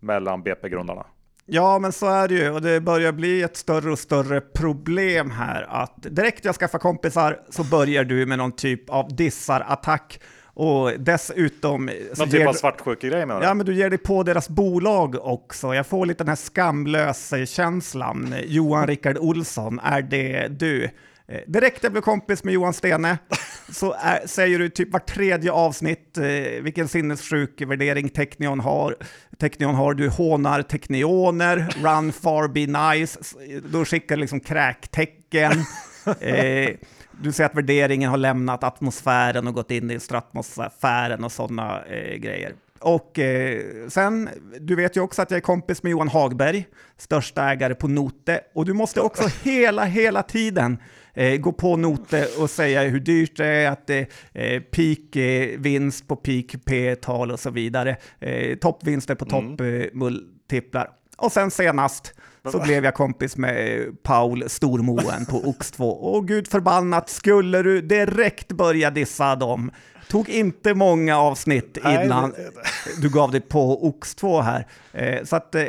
mellan 0.00 0.42
BP-grundarna. 0.42 1.06
Ja, 1.46 1.78
men 1.78 1.92
så 1.92 2.06
är 2.06 2.28
det 2.28 2.34
ju 2.34 2.50
och 2.50 2.62
det 2.62 2.80
börjar 2.80 3.12
bli 3.12 3.42
ett 3.42 3.56
större 3.56 3.92
och 3.92 3.98
större 3.98 4.40
problem 4.40 5.30
här 5.30 5.62
att 5.62 5.96
direkt 5.96 6.44
jag 6.44 6.54
skaffar 6.54 6.78
kompisar 6.78 7.40
så 7.50 7.64
börjar 7.64 8.04
du 8.04 8.26
med 8.26 8.38
någon 8.38 8.52
typ 8.52 8.90
av 8.90 9.16
dissar-attack 9.16 10.20
och 10.56 10.92
dessutom... 10.98 11.90
Någon 12.18 12.30
typ 12.30 12.48
av 12.48 12.52
svartsjukegrej 12.52 13.26
menar 13.26 13.40
du? 13.40 13.46
Ja, 13.46 13.54
men 13.54 13.66
du 13.66 13.74
ger 13.74 13.90
dig 13.90 13.98
på 13.98 14.22
deras 14.22 14.48
bolag 14.48 15.16
också. 15.20 15.74
Jag 15.74 15.86
får 15.86 16.06
lite 16.06 16.24
den 16.24 16.28
här 16.28 16.36
skamlös-känslan. 16.36 18.34
Johan 18.44 18.86
Rickard 18.86 19.18
Olsson, 19.18 19.80
är 19.82 20.02
det 20.02 20.48
du? 20.48 20.90
Eh, 21.28 21.40
direkt 21.46 21.82
jag 21.82 21.92
blev 21.92 22.02
kompis 22.02 22.44
med 22.44 22.54
Johan 22.54 22.74
Stene 22.74 23.18
så 23.72 23.92
är, 23.92 24.26
säger 24.26 24.58
du 24.58 24.68
typ 24.68 24.92
var 24.92 25.00
tredje 25.00 25.52
avsnitt 25.52 26.18
eh, 26.18 26.62
vilken 26.62 26.88
sinnessjuk 26.88 27.60
värdering 27.60 28.08
Technion 28.08 28.60
har. 28.60 28.96
Technion 29.38 29.74
har, 29.74 29.94
du 29.94 30.08
hånar 30.08 30.62
Technioner, 30.62 31.68
run 31.82 32.12
far 32.12 32.48
be 32.48 32.94
nice, 32.94 33.18
då 33.70 33.84
skickar 33.84 34.16
du 34.16 34.20
liksom 34.20 34.40
kräktecken. 34.40 35.52
Eh, 36.20 36.70
du 37.22 37.32
säger 37.32 37.50
att 37.50 37.56
värderingen 37.56 38.10
har 38.10 38.16
lämnat 38.16 38.64
atmosfären 38.64 39.46
och 39.46 39.54
gått 39.54 39.70
in 39.70 39.90
i 39.90 40.00
stratmosfären 40.00 41.24
och 41.24 41.32
sådana 41.32 41.84
eh, 41.84 42.16
grejer. 42.16 42.54
Och 42.78 43.18
eh, 43.18 43.88
sen, 43.88 44.28
du 44.60 44.76
vet 44.76 44.96
ju 44.96 45.00
också 45.00 45.22
att 45.22 45.30
jag 45.30 45.38
är 45.38 45.42
kompis 45.42 45.82
med 45.82 45.90
Johan 45.90 46.08
Hagberg, 46.08 46.66
största 46.96 47.50
ägare 47.50 47.74
på 47.74 47.88
Note. 47.88 48.40
Och 48.54 48.64
du 48.64 48.72
måste 48.72 49.00
också 49.00 49.28
hela, 49.42 49.84
hela 49.84 50.22
tiden 50.22 50.78
eh, 51.14 51.36
gå 51.36 51.52
på 51.52 51.76
Note 51.76 52.26
och 52.38 52.50
säga 52.50 52.82
hur 52.82 53.00
dyrt 53.00 53.36
det 53.36 53.46
är, 53.46 53.70
att 53.70 53.86
det 53.86 54.10
är 54.32 54.60
peak 54.60 55.16
eh, 55.16 55.60
vinst 55.60 56.08
på 56.08 56.16
peak 56.16 56.64
P-tal 56.64 57.30
och 57.30 57.40
så 57.40 57.50
vidare. 57.50 57.96
Eh, 58.20 58.56
toppvinster 58.56 59.14
på 59.14 59.24
toppmultiplar. 59.24 60.84
Mm. 60.84 60.94
Och 61.16 61.32
sen 61.32 61.50
senast 61.50 62.14
så 62.52 62.58
blev 62.58 62.84
jag 62.84 62.94
kompis 62.94 63.36
med 63.36 63.86
Paul 64.02 64.48
Stormoen 64.48 65.26
på 65.26 65.42
Ox2. 65.42 65.90
Och 65.90 66.28
gud 66.28 66.48
förbannat, 66.48 67.08
skulle 67.10 67.62
du 67.62 67.80
direkt 67.80 68.52
börja 68.52 68.90
dissa 68.90 69.36
dem? 69.36 69.70
Tog 70.08 70.28
inte 70.28 70.74
många 70.74 71.18
avsnitt 71.18 71.76
innan 71.76 72.34
du 73.00 73.08
gav 73.08 73.30
dig 73.30 73.40
på 73.40 73.92
Ox2 73.92 74.42
här. 74.42 74.66
Eh, 74.92 75.24
så 75.24 75.36
att 75.36 75.54
eh, 75.54 75.64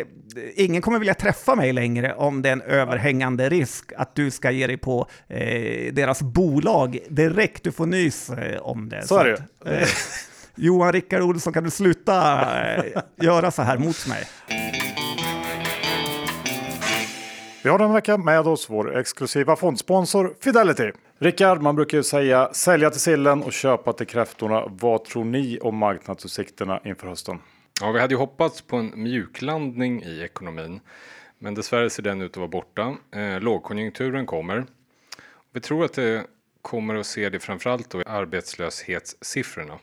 ingen 0.55 0.81
kommer 0.81 0.99
vilja 0.99 1.13
träffa 1.13 1.55
mig 1.55 1.73
längre 1.73 2.13
om 2.13 2.41
det 2.41 2.49
är 2.49 2.53
en 2.53 2.61
överhängande 2.61 3.49
risk 3.49 3.91
att 3.97 4.15
du 4.15 4.31
ska 4.31 4.51
ge 4.51 4.67
dig 4.67 4.77
på 4.77 5.07
eh, 5.27 5.93
deras 5.93 6.21
bolag 6.21 6.99
direkt 7.09 7.63
du 7.63 7.71
får 7.71 7.85
nys 7.85 8.31
om 8.61 8.89
det. 8.89 9.01
Så, 9.01 9.07
så 9.07 9.17
är 9.17 9.23
det 9.63 9.87
Johan 10.55 10.91
Rickard 10.91 11.21
Olsson, 11.21 11.53
kan 11.53 11.63
du 11.63 11.71
sluta 11.71 12.47
göra 13.21 13.51
så 13.51 13.61
här 13.61 13.77
mot 13.77 14.07
mig? 14.07 14.27
Vi 17.67 17.71
har 17.71 17.79
den 17.79 17.93
vecka 17.93 18.17
med 18.17 18.47
oss 18.47 18.69
vår 18.69 18.97
exklusiva 18.97 19.55
fondsponsor 19.55 20.35
Fidelity. 20.39 20.91
Rickard, 21.17 21.61
man 21.61 21.75
brukar 21.75 21.97
ju 21.97 22.03
säga 22.03 22.53
sälja 22.53 22.89
till 22.89 22.99
sillen 22.99 23.43
och 23.43 23.53
köpa 23.53 23.93
till 23.93 24.07
kräftorna. 24.07 24.63
Vad 24.67 25.05
tror 25.05 25.25
ni 25.25 25.59
om 25.59 25.77
marknadsutsikterna 25.77 26.81
inför 26.83 27.07
hösten? 27.07 27.39
Ja, 27.81 27.91
vi 27.91 27.99
hade 27.99 28.13
ju 28.13 28.17
hoppats 28.17 28.61
på 28.61 28.75
en 28.75 28.91
mjuklandning 28.95 30.03
i 30.03 30.21
ekonomin, 30.21 30.79
men 31.39 31.55
dessvärre 31.55 31.89
ser 31.89 32.03
den 32.03 32.21
ut 32.21 32.31
att 32.31 32.37
vara 32.37 32.47
borta. 32.47 32.95
Eh, 33.11 33.39
lågkonjunkturen 33.39 34.25
kommer. 34.25 34.65
Vi 35.53 35.61
tror 35.61 35.85
att 35.85 35.93
det 35.93 36.23
kommer 36.61 36.95
att 36.95 37.05
se 37.05 37.29
det 37.29 37.39
framförallt 37.39 37.89
då 37.89 38.01
i 38.01 38.03
arbetslöshetssiffrorna. 38.07 39.79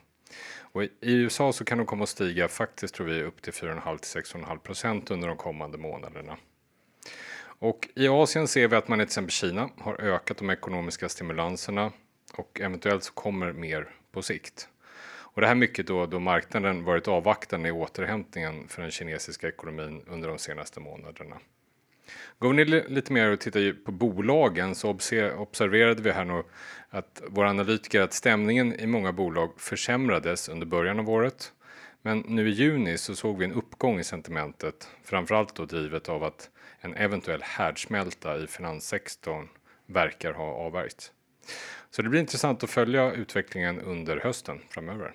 Och 0.58 0.82
I 0.82 0.90
USA 1.00 1.52
så 1.52 1.64
kan 1.64 1.78
de 1.78 1.86
komma 1.86 2.02
att 2.02 2.08
stiga 2.08 2.48
faktiskt 2.48 2.94
tror 2.94 3.06
vi 3.06 3.22
upp 3.22 3.42
till 3.42 3.52
4,5 3.52 3.98
till 3.98 4.22
6,5 4.22 4.58
procent 4.58 5.10
under 5.10 5.28
de 5.28 5.36
kommande 5.36 5.78
månaderna. 5.78 6.36
Och 7.64 7.88
i 7.94 8.09
Asien 8.09 8.48
ser 8.48 8.68
vi 8.68 8.77
att 8.77 8.88
man 8.88 9.00
i 9.00 9.03
till 9.03 9.09
exempel 9.09 9.31
Kina 9.31 9.70
har 9.79 10.00
ökat 10.00 10.37
de 10.37 10.50
ekonomiska 10.50 11.09
stimulanserna 11.09 11.92
och 12.35 12.61
eventuellt 12.61 13.05
så 13.05 13.12
kommer 13.12 13.53
mer 13.53 13.88
på 14.12 14.22
sikt. 14.22 14.68
Och 15.07 15.40
det 15.40 15.46
här 15.46 15.55
mycket 15.55 15.87
då, 15.87 16.07
då 16.07 16.20
marknaden 16.20 16.85
varit 16.85 17.09
avvaktande 17.09 17.68
i 17.68 17.72
återhämtningen 17.72 18.68
för 18.68 18.83
den 18.83 18.90
kinesiska 18.90 19.48
ekonomin 19.48 20.03
under 20.07 20.29
de 20.29 20.38
senaste 20.38 20.81
månaderna. 20.81 21.37
Går 22.38 22.48
vi 22.53 22.64
ner 22.64 22.88
lite 22.88 23.12
mer 23.12 23.33
och 23.33 23.40
tittar 23.40 23.85
på 23.85 23.92
bolagen 23.92 24.74
så 24.74 24.90
observerade 25.37 26.03
vi 26.03 26.11
här 26.11 26.24
nu 26.24 26.42
att 26.90 27.22
våra 27.29 27.50
analytiker 27.50 28.00
att 28.00 28.12
stämningen 28.12 28.74
i 28.74 28.87
många 28.87 29.12
bolag 29.12 29.50
försämrades 29.57 30.48
under 30.48 30.66
början 30.66 30.98
av 30.98 31.11
året. 31.11 31.53
Men 32.03 32.18
nu 32.18 32.48
i 32.48 32.53
juni 32.53 32.98
så 32.98 33.16
såg 33.16 33.38
vi 33.38 33.44
en 33.44 33.53
uppgång 33.53 33.98
i 33.98 34.05
sentimentet, 34.05 34.88
framförallt 35.05 35.55
då 35.55 35.64
drivet 35.64 36.09
av 36.09 36.24
att 36.24 36.50
en 36.84 36.94
eventuell 36.94 37.42
härdsmälta 37.42 38.38
i 38.38 38.46
finanssektorn 38.46 39.48
verkar 39.86 40.32
ha 40.32 40.44
avvärjts. 40.44 41.12
Så 41.90 42.02
det 42.02 42.08
blir 42.08 42.20
intressant 42.20 42.64
att 42.64 42.70
följa 42.70 43.12
utvecklingen 43.12 43.80
under 43.80 44.16
hösten 44.16 44.60
framöver. 44.70 45.14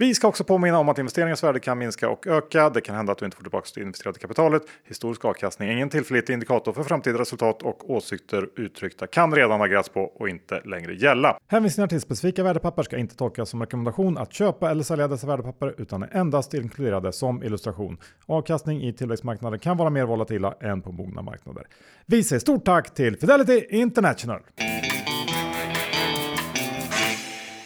Vi 0.00 0.14
ska 0.14 0.28
också 0.28 0.44
påminna 0.44 0.78
om 0.78 0.88
att 0.88 0.98
investeringens 0.98 1.44
värde 1.44 1.60
kan 1.60 1.78
minska 1.78 2.08
och 2.08 2.26
öka. 2.26 2.70
Det 2.70 2.80
kan 2.80 2.96
hända 2.96 3.12
att 3.12 3.18
du 3.18 3.24
inte 3.24 3.36
får 3.36 3.44
tillbaka 3.44 3.68
det 3.74 3.80
investerade 3.80 4.18
kapitalet. 4.18 4.62
Historisk 4.84 5.24
avkastning 5.24 5.68
är 5.68 5.72
ingen 5.72 5.90
tillförlitlig 5.90 6.32
indikator 6.32 6.72
för 6.72 6.82
framtida 6.82 7.18
resultat 7.18 7.62
och 7.62 7.90
åsikter 7.90 8.48
uttryckta 8.56 9.06
kan 9.06 9.34
redan 9.34 9.60
ha 9.60 9.66
grätts 9.66 9.88
på 9.88 10.00
och 10.00 10.28
inte 10.28 10.60
längre 10.64 10.94
gälla. 10.94 11.38
Hänvisningar 11.46 11.88
till 11.88 12.00
specifika 12.00 12.42
värdepapper 12.42 12.82
ska 12.82 12.96
inte 12.96 13.16
tolkas 13.16 13.50
som 13.50 13.60
rekommendation 13.60 14.18
att 14.18 14.32
köpa 14.32 14.70
eller 14.70 14.82
sälja 14.82 15.08
dessa 15.08 15.26
värdepapper 15.26 15.74
utan 15.78 16.02
är 16.02 16.16
endast 16.16 16.54
inkluderade 16.54 17.12
som 17.12 17.42
illustration. 17.42 17.98
Avkastning 18.26 18.82
i 18.82 18.92
tillväxtmarknader 18.92 19.58
kan 19.58 19.76
vara 19.76 19.90
mer 19.90 20.04
volatila 20.04 20.54
än 20.60 20.82
på 20.82 20.92
mogna 20.92 21.22
marknader. 21.22 21.66
Vi 22.06 22.24
säger 22.24 22.40
stort 22.40 22.64
tack 22.64 22.94
till 22.94 23.18
Fidelity 23.18 23.66
International! 23.70 24.40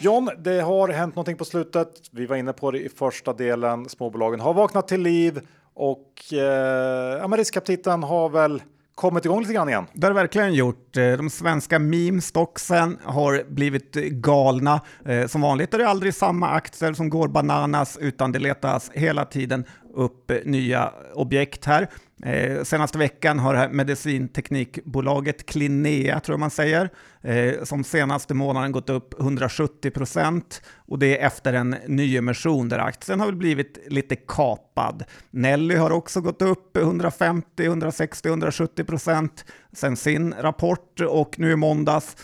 John, 0.03 0.31
det 0.39 0.61
har 0.61 0.89
hänt 0.89 1.15
någonting 1.15 1.37
på 1.37 1.45
slutet. 1.45 1.89
Vi 2.11 2.27
var 2.27 2.37
inne 2.37 2.53
på 2.53 2.71
det 2.71 2.79
i 2.79 2.89
första 2.89 3.33
delen. 3.33 3.89
Småbolagen 3.89 4.41
har 4.41 4.55
vaknat 4.55 4.89
till 4.89 5.01
liv 5.01 5.41
och 5.75 6.09
eh, 6.33 6.39
ja, 6.39 7.29
riskaptiten 7.37 8.03
har 8.03 8.29
väl 8.29 8.63
kommit 8.95 9.25
igång 9.25 9.41
lite 9.41 9.53
grann 9.53 9.69
igen. 9.69 9.87
Det 9.93 10.07
har 10.07 10.11
det 10.15 10.21
verkligen 10.21 10.55
gjort 10.55 10.92
gjort. 10.97 11.13
Eh, 11.13 11.17
de 11.17 11.31
svenska 11.31 11.79
meme-stocksen 11.79 12.99
har 13.05 13.45
blivit 13.49 13.95
galna. 13.95 14.81
Eh, 15.05 15.27
som 15.27 15.41
vanligt 15.41 15.75
är 15.75 15.79
det 15.79 15.89
aldrig 15.89 16.15
samma 16.15 16.49
aktier 16.49 16.93
som 16.93 17.11
går 17.11 17.29
bananas, 17.29 17.99
utan 18.01 18.33
det 18.33 18.39
letas 18.39 18.91
hela 18.95 19.25
tiden 19.25 19.65
upp 19.95 20.33
nya 20.45 20.93
objekt 21.15 21.65
här. 21.65 21.89
Eh, 22.25 22.63
senaste 22.63 22.99
veckan 22.99 23.39
har 23.39 23.53
det 23.53 23.59
här 23.59 23.69
medicinteknikbolaget 23.69 25.47
Clinea, 25.47 26.21
tror 26.21 26.35
jag 26.35 26.41
man 26.41 26.51
säger, 26.51 26.91
eh, 27.23 27.65
som 27.65 27.85
senaste 27.85 28.35
månaden 28.35 28.73
gått 28.73 28.91
upp 28.91 29.21
170 29.21 29.91
procent 29.91 30.63
och 30.77 30.99
det 30.99 31.19
är 31.19 31.27
efter 31.27 31.53
en 31.53 31.77
nyemission 31.87 32.69
där 32.69 32.79
aktien 32.79 33.21
har 33.21 33.27
väl 33.27 33.37
blivit 33.37 33.79
lite 33.87 34.17
kapad. 34.17 35.05
Nelly 35.31 35.75
har 35.75 35.91
också 35.91 36.21
gått 36.21 36.43
upp 36.43 36.77
150, 36.77 37.65
160, 37.65 38.29
170 38.29 38.85
procent 38.85 39.45
sen 39.73 39.97
sin 39.97 40.35
rapport 40.39 41.01
och 41.01 41.39
nu 41.39 41.53
i 41.53 41.57
måndags 41.57 42.17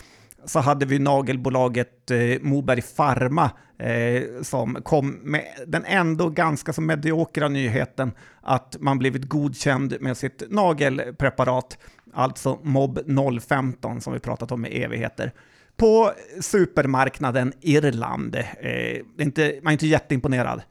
så 0.45 0.59
hade 0.59 0.85
vi 0.85 0.99
nagelbolaget 0.99 2.11
eh, 2.11 2.41
Moberg 2.41 2.81
Pharma 2.81 3.51
eh, 3.77 4.41
som 4.41 4.75
kom 4.83 5.19
med 5.23 5.45
den 5.67 5.85
ändå 5.85 6.29
ganska 6.29 6.73
så 6.73 6.81
mediokra 6.81 7.47
nyheten 7.47 8.11
att 8.41 8.75
man 8.79 8.99
blivit 8.99 9.29
godkänd 9.29 9.97
med 9.99 10.17
sitt 10.17 10.43
nagelpreparat, 10.49 11.77
alltså 12.13 12.59
MOB 12.63 12.99
015 13.47 14.01
som 14.01 14.13
vi 14.13 14.19
pratat 14.19 14.51
om 14.51 14.65
i 14.65 14.83
evigheter 14.83 15.33
på 15.79 16.11
supermarknaden 16.41 17.53
Irland. 17.61 18.35
Eh, 18.35 19.01
inte, 19.19 19.59
man 19.63 19.71
är 19.71 19.73
inte 19.73 19.87
jätteimponerad. 19.87 20.61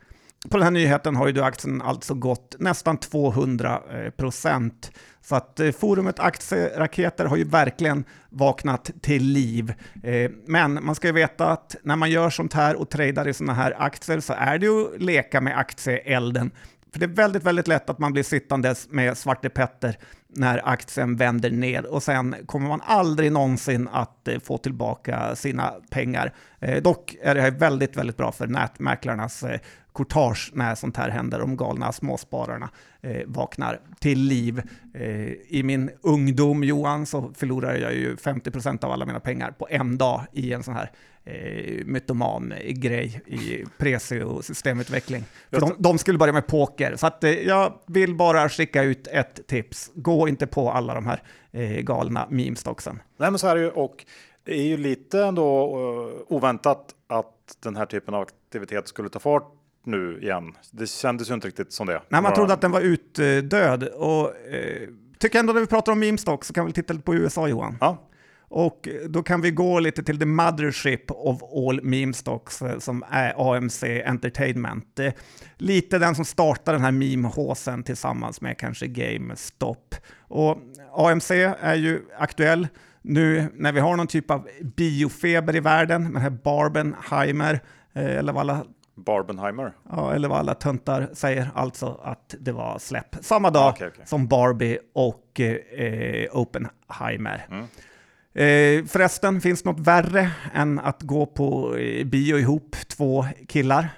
På 0.50 0.56
den 0.56 0.64
här 0.64 0.70
nyheten 0.70 1.16
har 1.16 1.28
ju 1.28 1.42
aktien 1.42 1.82
alltså 1.82 2.14
gått 2.14 2.56
nästan 2.58 2.96
200 2.96 3.82
eh, 3.90 4.10
procent. 4.10 4.92
Så 5.28 5.36
att 5.36 5.60
eh, 5.60 5.70
forumet 5.70 6.18
Aktieraketer 6.18 7.24
har 7.24 7.36
ju 7.36 7.44
verkligen 7.44 8.04
vaknat 8.28 8.90
till 9.02 9.22
liv. 9.22 9.74
Eh, 10.02 10.30
men 10.46 10.84
man 10.84 10.94
ska 10.94 11.06
ju 11.06 11.12
veta 11.12 11.46
att 11.46 11.76
när 11.82 11.96
man 11.96 12.10
gör 12.10 12.30
sånt 12.30 12.52
här 12.52 12.76
och 12.76 12.90
tradar 12.90 13.28
i 13.28 13.34
såna 13.34 13.54
här 13.54 13.74
aktier 13.78 14.20
så 14.20 14.32
är 14.32 14.58
det 14.58 14.66
ju 14.66 14.94
att 14.94 15.02
leka 15.02 15.40
med 15.40 15.58
aktieelden. 15.58 16.50
För 16.92 17.00
det 17.00 17.06
är 17.06 17.08
väldigt, 17.08 17.44
väldigt 17.44 17.68
lätt 17.68 17.90
att 17.90 17.98
man 17.98 18.12
blir 18.12 18.22
sittandes 18.22 18.88
med 18.90 19.18
Svarte 19.18 19.48
Petter 19.48 19.98
när 20.28 20.68
aktien 20.68 21.16
vänder 21.16 21.50
ner 21.50 21.86
och 21.86 22.02
sen 22.02 22.36
kommer 22.46 22.68
man 22.68 22.80
aldrig 22.84 23.32
någonsin 23.32 23.88
att 23.92 24.28
eh, 24.28 24.38
få 24.38 24.58
tillbaka 24.58 25.36
sina 25.36 25.72
pengar. 25.90 26.34
Eh, 26.60 26.82
dock 26.82 27.16
är 27.22 27.34
det 27.34 27.40
här 27.40 27.50
väldigt, 27.50 27.96
väldigt 27.96 28.16
bra 28.16 28.32
för 28.32 28.46
nätmäklarnas 28.46 29.44
courtage 29.98 30.50
när 30.54 30.74
sånt 30.74 30.96
här 30.96 31.10
händer. 31.10 31.38
De 31.38 31.56
galna 31.56 31.92
småspararna 31.92 32.70
eh, 33.02 33.22
vaknar 33.26 33.80
till 34.00 34.18
liv. 34.18 34.62
Eh, 34.94 35.32
I 35.48 35.62
min 35.64 35.90
ungdom, 36.02 36.64
Johan, 36.64 37.06
så 37.06 37.32
förlorade 37.34 37.78
jag 37.78 37.94
ju 37.94 38.16
50% 38.16 38.84
av 38.84 38.92
alla 38.92 39.06
mina 39.06 39.20
pengar 39.20 39.50
på 39.50 39.66
en 39.70 39.98
dag 39.98 40.22
i 40.32 40.52
en 40.52 40.62
sån 40.62 40.74
här 40.74 40.90
eh, 41.24 41.84
mytoman-grej 41.84 43.22
i 43.26 43.64
Prezi 43.78 44.22
och 44.22 44.44
systemutveckling. 44.44 45.24
För 45.50 45.60
de, 45.60 45.74
de, 45.78 45.98
skulle 45.98 46.18
börja 46.18 46.32
med 46.32 46.46
poker. 46.46 46.96
Så 46.96 47.06
att, 47.06 47.24
eh, 47.24 47.30
jag 47.30 47.72
vill 47.86 48.14
bara 48.14 48.48
skicka 48.48 48.82
ut 48.82 49.06
ett 49.06 49.46
tips. 49.46 49.90
Gå 49.94 50.28
inte 50.28 50.46
på 50.46 50.70
alla 50.70 50.94
de 50.94 51.06
här 51.06 51.22
eh, 51.52 51.80
galna 51.80 52.26
meme-stocksen. 52.30 52.98
Nej, 53.16 53.30
men 53.30 53.38
så 53.38 53.48
är 53.48 53.54
det 53.54 53.60
ju. 53.60 53.70
Och 53.70 54.04
det 54.44 54.58
är 54.58 54.62
ju 54.62 54.76
lite 54.76 55.24
ändå 55.24 55.76
uh, 55.78 56.34
oväntat 56.36 56.94
att 57.06 57.56
den 57.60 57.76
här 57.76 57.86
typen 57.86 58.14
av 58.14 58.22
aktivitet 58.22 58.88
skulle 58.88 59.08
ta 59.08 59.18
fart 59.18 59.57
nu 59.88 60.18
igen. 60.22 60.52
Det 60.70 60.86
kändes 60.86 61.30
ju 61.30 61.34
inte 61.34 61.48
riktigt 61.48 61.72
som 61.72 61.86
det. 61.86 62.02
Nej, 62.08 62.22
man 62.22 62.34
trodde 62.34 62.52
att 62.52 62.60
den 62.60 62.70
var 62.70 62.80
utdöd. 62.80 63.82
Och 63.82 64.26
eh, 64.26 64.88
tycker 65.18 65.38
ändå 65.38 65.52
när 65.52 65.60
vi 65.60 65.66
pratar 65.66 65.92
om 65.92 66.02
meme-stock 66.02 66.44
så 66.44 66.52
kan 66.52 66.66
vi 66.66 66.72
titta 66.72 66.92
lite 66.92 67.04
på 67.04 67.14
USA, 67.14 67.48
Johan. 67.48 67.76
Ja. 67.80 68.08
Och 68.50 68.88
då 69.08 69.22
kan 69.22 69.40
vi 69.40 69.50
gå 69.50 69.80
lite 69.80 70.02
till 70.02 70.18
the 70.18 70.24
mothership 70.24 71.10
of 71.10 71.42
all 71.42 71.82
meme 71.82 72.12
stocks 72.12 72.62
eh, 72.62 72.78
som 72.78 73.04
är 73.10 73.54
AMC 73.56 73.82
Entertainment. 74.04 75.00
Lite 75.56 75.98
den 75.98 76.14
som 76.14 76.24
startar 76.24 76.72
den 76.72 76.82
här 76.82 76.92
meme-håsen 76.92 77.82
tillsammans 77.82 78.40
med 78.40 78.58
kanske 78.58 78.86
GameStop. 78.86 79.94
Och 80.28 80.58
AMC 80.96 81.30
är 81.60 81.74
ju 81.74 82.00
aktuell 82.18 82.68
nu 83.02 83.52
när 83.54 83.72
vi 83.72 83.80
har 83.80 83.96
någon 83.96 84.06
typ 84.06 84.30
av 84.30 84.48
biofeber 84.76 85.56
i 85.56 85.60
världen 85.60 86.02
med 86.02 86.12
den 86.12 86.22
här 86.22 86.30
Barbenheimer, 86.30 87.60
eh, 87.92 88.16
eller 88.16 88.32
vad 88.32 88.40
alla 88.40 88.64
Barbenheimer? 89.04 89.72
Ja, 89.90 90.14
eller 90.14 90.28
vad 90.28 90.38
alla 90.38 90.54
töntar 90.54 91.08
säger, 91.12 91.50
alltså 91.54 92.00
att 92.02 92.34
det 92.40 92.52
var 92.52 92.78
släpp 92.78 93.16
samma 93.20 93.50
dag 93.50 93.72
okay, 93.72 93.88
okay. 93.88 94.06
som 94.06 94.28
Barbie 94.28 94.78
och 94.94 95.40
eh, 95.40 96.36
Oppenheimer. 96.36 97.46
Mm. 97.50 97.64
Eh, 98.34 98.84
förresten, 98.86 99.40
finns 99.40 99.64
något 99.64 99.80
värre 99.80 100.30
än 100.54 100.78
att 100.78 101.02
gå 101.02 101.26
på 101.26 101.76
eh, 101.76 102.06
bio 102.06 102.38
ihop 102.38 102.76
två 102.88 103.26
killar? 103.48 103.88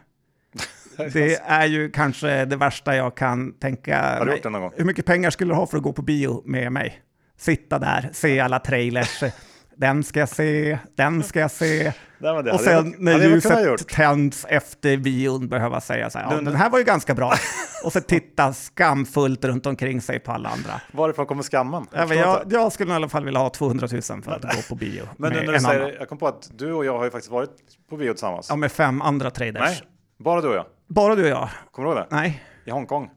det 1.13 1.35
är 1.35 1.67
ju 1.67 1.91
kanske 1.91 2.45
det 2.45 2.57
värsta 2.57 2.97
jag 2.97 3.15
kan 3.15 3.53
tänka 3.53 4.19
Har 4.19 4.27
du 4.27 4.33
gjort 4.33 4.43
det 4.43 4.51
någon 4.51 4.61
gång? 4.61 4.73
Hur 4.77 4.85
mycket 4.85 5.07
pengar 5.07 5.31
skulle 5.31 5.53
du 5.53 5.57
ha 5.57 5.67
för 5.67 5.77
att 5.77 5.83
gå 5.83 5.93
på 5.93 6.03
bio 6.03 6.43
med 6.45 6.73
mig? 6.73 7.03
Sitta 7.37 7.79
där, 7.79 8.11
se 8.13 8.41
alla 8.41 8.59
trailers. 8.59 9.23
den 9.81 10.03
ska 10.03 10.21
jag 10.21 10.29
se, 10.29 10.79
den 10.95 11.23
ska 11.23 11.41
jag 11.41 11.51
se. 11.51 11.93
Nej, 12.19 12.33
och 12.33 12.61
sen 12.61 12.95
när 12.99 13.19
ljuset 13.19 13.89
tänds 13.89 14.47
efter 14.49 14.97
bion 14.97 15.49
behöva 15.49 15.81
säga 15.81 16.11
så 16.11 16.19
här, 16.19 16.35
ja, 16.35 16.41
den 16.41 16.55
här 16.55 16.71
var 16.71 16.79
ju 16.79 16.85
ganska 16.85 17.15
bra. 17.15 17.33
och 17.85 17.93
så 17.93 18.01
titta 18.01 18.53
skamfullt 18.53 19.45
runt 19.45 19.67
omkring 19.67 20.01
sig 20.01 20.21
på 20.21 20.33
alla 20.33 20.49
andra. 20.49 20.81
Varifrån 20.93 21.27
kommer 21.27 21.43
skammen? 21.43 21.87
Jag, 21.93 22.11
ja, 22.11 22.15
jag, 22.15 22.53
jag, 22.53 22.73
skulle 22.73 22.93
i 22.93 22.95
alla 22.95 23.09
fall 23.09 23.25
vilja 23.25 23.41
ha 23.41 23.51
200 23.51 23.89
000 23.93 24.03
för 24.03 24.33
att 24.33 24.43
gå 24.43 24.63
på 24.69 24.75
bio. 24.75 25.03
Men 25.17 25.33
nu 25.33 25.43
när 25.43 25.53
du 25.53 25.61
säger, 25.61 25.97
jag 25.99 26.09
kom 26.09 26.19
på 26.19 26.27
att 26.27 26.51
du 26.55 26.73
och 26.73 26.85
jag 26.85 26.99
har 26.99 27.05
ju 27.05 27.11
faktiskt 27.11 27.33
varit 27.33 27.51
på 27.91 27.97
bio 27.97 28.13
tillsammans. 28.13 28.47
Ja, 28.51 28.57
med 28.57 28.73
fem 28.73 29.03
andra 29.03 29.31
traders. 29.31 29.61
Nej, 29.61 29.81
bara 30.19 30.41
du 30.41 30.49
och 30.49 30.55
jag. 30.55 30.67
Bara 30.89 31.15
du 31.15 31.23
och 31.23 31.29
jag. 31.29 31.49
Kommer 31.71 31.89
du 31.89 31.95
ihåg 31.95 32.07
det? 32.11 32.17
Nej. 32.17 32.45
I 32.65 32.71
Hongkong. 32.71 33.11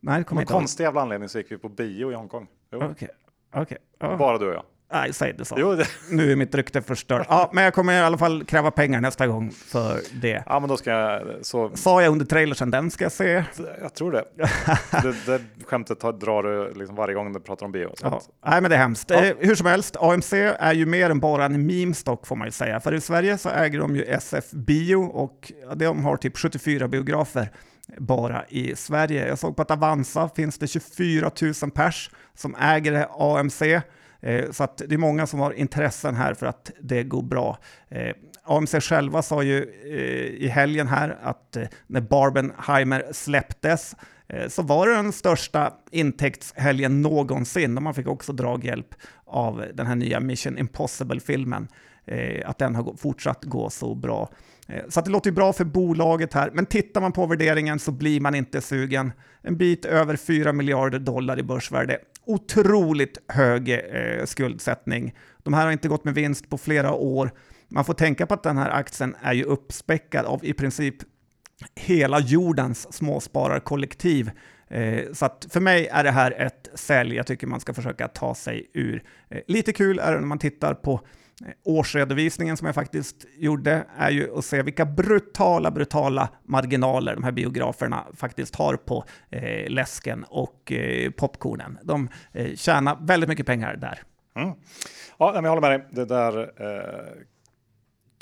Nej, 0.00 0.18
det 0.18 0.24
kommer 0.24 0.42
inte 0.42 0.52
ihåg. 0.52 0.60
konstig 0.60 0.84
jävla 0.84 1.00
anledning 1.00 1.28
så 1.28 1.38
gick 1.38 1.52
vi 1.52 1.58
på 1.58 1.68
bio 1.68 2.12
i 2.12 2.14
Hongkong. 2.14 2.46
Okej. 2.72 2.88
Okay. 2.88 3.08
Okay. 3.62 3.78
Oh. 4.00 4.18
Bara 4.18 4.38
du 4.38 4.48
och 4.48 4.54
jag. 4.54 4.64
Nej, 4.92 5.12
säg 5.12 5.32
det 5.32 5.44
så. 5.44 5.54
Jo, 5.58 5.74
det. 5.74 5.86
Nu 6.10 6.32
är 6.32 6.36
mitt 6.36 6.54
rykte 6.54 6.82
förstört. 6.82 7.26
Ja, 7.28 7.50
men 7.52 7.64
jag 7.64 7.74
kommer 7.74 7.92
i 7.92 8.00
alla 8.00 8.18
fall 8.18 8.44
kräva 8.44 8.70
pengar 8.70 9.00
nästa 9.00 9.26
gång 9.26 9.50
för 9.50 10.00
det. 10.12 10.42
Ja, 10.46 10.60
men 10.60 10.68
då 10.68 10.76
ska 10.76 10.90
jag... 10.90 11.22
Så... 11.42 11.70
Sa 11.74 12.02
jag 12.02 12.12
under 12.12 12.26
trailersen, 12.26 12.70
den 12.70 12.90
ska 12.90 13.04
jag 13.04 13.12
se? 13.12 13.44
Jag 13.80 13.94
tror 13.94 14.12
det. 14.12 14.24
det, 15.02 15.26
det 15.26 15.40
skämtet 15.64 16.00
drar 16.00 16.42
du 16.42 16.74
liksom 16.74 16.96
varje 16.96 17.14
gång 17.14 17.32
du 17.32 17.40
pratar 17.40 17.66
om 17.66 17.72
bio. 17.72 17.94
Ja. 18.02 18.20
Nej, 18.46 18.60
men 18.60 18.70
det 18.70 18.76
är 18.76 18.80
hemskt. 18.80 19.10
Ja. 19.10 19.24
Eh, 19.24 19.36
hur 19.38 19.54
som 19.54 19.66
helst, 19.66 19.96
AMC 20.00 20.32
är 20.58 20.72
ju 20.72 20.86
mer 20.86 21.10
än 21.10 21.20
bara 21.20 21.44
en 21.44 21.70
meme-stock 21.70 22.26
får 22.26 22.36
man 22.36 22.46
ju 22.46 22.52
säga. 22.52 22.80
För 22.80 22.94
i 22.94 23.00
Sverige 23.00 23.38
så 23.38 23.48
äger 23.48 23.78
de 23.78 23.96
ju 23.96 24.02
SF 24.02 24.50
Bio 24.50 24.96
och 24.96 25.52
de 25.74 26.04
har 26.04 26.16
typ 26.16 26.38
74 26.38 26.88
biografer 26.88 27.50
bara 27.98 28.44
i 28.48 28.76
Sverige. 28.76 29.28
Jag 29.28 29.38
såg 29.38 29.56
på 29.56 29.62
att 29.62 29.70
Avanza 29.70 30.28
finns 30.28 30.58
det 30.58 30.66
24 30.66 31.30
000 31.62 31.70
pers 31.70 32.10
som 32.34 32.54
äger 32.54 33.06
AMC. 33.18 33.62
Eh, 34.20 34.50
så 34.50 34.64
att 34.64 34.82
det 34.88 34.94
är 34.94 34.98
många 34.98 35.26
som 35.26 35.40
har 35.40 35.52
intressen 35.52 36.14
här 36.14 36.34
för 36.34 36.46
att 36.46 36.70
det 36.80 37.02
går 37.02 37.22
bra. 37.22 37.58
Eh, 37.88 38.14
AMC 38.44 38.80
själva 38.80 39.22
sa 39.22 39.42
ju 39.42 39.62
eh, 39.84 40.44
i 40.44 40.48
helgen 40.48 40.88
här 40.88 41.18
att 41.22 41.56
när 41.86 42.00
Barbenheimer 42.00 43.04
släpptes 43.12 43.96
så 44.48 44.62
var 44.62 44.88
det 44.88 44.94
den 44.94 45.12
största 45.12 45.72
intäktshelgen 45.90 47.02
någonsin 47.02 47.76
och 47.76 47.82
man 47.82 47.94
fick 47.94 48.06
också 48.06 48.32
draghjälp 48.32 48.94
av 49.24 49.64
den 49.74 49.86
här 49.86 49.94
nya 49.94 50.20
Mission 50.20 50.58
Impossible-filmen. 50.58 51.68
Att 52.44 52.58
den 52.58 52.74
har 52.74 52.96
fortsatt 52.96 53.44
gå 53.44 53.70
så 53.70 53.94
bra. 53.94 54.30
Eh, 54.72 54.82
så 54.88 55.00
det 55.00 55.10
låter 55.10 55.30
ju 55.30 55.34
bra 55.34 55.52
för 55.52 55.64
bolaget 55.64 56.34
här, 56.34 56.50
men 56.54 56.66
tittar 56.66 57.00
man 57.00 57.12
på 57.12 57.26
värderingen 57.26 57.78
så 57.78 57.92
blir 57.92 58.20
man 58.20 58.34
inte 58.34 58.60
sugen. 58.60 59.12
En 59.42 59.56
bit 59.56 59.84
över 59.84 60.16
4 60.16 60.52
miljarder 60.52 60.98
dollar 60.98 61.38
i 61.38 61.42
börsvärde 61.42 61.98
otroligt 62.24 63.18
hög 63.28 63.70
eh, 63.70 64.24
skuldsättning. 64.24 65.14
De 65.42 65.54
här 65.54 65.64
har 65.64 65.72
inte 65.72 65.88
gått 65.88 66.04
med 66.04 66.14
vinst 66.14 66.50
på 66.50 66.58
flera 66.58 66.92
år. 66.92 67.30
Man 67.68 67.84
får 67.84 67.94
tänka 67.94 68.26
på 68.26 68.34
att 68.34 68.42
den 68.42 68.58
här 68.58 68.70
aktien 68.70 69.16
är 69.22 69.32
ju 69.32 69.44
uppspäckad 69.44 70.26
av 70.26 70.44
i 70.44 70.52
princip 70.52 70.96
hela 71.74 72.20
jordens 72.20 72.92
småspararkollektiv. 72.92 74.30
Eh, 74.68 75.12
så 75.12 75.26
att 75.26 75.46
för 75.50 75.60
mig 75.60 75.86
är 75.86 76.04
det 76.04 76.10
här 76.10 76.30
ett 76.30 76.68
sälj 76.74 77.16
jag 77.16 77.26
tycker 77.26 77.46
man 77.46 77.60
ska 77.60 77.74
försöka 77.74 78.08
ta 78.08 78.34
sig 78.34 78.70
ur. 78.74 79.02
Eh, 79.28 79.40
lite 79.46 79.72
kul 79.72 79.98
är 79.98 80.12
det 80.12 80.20
när 80.20 80.26
man 80.26 80.38
tittar 80.38 80.74
på 80.74 81.00
årsredovisningen 81.64 82.56
som 82.56 82.66
jag 82.66 82.74
faktiskt 82.74 83.26
gjorde 83.36 83.86
är 83.96 84.10
ju 84.10 84.38
att 84.38 84.44
se 84.44 84.62
vilka 84.62 84.84
brutala, 84.84 85.70
brutala 85.70 86.28
marginaler 86.44 87.14
de 87.14 87.24
här 87.24 87.32
biograferna 87.32 88.06
faktiskt 88.14 88.56
har 88.56 88.76
på 88.76 89.04
eh, 89.30 89.70
läsken 89.70 90.24
och 90.28 90.72
eh, 90.72 91.10
popcornen. 91.10 91.78
De 91.82 92.08
eh, 92.32 92.54
tjänar 92.54 92.98
väldigt 93.00 93.28
mycket 93.28 93.46
pengar 93.46 93.76
där. 93.76 94.02
Mm. 94.34 94.54
Ja, 95.18 95.34
jag 95.34 95.42
håller 95.42 95.60
med 95.60 95.70
dig. 95.70 95.88
Det 95.90 96.04
där 96.04 96.38
eh, 96.38 97.24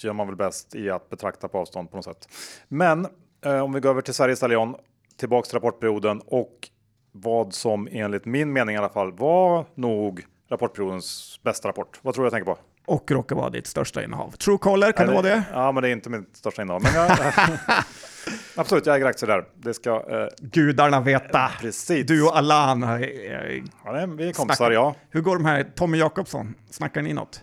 gör 0.03 0.13
man 0.13 0.27
väl 0.27 0.37
bäst 0.37 0.75
i 0.75 0.91
att 0.91 1.11
betrakta 1.11 1.49
på 1.49 1.59
avstånd 1.59 1.91
på 1.91 1.97
något 1.97 2.05
sätt. 2.05 2.29
Men 2.69 3.07
eh, 3.45 3.61
om 3.61 3.73
vi 3.73 3.81
går 3.81 3.91
över 3.91 4.01
till 4.01 4.15
Sveriges 4.15 4.43
Allion, 4.43 4.75
tillbaks 5.17 5.49
till 5.49 5.57
rapportperioden 5.57 6.21
och 6.27 6.69
vad 7.13 7.55
som 7.55 7.89
enligt 7.91 8.25
min 8.25 8.53
mening 8.53 8.75
i 8.75 8.79
alla 8.79 8.89
fall 8.89 9.13
var 9.13 9.67
nog 9.75 10.27
rapportperiodens 10.49 11.41
bästa 11.43 11.69
rapport. 11.69 11.99
Vad 12.03 12.15
tror 12.15 12.25
du 12.25 12.27
jag 12.27 12.33
tänker 12.33 12.55
på? 12.55 12.59
Och 12.89 13.11
råkar 13.11 13.37
vara 13.37 13.51
ditt 13.51 13.67
största 13.67 14.05
innehav. 14.05 14.31
Truecaller, 14.31 14.93
kan 14.93 15.07
Nej, 15.07 15.17
det 15.17 15.23
vara 15.23 15.35
det? 15.35 15.43
Ja, 15.53 15.73
men 15.73 15.83
det 15.83 15.89
är 15.89 15.93
inte 15.93 16.11
mitt 16.11 16.37
största 16.37 16.63
innehav. 16.63 16.83
Men 16.83 16.95
jag, 16.95 17.19
absolut, 18.57 18.87
jag 18.87 18.97
äger 18.97 19.07
aktier 19.07 19.29
där. 19.29 19.45
Det 19.55 19.75
ska 19.75 19.91
eh, 20.11 20.27
gudarna 20.39 21.01
veta. 21.01 21.51
Precis. 21.61 22.07
Du 22.07 22.23
och 22.23 22.37
Allan. 22.37 22.83
Eh, 22.83 22.91
ja, 23.85 23.93
det 23.93 24.01
är, 24.01 24.07
vi 24.07 24.29
är 24.29 24.33
kompisar, 24.33 24.71
ja. 24.71 24.95
Hur 25.11 25.21
går 25.21 25.37
de 25.37 25.45
här 25.45 25.65
Tommy 25.75 25.99
Jakobsson? 25.99 26.55
Snackar 26.71 27.03
ni 27.03 27.13
något? 27.13 27.41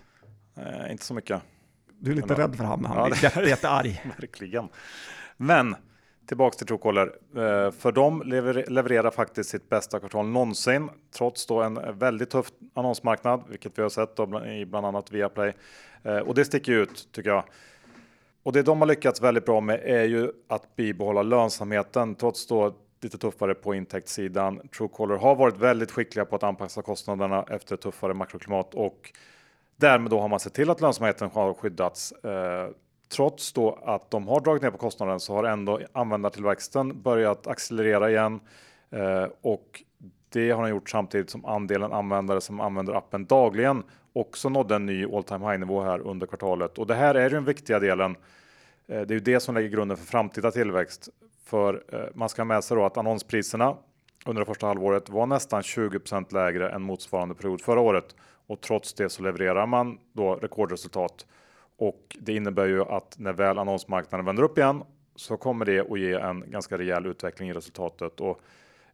Eh, 0.56 0.92
inte 0.92 1.04
så 1.04 1.14
mycket. 1.14 1.42
Du 2.00 2.10
är 2.10 2.14
lite 2.14 2.28
men, 2.28 2.36
rädd 2.36 2.56
för 2.56 2.64
honom, 2.64 2.84
han 2.84 3.14
ja, 3.22 3.30
blir 3.34 3.48
jättearg. 3.48 4.02
Verkligen. 4.20 4.68
Men 5.36 5.76
tillbaks 6.26 6.56
till 6.56 6.66
Truecaller. 6.66 7.12
Eh, 7.36 7.70
för 7.70 7.92
de 7.92 8.22
levererar 8.68 9.10
faktiskt 9.10 9.50
sitt 9.50 9.68
bästa 9.68 10.00
kvartal 10.00 10.26
någonsin, 10.26 10.90
trots 11.16 11.46
då 11.46 11.62
en 11.62 11.98
väldigt 11.98 12.30
tuff 12.30 12.46
annonsmarknad, 12.74 13.42
vilket 13.48 13.78
vi 13.78 13.82
har 13.82 13.88
sett 13.88 14.18
i 14.46 14.64
bland 14.64 14.86
annat 14.86 15.12
Viaplay. 15.12 15.52
Eh, 16.02 16.18
och 16.18 16.34
det 16.34 16.44
sticker 16.44 16.72
ut 16.72 17.08
tycker 17.12 17.30
jag. 17.30 17.44
Och 18.42 18.52
det 18.52 18.62
de 18.62 18.80
har 18.80 18.88
lyckats 18.88 19.22
väldigt 19.22 19.44
bra 19.44 19.60
med 19.60 19.80
är 19.84 20.04
ju 20.04 20.32
att 20.48 20.76
bibehålla 20.76 21.22
lönsamheten 21.22 22.14
trots 22.14 22.46
då 22.46 22.74
lite 23.00 23.18
tuffare 23.18 23.54
på 23.54 23.74
intäktssidan. 23.74 24.68
Truecaller 24.76 25.16
har 25.16 25.34
varit 25.34 25.56
väldigt 25.56 25.90
skickliga 25.90 26.24
på 26.24 26.36
att 26.36 26.42
anpassa 26.42 26.82
kostnaderna 26.82 27.44
efter 27.50 27.74
ett 27.74 27.80
tuffare 27.80 28.14
makroklimat 28.14 28.74
och 28.74 29.12
därmed 29.76 30.10
då 30.10 30.20
har 30.20 30.28
man 30.28 30.40
sett 30.40 30.54
till 30.54 30.70
att 30.70 30.80
lönsamheten 30.80 31.30
har 31.30 31.54
skyddats. 31.54 32.12
Eh, 32.12 32.68
Trots 33.08 33.52
då 33.52 33.78
att 33.84 34.10
de 34.10 34.28
har 34.28 34.40
dragit 34.40 34.62
ner 34.62 34.70
på 34.70 34.78
kostnaden 34.78 35.20
så 35.20 35.34
har 35.34 35.44
ändå 35.44 35.80
användartillväxten 35.92 37.02
börjat 37.02 37.46
accelerera 37.46 38.10
igen 38.10 38.40
eh, 38.90 39.26
och 39.40 39.82
det 40.28 40.50
har 40.50 40.62
den 40.62 40.70
gjort 40.70 40.90
samtidigt 40.90 41.30
som 41.30 41.44
andelen 41.44 41.92
användare 41.92 42.40
som 42.40 42.60
använder 42.60 42.94
appen 42.94 43.26
dagligen 43.26 43.82
också 44.12 44.48
nådde 44.48 44.74
en 44.74 44.86
ny 44.86 45.04
all 45.04 45.24
time 45.24 45.50
high 45.50 45.58
nivå 45.58 45.82
här 45.82 46.00
under 46.00 46.26
kvartalet. 46.26 46.78
Och 46.78 46.86
det 46.86 46.94
här 46.94 47.14
är 47.14 47.22
ju 47.22 47.28
den 47.28 47.44
viktiga 47.44 47.78
delen. 47.78 48.16
Eh, 48.86 49.00
det 49.00 49.10
är 49.10 49.14
ju 49.14 49.20
det 49.20 49.40
som 49.40 49.54
lägger 49.54 49.68
grunden 49.68 49.96
för 49.96 50.06
framtida 50.06 50.50
tillväxt. 50.50 51.08
För 51.44 51.84
eh, 51.92 52.00
man 52.14 52.28
ska 52.28 52.42
ha 52.42 52.44
med 52.44 52.64
sig 52.64 52.76
då 52.76 52.84
att 52.84 52.96
annonspriserna 52.96 53.76
under 54.26 54.40
det 54.40 54.46
första 54.46 54.66
halvåret 54.66 55.08
var 55.10 55.26
nästan 55.26 55.62
20% 55.62 56.34
lägre 56.34 56.70
än 56.70 56.82
motsvarande 56.82 57.34
period 57.34 57.60
förra 57.60 57.80
året 57.80 58.16
och 58.46 58.60
trots 58.60 58.94
det 58.94 59.08
så 59.08 59.22
levererar 59.22 59.66
man 59.66 59.98
då 60.12 60.34
rekordresultat 60.34 61.26
och 61.78 62.16
det 62.20 62.32
innebär 62.32 62.66
ju 62.66 62.82
att 62.82 63.18
när 63.18 63.32
väl 63.32 63.58
annonsmarknaden 63.58 64.26
vänder 64.26 64.42
upp 64.42 64.58
igen 64.58 64.82
så 65.16 65.36
kommer 65.36 65.64
det 65.64 65.80
att 65.92 66.00
ge 66.00 66.12
en 66.12 66.50
ganska 66.50 66.78
rejäl 66.78 67.06
utveckling 67.06 67.48
i 67.48 67.52
resultatet. 67.52 68.20
Och, 68.20 68.40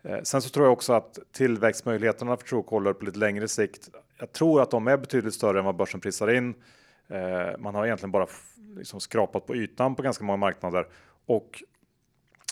eh, 0.03 0.23
sen 0.23 0.43
så 0.43 0.49
tror 0.49 0.67
jag 0.67 0.73
också 0.73 0.93
att 0.93 1.19
tillväxtmöjligheterna 1.33 2.37
för 2.37 2.47
Truecaller 2.47 2.93
på 2.93 3.05
lite 3.05 3.19
längre 3.19 3.49
sikt. 3.49 3.89
Jag 4.19 4.33
tror 4.33 4.63
att 4.63 4.71
de 4.71 4.89
är 4.89 4.97
betydligt 4.97 5.35
större 5.35 5.59
än 5.59 5.65
vad 5.65 5.77
börsen 5.77 6.01
prisar 6.01 6.31
in. 6.35 6.55
Eh, 7.09 7.59
man 7.59 7.75
har 7.75 7.87
egentligen 7.87 8.13
bara 8.13 8.27
liksom 8.77 9.01
skrapat 9.01 9.47
på 9.47 9.57
ytan 9.57 9.95
på 9.95 10.03
ganska 10.03 10.25
många 10.25 10.37
marknader 10.37 10.87
och 11.27 11.63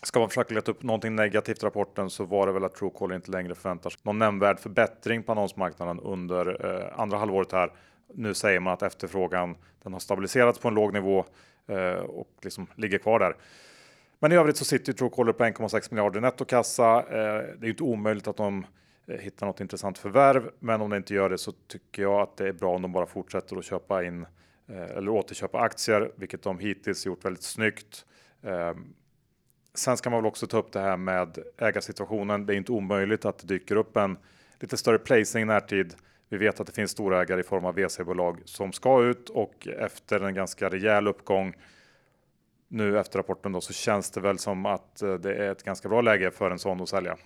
Ska 0.03 0.21
man 0.21 0.29
försöka 0.29 0.55
leta 0.55 0.71
upp 0.71 0.83
någonting 0.83 1.17
negativt 1.17 1.63
i 1.63 1.67
rapporten 1.67 2.11
så 2.11 2.25
var 2.25 2.47
det 2.47 2.53
väl 2.53 2.65
att 2.65 2.75
Truecaller 2.75 3.15
inte 3.15 3.31
längre 3.31 3.55
förväntar 3.55 3.91
sig 3.91 4.01
någon 4.03 4.19
nämnvärd 4.19 4.61
förbättring 4.61 5.23
på 5.23 5.33
annonsmarknaden 5.33 6.01
under 6.01 6.67
eh, 6.67 7.01
andra 7.01 7.19
halvåret 7.19 7.53
här 7.53 7.73
nu 8.15 8.35
säger 8.35 8.61
man 8.61 8.73
att 8.73 8.83
efterfrågan 8.83 9.57
den 9.83 9.93
har 9.93 10.01
stabiliserats 10.01 10.59
på 10.59 10.69
en 10.69 10.75
låg 10.75 10.93
nivå 10.93 11.25
eh, 11.67 11.93
och 11.93 12.29
liksom 12.43 12.67
ligger 12.75 12.99
kvar 12.99 13.19
där. 13.19 13.37
Men 14.19 14.33
i 14.33 14.35
övrigt 14.35 14.57
så 14.57 14.65
sitter 14.65 14.93
Truecaller 14.93 15.33
på 15.33 15.45
1,6 15.45 15.89
miljarder 15.91 16.21
nettokassa. 16.21 16.99
Eh, 16.99 17.59
det 17.59 17.67
är 17.67 17.71
inte 17.71 17.83
omöjligt 17.83 18.29
att 18.29 18.37
de 18.37 18.67
eh, 19.07 19.19
hittar 19.19 19.47
något 19.47 19.61
intressant 19.61 19.99
förvärv, 19.99 20.51
men 20.59 20.81
om 20.81 20.91
det 20.91 20.97
inte 20.97 21.15
gör 21.15 21.31
det 21.31 21.39
så 21.39 21.53
tycker 21.53 22.03
jag 22.03 22.21
att 22.21 22.37
det 22.37 22.49
är 22.49 22.53
bra 22.53 22.75
om 22.75 22.83
de 22.83 22.93
bara 22.93 23.07
fortsätter 23.07 23.57
att 23.57 23.65
köpa 23.65 24.05
in 24.05 24.27
eh, 24.69 24.83
eller 24.97 25.09
återköpa 25.09 25.61
aktier, 25.61 26.13
vilket 26.17 26.43
de 26.43 26.59
hittills 26.59 27.07
gjort 27.07 27.25
väldigt 27.25 27.43
snyggt. 27.43 28.05
Eh, 28.43 28.75
sen 29.75 29.97
ska 29.97 30.11
man 30.11 30.23
väl 30.23 30.29
också 30.29 30.47
ta 30.47 30.59
upp 30.59 30.73
det 30.73 30.81
här 30.81 30.97
med 30.97 31.39
ägarsituationen. 31.59 32.47
Det 32.47 32.55
är 32.55 32.57
inte 32.57 32.73
omöjligt 32.73 33.25
att 33.25 33.39
det 33.39 33.47
dyker 33.47 33.77
upp 33.77 33.97
en 33.97 34.19
lite 34.61 34.77
större 34.77 34.99
placing 34.99 35.43
i 35.43 35.45
närtid 35.45 35.95
vi 36.31 36.37
vet 36.37 36.61
att 36.61 36.67
det 36.67 36.73
finns 36.73 36.91
storägare 36.91 37.41
i 37.41 37.43
form 37.43 37.65
av 37.65 37.75
VC-bolag 37.75 38.39
som 38.45 38.73
ska 38.73 39.03
ut 39.05 39.29
och 39.29 39.69
efter 39.79 40.21
en 40.21 40.35
ganska 40.35 40.69
rejäl 40.69 41.09
uppgång 41.09 41.55
nu 42.69 42.99
efter 42.99 43.19
rapporten 43.19 43.53
då 43.53 43.61
så 43.61 43.73
känns 43.73 44.11
det 44.11 44.21
väl 44.21 44.39
som 44.39 44.67
att 44.67 45.03
eh, 45.03 45.15
det 45.15 45.35
är 45.35 45.53
ett 45.53 45.63
ganska 45.63 45.89
bra 45.89 46.01
läge 46.01 46.31
för 46.31 46.51
en 46.51 46.59
sån 46.59 46.81
att 46.81 46.89
sälja. 46.89 47.17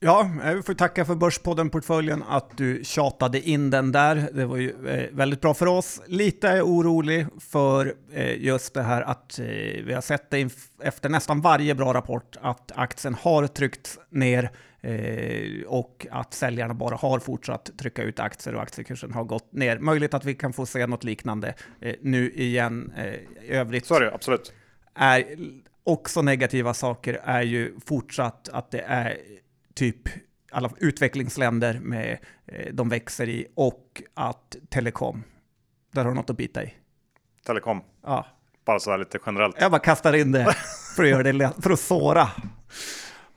Ja, 0.00 0.30
vi 0.54 0.62
får 0.62 0.74
tacka 0.74 1.04
för 1.04 1.14
Börspodden-portföljen 1.14 2.22
att 2.28 2.56
du 2.56 2.84
tjatade 2.84 3.40
in 3.40 3.70
den 3.70 3.92
där. 3.92 4.28
Det 4.32 4.46
var 4.46 4.56
ju 4.56 4.88
eh, 4.88 5.10
väldigt 5.12 5.40
bra 5.40 5.54
för 5.54 5.66
oss. 5.66 6.00
Lite 6.06 6.48
är 6.48 6.62
orolig 6.62 7.26
för 7.40 7.94
eh, 8.12 8.42
just 8.42 8.74
det 8.74 8.82
här 8.82 9.02
att 9.02 9.38
vi 9.84 9.92
har 9.94 10.00
sett 10.00 10.30
det 10.30 10.48
efter 10.82 11.08
nästan 11.08 11.40
varje 11.40 11.74
bra 11.74 11.94
rapport 11.94 12.36
att 12.40 12.72
aktien 12.74 13.16
har 13.20 13.46
tryckts 13.46 13.98
ner 14.10 14.50
Eh, 14.86 15.62
och 15.66 16.06
att 16.10 16.34
säljarna 16.34 16.74
bara 16.74 16.96
har 16.96 17.18
fortsatt 17.18 17.70
trycka 17.78 18.02
ut 18.02 18.20
aktier 18.20 18.54
och 18.54 18.62
aktiekursen 18.62 19.12
har 19.12 19.24
gått 19.24 19.52
ner. 19.52 19.78
Möjligt 19.78 20.14
att 20.14 20.24
vi 20.24 20.34
kan 20.34 20.52
få 20.52 20.66
se 20.66 20.86
något 20.86 21.04
liknande 21.04 21.54
eh, 21.80 21.94
nu 22.00 22.30
igen. 22.30 22.92
Eh, 22.96 23.14
I 23.44 23.50
övrigt 23.50 23.86
Så 23.86 23.94
är 23.94 24.00
det, 24.00 24.14
absolut. 24.14 24.52
Är 24.94 25.24
också 25.84 26.22
negativa 26.22 26.74
saker 26.74 27.20
är 27.24 27.42
ju 27.42 27.74
fortsatt 27.86 28.48
att 28.48 28.70
det 28.70 28.80
är 28.80 29.16
typ 29.76 29.98
alla 30.50 30.70
utvecklingsländer 30.78 31.78
med 31.82 32.18
de 32.72 32.88
växer 32.88 33.28
i 33.28 33.46
och 33.54 34.02
att 34.14 34.56
telekom, 34.68 35.24
där 35.92 36.04
har 36.04 36.10
du 36.10 36.16
något 36.16 36.30
att 36.30 36.36
bita 36.36 36.64
i. 36.64 36.74
Telekom? 37.46 37.80
Ja. 38.02 38.26
Bara 38.66 38.80
så 38.80 38.90
här 38.90 38.98
lite 38.98 39.18
generellt. 39.26 39.56
Jag 39.60 39.70
bara 39.70 39.80
kastar 39.80 40.12
in 40.12 40.32
det 40.32 40.54
för 40.96 41.02
att 41.02 41.08
göra 41.08 41.22
det 41.22 41.52
för 41.62 41.70
att 41.70 41.80
såra. 41.80 42.28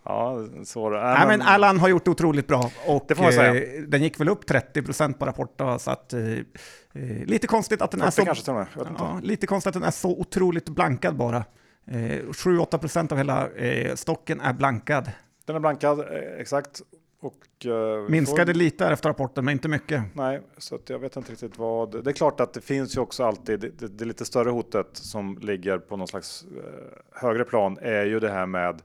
Ja, 0.03 0.37
så 0.63 0.95
äh, 0.95 1.01
Nej, 1.01 1.27
men 1.27 1.41
Allan 1.41 1.79
har 1.79 1.89
gjort 1.89 2.07
otroligt 2.07 2.47
bra 2.47 2.71
och 2.85 3.05
det 3.07 3.15
får 3.15 3.23
man 3.23 3.33
säga. 3.33 3.55
Eh, 3.55 3.81
den 3.81 4.03
gick 4.03 4.19
väl 4.19 4.29
upp 4.29 4.45
30 4.45 4.81
procent 4.81 5.19
på 5.19 5.25
rapporten 5.25 5.79
så 5.79 5.91
att 5.91 6.13
eh, 6.13 6.21
eh 6.21 7.25
lite 7.25 7.47
konstigt 7.47 7.81
att 7.81 7.91
den 7.91 8.01
är 8.01 8.09
så. 8.09 8.25
Kanske 8.25 8.51
ja, 8.97 9.19
lite 9.23 9.47
konstigt 9.47 9.67
att 9.67 9.73
den 9.73 9.83
är 9.83 9.91
så 9.91 10.09
otroligt 10.19 10.69
blankad 10.69 11.15
bara. 11.15 11.37
Eh, 11.87 11.93
7-8 11.93 12.77
procent 12.77 13.11
av 13.11 13.17
hela 13.17 13.49
eh, 13.49 13.95
stocken 13.95 14.41
är 14.41 14.53
blankad. 14.53 15.11
Den 15.49 15.55
är 15.55 15.59
blankad, 15.59 15.99
eh, 15.99 16.39
exakt. 16.39 16.81
Och, 17.19 17.65
uh, 17.65 18.09
Minskade 18.09 18.53
får... 18.53 18.59
lite 18.59 18.87
efter 18.87 19.09
rapporten, 19.09 19.45
men 19.45 19.51
inte 19.51 19.67
mycket. 19.67 20.03
Nej, 20.13 20.41
så 20.57 20.79
jag 20.87 20.99
vet 20.99 21.15
inte 21.15 21.31
riktigt 21.31 21.57
vad. 21.57 22.03
Det 22.03 22.09
är 22.09 22.13
klart 22.13 22.39
att 22.39 22.53
det 22.53 22.61
finns 22.61 22.97
ju 22.97 23.01
också 23.01 23.23
alltid 23.23 23.59
det, 23.59 23.69
det, 23.69 23.87
det 23.87 24.05
lite 24.05 24.25
större 24.25 24.49
hotet 24.49 24.87
som 24.91 25.37
ligger 25.37 25.77
på 25.77 25.97
någon 25.97 26.07
slags 26.07 26.45
uh, 26.45 26.63
högre 27.11 27.43
plan 27.43 27.77
är 27.81 28.05
ju 28.05 28.19
det 28.19 28.29
här 28.29 28.45
med 28.45 28.81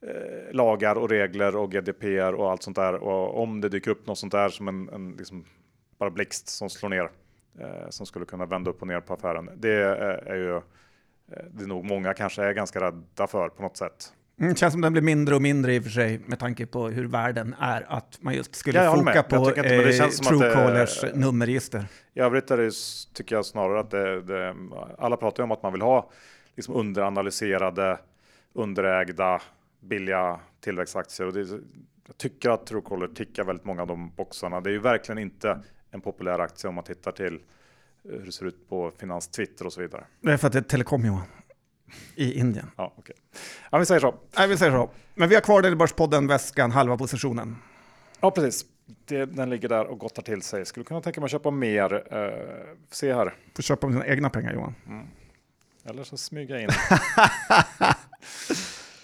eh, 0.00 0.52
lagar 0.52 0.96
och 0.98 1.08
regler 1.08 1.56
och 1.56 1.72
GDPR 1.72 2.34
och 2.34 2.50
allt 2.50 2.62
sånt 2.62 2.76
där. 2.76 2.94
Och 2.94 3.42
om 3.42 3.60
det 3.60 3.68
dyker 3.68 3.90
upp 3.90 4.06
något 4.06 4.18
sånt 4.18 4.32
där 4.32 4.48
som 4.48 4.68
en, 4.68 4.88
en 4.88 5.12
liksom 5.12 5.44
bara 5.98 6.10
blixt 6.10 6.48
som 6.48 6.70
slår 6.70 6.88
ner 6.88 7.10
eh, 7.58 7.88
som 7.88 8.06
skulle 8.06 8.24
kunna 8.24 8.46
vända 8.46 8.70
upp 8.70 8.82
och 8.82 8.88
ner 8.88 9.00
på 9.00 9.14
affären. 9.14 9.50
Det 9.56 9.72
är, 9.72 9.96
är 10.26 10.36
ju 10.36 10.56
eh, 10.56 10.62
det 11.50 11.64
är 11.64 11.68
nog 11.68 11.84
många 11.84 12.14
kanske 12.14 12.44
är 12.44 12.52
ganska 12.52 12.80
rädda 12.80 13.26
för 13.26 13.48
på 13.48 13.62
något 13.62 13.76
sätt. 13.76 14.12
Mm, 14.40 14.54
känns 14.54 14.72
som 14.72 14.80
den 14.80 14.92
blir 14.92 15.02
mindre 15.02 15.34
och 15.34 15.42
mindre 15.42 15.74
i 15.74 15.78
och 15.78 15.82
för 15.82 15.90
sig 15.90 16.20
med 16.26 16.38
tanke 16.38 16.66
på 16.66 16.88
hur 16.88 17.04
världen 17.04 17.54
är. 17.60 17.86
Att 17.88 18.18
man 18.20 18.34
just 18.34 18.54
skulle 18.54 18.84
ja, 18.84 18.96
foka 18.96 19.22
på 19.22 19.50
eh, 19.50 20.08
Truecallers 20.08 21.04
nummerregister. 21.14 21.84
I 22.14 22.20
övrigt 22.20 22.50
är 22.50 22.56
det, 22.56 22.72
tycker 23.14 23.36
jag 23.36 23.46
snarare 23.46 23.80
att 23.80 23.90
det, 23.90 24.20
det, 24.20 24.54
alla 24.98 25.16
pratar 25.16 25.42
om 25.42 25.50
att 25.50 25.62
man 25.62 25.72
vill 25.72 25.82
ha 25.82 26.10
liksom 26.56 26.74
underanalyserade, 26.74 27.98
underägda 28.52 29.42
billiga 29.80 30.40
tillväxtaktier. 30.60 31.26
Och 31.26 31.32
det, 31.32 31.40
jag 32.06 32.16
tycker 32.16 32.50
att 32.50 32.66
Truecaller 32.66 33.08
tickar 33.08 33.44
väldigt 33.44 33.64
många 33.64 33.82
av 33.82 33.88
de 33.88 34.12
boxarna. 34.16 34.60
Det 34.60 34.70
är 34.70 34.72
ju 34.72 34.78
verkligen 34.78 35.18
inte 35.18 35.60
en 35.90 36.00
populär 36.00 36.38
aktie 36.38 36.68
om 36.68 36.74
man 36.74 36.84
tittar 36.84 37.12
till 37.12 37.34
eh, 37.34 37.40
hur 38.18 38.26
det 38.26 38.32
ser 38.32 38.46
ut 38.46 38.68
på 38.68 38.92
finans 38.98 39.28
Twitter 39.28 39.66
och 39.66 39.72
så 39.72 39.80
vidare. 39.80 40.04
Det 40.20 40.32
är 40.32 40.36
för 40.36 40.46
att 40.46 40.52
det 40.52 40.58
är 40.58 40.62
telekom 40.62 41.04
Johan. 41.04 41.26
I 42.14 42.38
Indien. 42.38 42.70
Ja, 42.76 42.92
okay. 42.96 43.16
ja, 43.70 43.78
vi 43.78 43.86
säger 43.86 44.00
så. 44.00 44.14
Nej, 44.38 44.48
vi 44.48 44.56
säger 44.56 44.72
så. 44.72 44.90
Men 45.14 45.28
vi 45.28 45.34
har 45.34 45.42
kvar 45.42 45.62
den 45.62 45.72
i 45.72 45.76
Börspodden, 45.76 46.26
väskan, 46.26 46.70
halva 46.70 46.96
positionen. 46.96 47.56
Ja, 48.20 48.30
precis. 48.30 48.64
Det, 49.04 49.24
den 49.24 49.50
ligger 49.50 49.68
där 49.68 49.84
och 49.84 49.98
gottar 49.98 50.22
till 50.22 50.42
sig. 50.42 50.66
Skulle 50.66 50.84
kunna 50.84 51.00
tänka 51.00 51.20
mig 51.20 51.24
att 51.26 51.30
köpa 51.30 51.50
mer. 51.50 51.94
Uh, 51.94 52.30
se 52.90 53.14
här. 53.14 53.34
Får 53.56 53.62
köpa 53.62 53.86
med 53.86 53.96
dina 53.96 54.06
egna 54.06 54.30
pengar 54.30 54.52
Johan. 54.52 54.74
Mm. 54.86 55.06
Eller 55.84 56.04
så 56.04 56.16
smyga 56.16 56.60
in. 56.60 56.68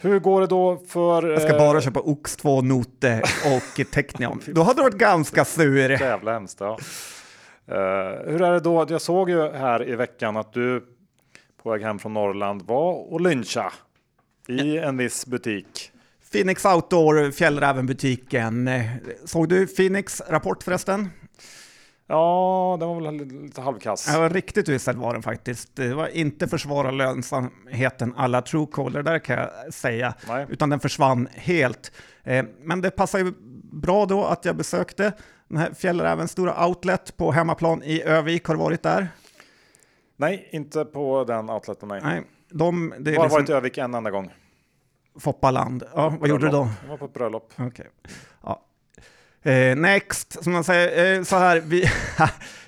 Hur 0.00 0.18
går 0.18 0.40
det 0.40 0.46
då 0.46 0.82
för... 0.88 1.28
Jag 1.28 1.42
ska 1.42 1.52
eh, 1.52 1.58
bara 1.58 1.80
köpa 1.80 2.00
Ox2, 2.00 2.62
Note 2.62 3.22
och 3.44 3.86
Technion. 3.90 4.42
Då 4.46 4.62
hade 4.62 4.78
du 4.78 4.82
varit 4.82 4.98
ganska 4.98 5.44
sur. 5.44 5.90
Jävla 5.90 6.32
hemskt, 6.32 6.60
ja. 6.60 6.78
Uh, 7.68 7.76
hur 8.30 8.42
är 8.42 8.52
det 8.52 8.60
då? 8.60 8.86
Jag 8.88 9.00
såg 9.00 9.30
ju 9.30 9.52
här 9.52 9.88
i 9.88 9.96
veckan 9.96 10.36
att 10.36 10.52
du 10.52 10.84
på 11.64 11.70
väg 11.70 11.82
hem 11.82 11.98
från 11.98 12.14
Norrland 12.14 12.62
var 12.62 13.12
och 13.12 13.20
lyncha 13.20 13.72
i 14.48 14.78
en 14.78 14.96
viss 14.96 15.26
butik. 15.26 15.90
Phoenix 16.32 16.64
Outdoor, 16.64 17.30
Fjällrävenbutiken. 17.30 18.70
Såg 19.24 19.48
du 19.48 19.66
Phoenix 19.66 20.22
rapport 20.28 20.62
förresten? 20.62 21.10
Ja, 22.06 22.76
den 22.80 22.88
var 22.88 23.00
väl 23.00 23.14
lite 23.42 23.60
halvkass. 23.60 24.16
Var 24.16 24.30
riktigt 24.30 24.68
usel 24.68 24.96
var 24.96 25.12
den 25.12 25.22
faktiskt. 25.22 25.76
Det 25.76 25.94
var 25.94 26.08
inte 26.08 26.48
försvara 26.48 26.90
lönsamheten 26.90 28.14
alla 28.16 28.42
Truecaller, 28.42 29.02
där 29.02 29.18
kan 29.18 29.36
jag 29.36 29.74
säga. 29.74 30.14
Nej. 30.28 30.46
Utan 30.48 30.70
den 30.70 30.80
försvann 30.80 31.28
helt. 31.34 31.92
Eh, 32.24 32.44
Men 32.62 32.80
det 32.80 32.90
passar 32.90 33.18
ju 33.18 33.32
bra 33.72 34.06
då 34.06 34.24
att 34.24 34.44
jag 34.44 34.56
besökte 34.56 35.12
den 35.48 35.58
här 35.58 35.72
Fjällrävens 35.74 36.30
stora 36.30 36.66
outlet 36.66 37.16
på 37.16 37.32
hemmaplan 37.32 37.82
i 37.82 38.02
Övik. 38.02 38.44
Har 38.44 38.54
du 38.54 38.60
varit 38.60 38.82
där? 38.82 39.08
Nej, 40.16 40.48
inte 40.50 40.84
på 40.84 41.24
den 41.24 41.50
outleten. 41.50 41.88
Nej. 41.88 42.00
Nej, 42.04 42.22
de, 42.50 42.94
det 42.98 43.10
är 43.10 43.14
Jag 43.14 43.20
har 43.20 43.28
varit 43.28 43.38
i 43.38 43.40
liksom 43.40 43.56
Övik 43.56 43.78
en 43.78 43.94
enda 43.94 44.10
gång. 44.10 44.32
Foppaland. 45.18 45.84
Ja, 45.94 46.16
vad 46.20 46.28
gjorde 46.28 46.46
du 46.46 46.50
då? 46.52 46.68
Jag 46.82 46.88
var 46.88 46.96
på 46.96 47.04
ett 47.04 47.14
bröllop. 47.14 47.52
Okej. 47.56 47.86
Ja. 48.42 48.62
Eh, 49.42 49.76
next, 49.76 50.44
som 50.44 50.52
man 50.52 50.64
säger, 50.64 51.18
eh, 51.18 51.24
så 51.24 51.36
här. 51.36 51.60
Vi, 51.60 51.84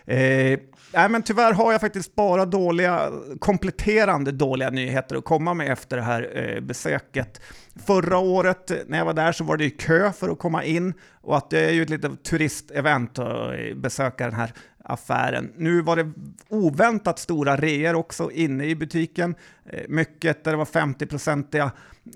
eh, 0.07 0.61
nej, 0.93 1.09
men 1.09 1.23
tyvärr 1.23 1.53
har 1.53 1.73
jag 1.73 1.81
faktiskt 1.81 2.15
bara 2.15 2.45
dåliga, 2.45 3.11
kompletterande 3.39 4.33
dåliga 4.33 4.71
nyheter 4.71 5.17
att 5.17 5.25
komma 5.25 5.55
med 5.55 5.73
efter 5.73 5.97
det 5.97 6.03
här 6.03 6.39
eh, 6.39 6.61
besöket. 6.61 7.41
Förra 7.87 8.19
året 8.19 8.73
när 8.87 8.99
jag 8.99 9.05
var 9.05 9.15
där 9.15 9.33
så 9.33 9.45
var 9.45 9.57
det 9.57 9.65
ju 9.65 9.71
kö 9.71 10.13
för 10.13 10.29
att 10.29 10.39
komma 10.39 10.65
in 10.65 10.95
och 11.21 11.37
att 11.37 11.51
det 11.51 11.61
är 11.61 11.73
ju 11.73 11.83
ett 11.83 11.91
litet 11.91 12.25
turistevent 12.25 13.19
att 13.19 13.53
eh, 13.53 13.77
besöka 13.77 14.25
den 14.25 14.35
här 14.35 14.53
affären. 14.87 15.53
Nu 15.57 15.81
var 15.81 15.97
det 15.97 16.13
oväntat 16.49 17.19
stora 17.19 17.57
reor 17.57 17.95
också 17.95 18.31
inne 18.31 18.65
i 18.65 18.75
butiken. 18.75 19.35
Eh, 19.71 19.83
mycket 19.89 20.45
där 20.45 20.51
det 20.51 20.57
var 20.57 20.65
50-procentiga 20.65 21.71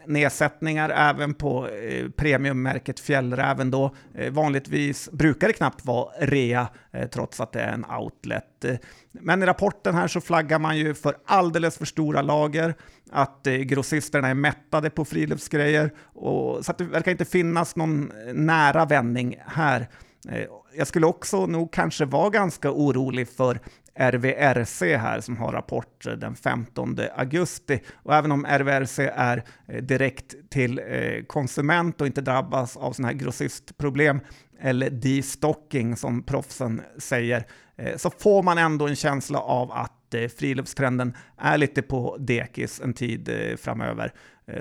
nedsättningar 0.07 0.91
även 0.91 1.35
på 1.35 1.69
eh, 1.69 2.09
premiummärket 2.09 3.01
Fjällräven 3.01 3.71
då. 3.71 3.95
Eh, 4.15 4.33
vanligtvis 4.33 5.11
brukar 5.13 5.47
det 5.47 5.53
knappt 5.53 5.85
vara 5.85 6.11
rea 6.19 6.69
trots 7.13 7.41
att 7.41 7.53
det 7.53 7.61
är 7.61 7.73
en 7.73 7.85
outlet. 7.85 8.65
Men 9.13 9.43
i 9.43 9.47
rapporten 9.47 9.95
här 9.95 10.09
så 10.09 10.21
flaggar 10.21 10.59
man 10.59 10.79
ju 10.79 10.95
för 10.95 11.17
alldeles 11.25 11.79
för 11.79 11.85
stora 11.85 12.23
lager, 12.23 12.75
att 13.11 13.47
grossisterna 13.63 14.29
är 14.29 14.35
mättade 14.35 14.91
på 14.91 15.05
friluftsgrejer 15.05 15.91
och 16.03 16.65
så 16.65 16.71
att 16.71 16.79
det 16.79 16.85
verkar 16.85 17.11
inte 17.11 17.25
finnas 17.25 17.77
någon 17.77 18.13
nära 18.33 18.85
vändning 18.85 19.37
här. 19.47 19.89
Eh, 20.29 20.45
jag 20.77 20.87
skulle 20.87 21.07
också 21.07 21.47
nog 21.47 21.73
kanske 21.73 22.05
vara 22.05 22.31
ganska 22.31 22.71
orolig 22.71 23.29
för 23.29 23.61
RVRC 23.95 24.97
här 24.97 25.21
som 25.21 25.37
har 25.37 25.53
rapport 25.53 26.07
eh, 26.07 26.13
den 26.13 26.37
15 26.37 26.99
augusti. 27.17 27.81
Och 27.95 28.15
även 28.15 28.33
om 28.33 28.45
RVRC 28.45 28.99
är 29.15 29.45
eh, 29.69 29.83
direkt 29.83 30.35
till 30.51 30.81
konsument 31.27 32.01
och 32.01 32.07
inte 32.07 32.21
drabbas 32.21 32.77
av 32.77 32.93
sådana 32.93 33.09
här 33.09 33.19
grossistproblem 33.19 34.21
eller 34.61 34.91
destocking 34.91 35.97
som 35.97 36.23
proffsen 36.23 36.83
säger, 36.99 37.47
så 37.97 38.11
får 38.11 38.43
man 38.43 38.59
ändå 38.59 38.89
en 38.89 38.97
känsla 38.97 39.39
av 39.39 39.73
att 39.73 40.15
friluftstrenden 40.39 41.17
är 41.39 41.59
lite 41.59 41.83
på 41.83 42.17
dekis 42.21 42.81
en 42.81 42.95
tid 42.95 43.31
framöver. 43.59 44.13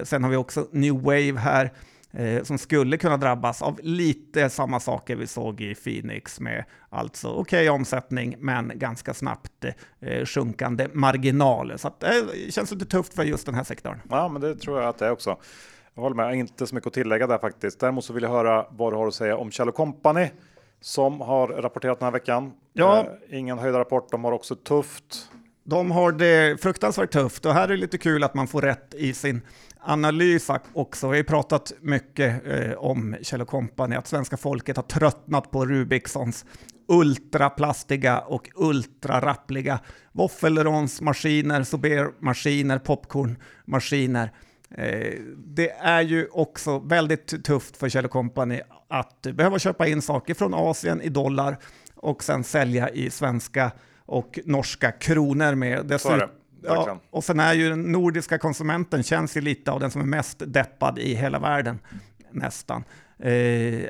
Sen 0.03 0.23
har 0.23 0.31
vi 0.31 0.37
också 0.37 0.67
New 0.71 0.93
Wave 0.93 1.37
här 1.37 1.71
eh, 2.11 2.43
som 2.43 2.57
skulle 2.57 2.97
kunna 2.97 3.17
drabbas 3.17 3.61
av 3.61 3.79
lite 3.83 4.49
samma 4.49 4.79
saker 4.79 5.15
vi 5.15 5.27
såg 5.27 5.61
i 5.61 5.75
Phoenix 5.75 6.39
med 6.39 6.65
alltså 6.89 7.27
okej 7.27 7.69
omsättning 7.69 8.35
men 8.39 8.71
ganska 8.75 9.13
snabbt 9.13 9.65
eh, 9.99 10.25
sjunkande 10.25 10.87
marginaler. 10.93 11.77
Så 11.77 11.87
att, 11.87 12.03
eh, 12.03 12.09
det 12.45 12.53
känns 12.53 12.71
lite 12.71 12.85
tufft 12.85 13.13
för 13.13 13.23
just 13.23 13.45
den 13.45 13.55
här 13.55 13.63
sektorn. 13.63 14.01
Ja, 14.09 14.27
men 14.27 14.41
det 14.41 14.55
tror 14.55 14.79
jag 14.79 14.89
att 14.89 14.97
det 14.97 15.05
är 15.05 15.11
också. 15.11 15.37
Jag 15.93 16.01
håller 16.01 16.15
med, 16.15 16.35
inte 16.35 16.67
så 16.67 16.75
mycket 16.75 16.87
att 16.87 16.93
tillägga 16.93 17.27
där 17.27 17.37
faktiskt. 17.37 17.79
Däremot 17.79 18.05
så 18.05 18.13
vill 18.13 18.23
jag 18.23 18.29
höra 18.29 18.65
vad 18.69 18.93
du 18.93 18.97
har 18.97 19.07
att 19.07 19.13
säga 19.13 19.37
om 19.37 19.51
Kjell 19.51 19.71
Company 19.71 20.27
som 20.81 21.21
har 21.21 21.47
rapporterat 21.47 21.99
den 21.99 22.05
här 22.05 22.11
veckan. 22.11 22.51
Ja. 22.73 22.99
Eh, 22.99 23.39
ingen 23.39 23.57
höjda 23.57 23.79
rapport, 23.79 24.11
de 24.11 24.23
har 24.23 24.31
också 24.31 24.55
tufft. 24.55 25.29
De 25.63 25.91
har 25.91 26.11
det 26.11 26.61
fruktansvärt 26.61 27.11
tufft 27.11 27.45
och 27.45 27.53
här 27.53 27.63
är 27.63 27.67
det 27.67 27.77
lite 27.77 27.97
kul 27.97 28.23
att 28.23 28.33
man 28.33 28.47
får 28.47 28.61
rätt 28.61 28.93
i 28.93 29.13
sin 29.13 29.41
analys 29.81 30.49
också. 30.73 31.07
Vi 31.09 31.17
har 31.17 31.23
pratat 31.23 31.73
mycket 31.81 32.47
eh, 32.47 32.71
om 32.73 33.15
Kjell 33.21 33.45
Company, 33.45 33.95
att 33.95 34.07
svenska 34.07 34.37
folket 34.37 34.75
har 34.75 34.83
tröttnat 34.83 35.51
på 35.51 35.65
Rubiksons 35.65 36.45
ultraplastiga 36.87 38.19
och 38.19 38.49
ultrarappliga 38.55 39.79
våffelronsmaskiner, 40.11 41.63
sobermaskiner, 41.63 42.79
popcornmaskiner. 42.79 44.31
Eh, 44.75 45.13
det 45.37 45.69
är 45.69 46.01
ju 46.01 46.27
också 46.31 46.79
väldigt 46.79 47.43
tufft 47.45 47.77
för 47.77 47.89
Kjell 47.89 48.07
Company 48.07 48.61
att 48.87 49.21
behöva 49.21 49.59
köpa 49.59 49.87
in 49.87 50.01
saker 50.01 50.33
från 50.33 50.53
Asien 50.53 51.01
i 51.01 51.09
dollar 51.09 51.57
och 51.95 52.23
sen 52.23 52.43
sälja 52.43 52.89
i 52.89 53.09
svenska 53.09 53.71
och 54.05 54.39
norska 54.45 54.91
kronor 54.91 55.55
med. 55.55 55.85
Dessutom. 55.85 56.29
Ja, 56.63 56.99
och 57.09 57.23
sen 57.23 57.39
är 57.39 57.53
ju 57.53 57.69
den 57.69 57.91
nordiska 57.91 58.37
konsumenten 58.37 59.03
känns 59.03 59.37
ju 59.37 59.41
lite 59.41 59.71
av 59.71 59.79
den 59.79 59.91
som 59.91 60.01
är 60.01 60.05
mest 60.05 60.41
deppad 60.47 60.99
i 60.99 61.13
hela 61.13 61.39
världen, 61.39 61.79
nästan. 62.31 62.83
Eh, 63.19 63.89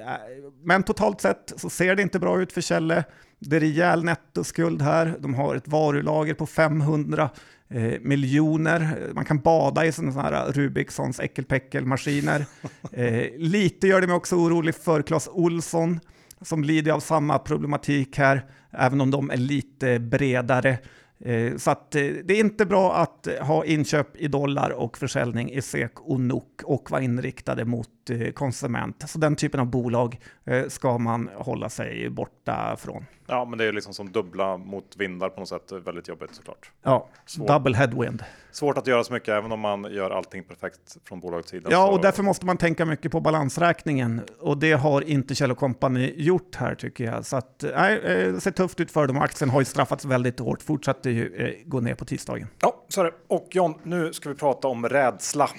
men 0.63 0.84
totalt 0.84 1.21
sett 1.21 1.53
så 1.55 1.69
ser 1.69 1.95
det 1.95 2.01
inte 2.01 2.19
bra 2.19 2.41
ut 2.41 2.53
för 2.53 2.62
Kjelle. 2.62 3.03
Det 3.39 3.55
är 3.55 3.60
rejäl 3.60 4.03
nettoskuld 4.03 4.82
här. 4.82 5.15
De 5.19 5.34
har 5.34 5.55
ett 5.55 5.67
varulager 5.67 6.34
på 6.34 6.45
500 6.45 7.29
eh, 7.69 7.99
miljoner. 8.01 9.10
Man 9.13 9.25
kan 9.25 9.39
bada 9.39 9.86
i 9.86 9.91
sådana 9.91 10.21
här 10.21 10.51
Rubiksons 10.51 11.19
äckelpäckelmaskiner. 11.19 12.45
Eh, 12.91 13.38
lite 13.38 13.88
gör 13.88 14.01
det 14.01 14.08
mig 14.08 14.15
också 14.15 14.36
orolig 14.36 14.75
för 14.75 15.01
Clas 15.01 15.27
Olsson 15.27 15.99
som 16.41 16.63
lider 16.63 16.91
av 16.91 16.99
samma 16.99 17.39
problematik 17.39 18.17
här, 18.17 18.45
även 18.71 19.01
om 19.01 19.12
de 19.12 19.32
är 19.32 19.38
lite 19.38 19.99
bredare. 19.99 20.77
Eh, 21.25 21.55
så 21.58 21.71
att 21.71 21.95
eh, 21.95 22.01
det 22.01 22.34
är 22.34 22.39
inte 22.39 22.65
bra 22.65 22.95
att 22.95 23.27
eh, 23.27 23.45
ha 23.45 23.65
inköp 23.65 24.17
i 24.17 24.27
dollar 24.27 24.69
och 24.69 24.97
försäljning 24.97 25.51
i 25.51 25.62
SEK 25.62 25.99
och 25.99 26.19
NOK 26.19 26.63
och 26.63 26.91
vara 26.91 27.01
inriktade 27.01 27.65
mot 27.65 27.89
eh, 28.10 28.32
konsument. 28.32 29.04
Så 29.10 29.19
den 29.19 29.36
typen 29.36 29.60
av 29.60 29.65
bolag 29.65 30.19
eh, 30.45 30.67
ska 30.67 30.98
man 30.98 31.30
hålla 31.36 31.69
sig 31.69 32.10
borta 32.10 32.76
från. 32.80 33.06
Ja, 33.28 33.45
men 33.45 33.58
det 33.60 33.65
är 33.65 33.72
liksom 33.74 33.93
som 33.93 34.12
dubbla 34.12 34.58
mot 34.58 34.95
vindar 34.98 35.30
på 35.30 35.39
något 35.39 35.50
sätt. 35.50 35.72
Väldigt 35.72 36.08
jobbigt 36.08 36.36
såklart. 36.36 36.72
Ja, 36.84 37.10
Svårt. 37.26 37.48
double 37.48 37.78
headwind. 37.78 38.24
Svårt 38.52 38.78
att 38.78 38.88
göra 38.88 39.04
så 39.04 39.13
mycket 39.13 39.30
även 39.30 39.52
om 39.52 39.60
man 39.60 39.84
gör 39.93 40.12
allting 40.12 40.43
perfekt 40.43 40.98
från 41.04 41.19
bolagets 41.19 41.50
sida. 41.50 41.67
Ja, 41.72 41.86
så- 41.88 41.91
och 41.93 42.02
därför 42.02 42.24
måste 42.24 42.45
man 42.45 42.58
tänka 42.58 42.86
mycket 42.86 43.12
på 43.12 43.19
balansräkningen. 43.19 44.22
Och 44.39 44.58
det 44.58 44.72
har 44.72 45.02
inte 45.02 45.36
Kjell 45.36 45.56
Company 45.56 46.13
gjort 46.17 46.56
här 46.56 46.76
tycker 46.76 47.04
jag. 47.04 47.26
Så 47.26 47.38
att, 47.38 47.63
nej, 47.76 48.00
eh, 48.04 48.34
det 48.34 48.41
ser 48.41 48.52
tufft 48.52 48.80
ut 48.80 48.91
för 48.91 49.08
dem. 49.08 49.17
Aktien 49.17 49.50
har 49.50 49.62
ju 49.62 49.65
straffats 49.65 50.06
väldigt 50.06 50.39
hårt. 50.39 50.62
Fortsatte 50.62 51.10
ju 51.10 51.36
eh, 51.36 51.54
gå 51.65 51.80
ner 51.80 51.95
på 51.95 52.06
tisdagen. 52.06 52.48
Ja, 52.62 52.86
så 52.88 53.02
är 53.02 53.06
det. 53.06 53.12
Och 53.28 53.48
John, 53.52 53.74
nu 53.84 54.13
ska 54.13 54.30
vi 54.30 54.36
prata 54.36 54.67
om 54.67 54.89
rädsla. 54.89 55.50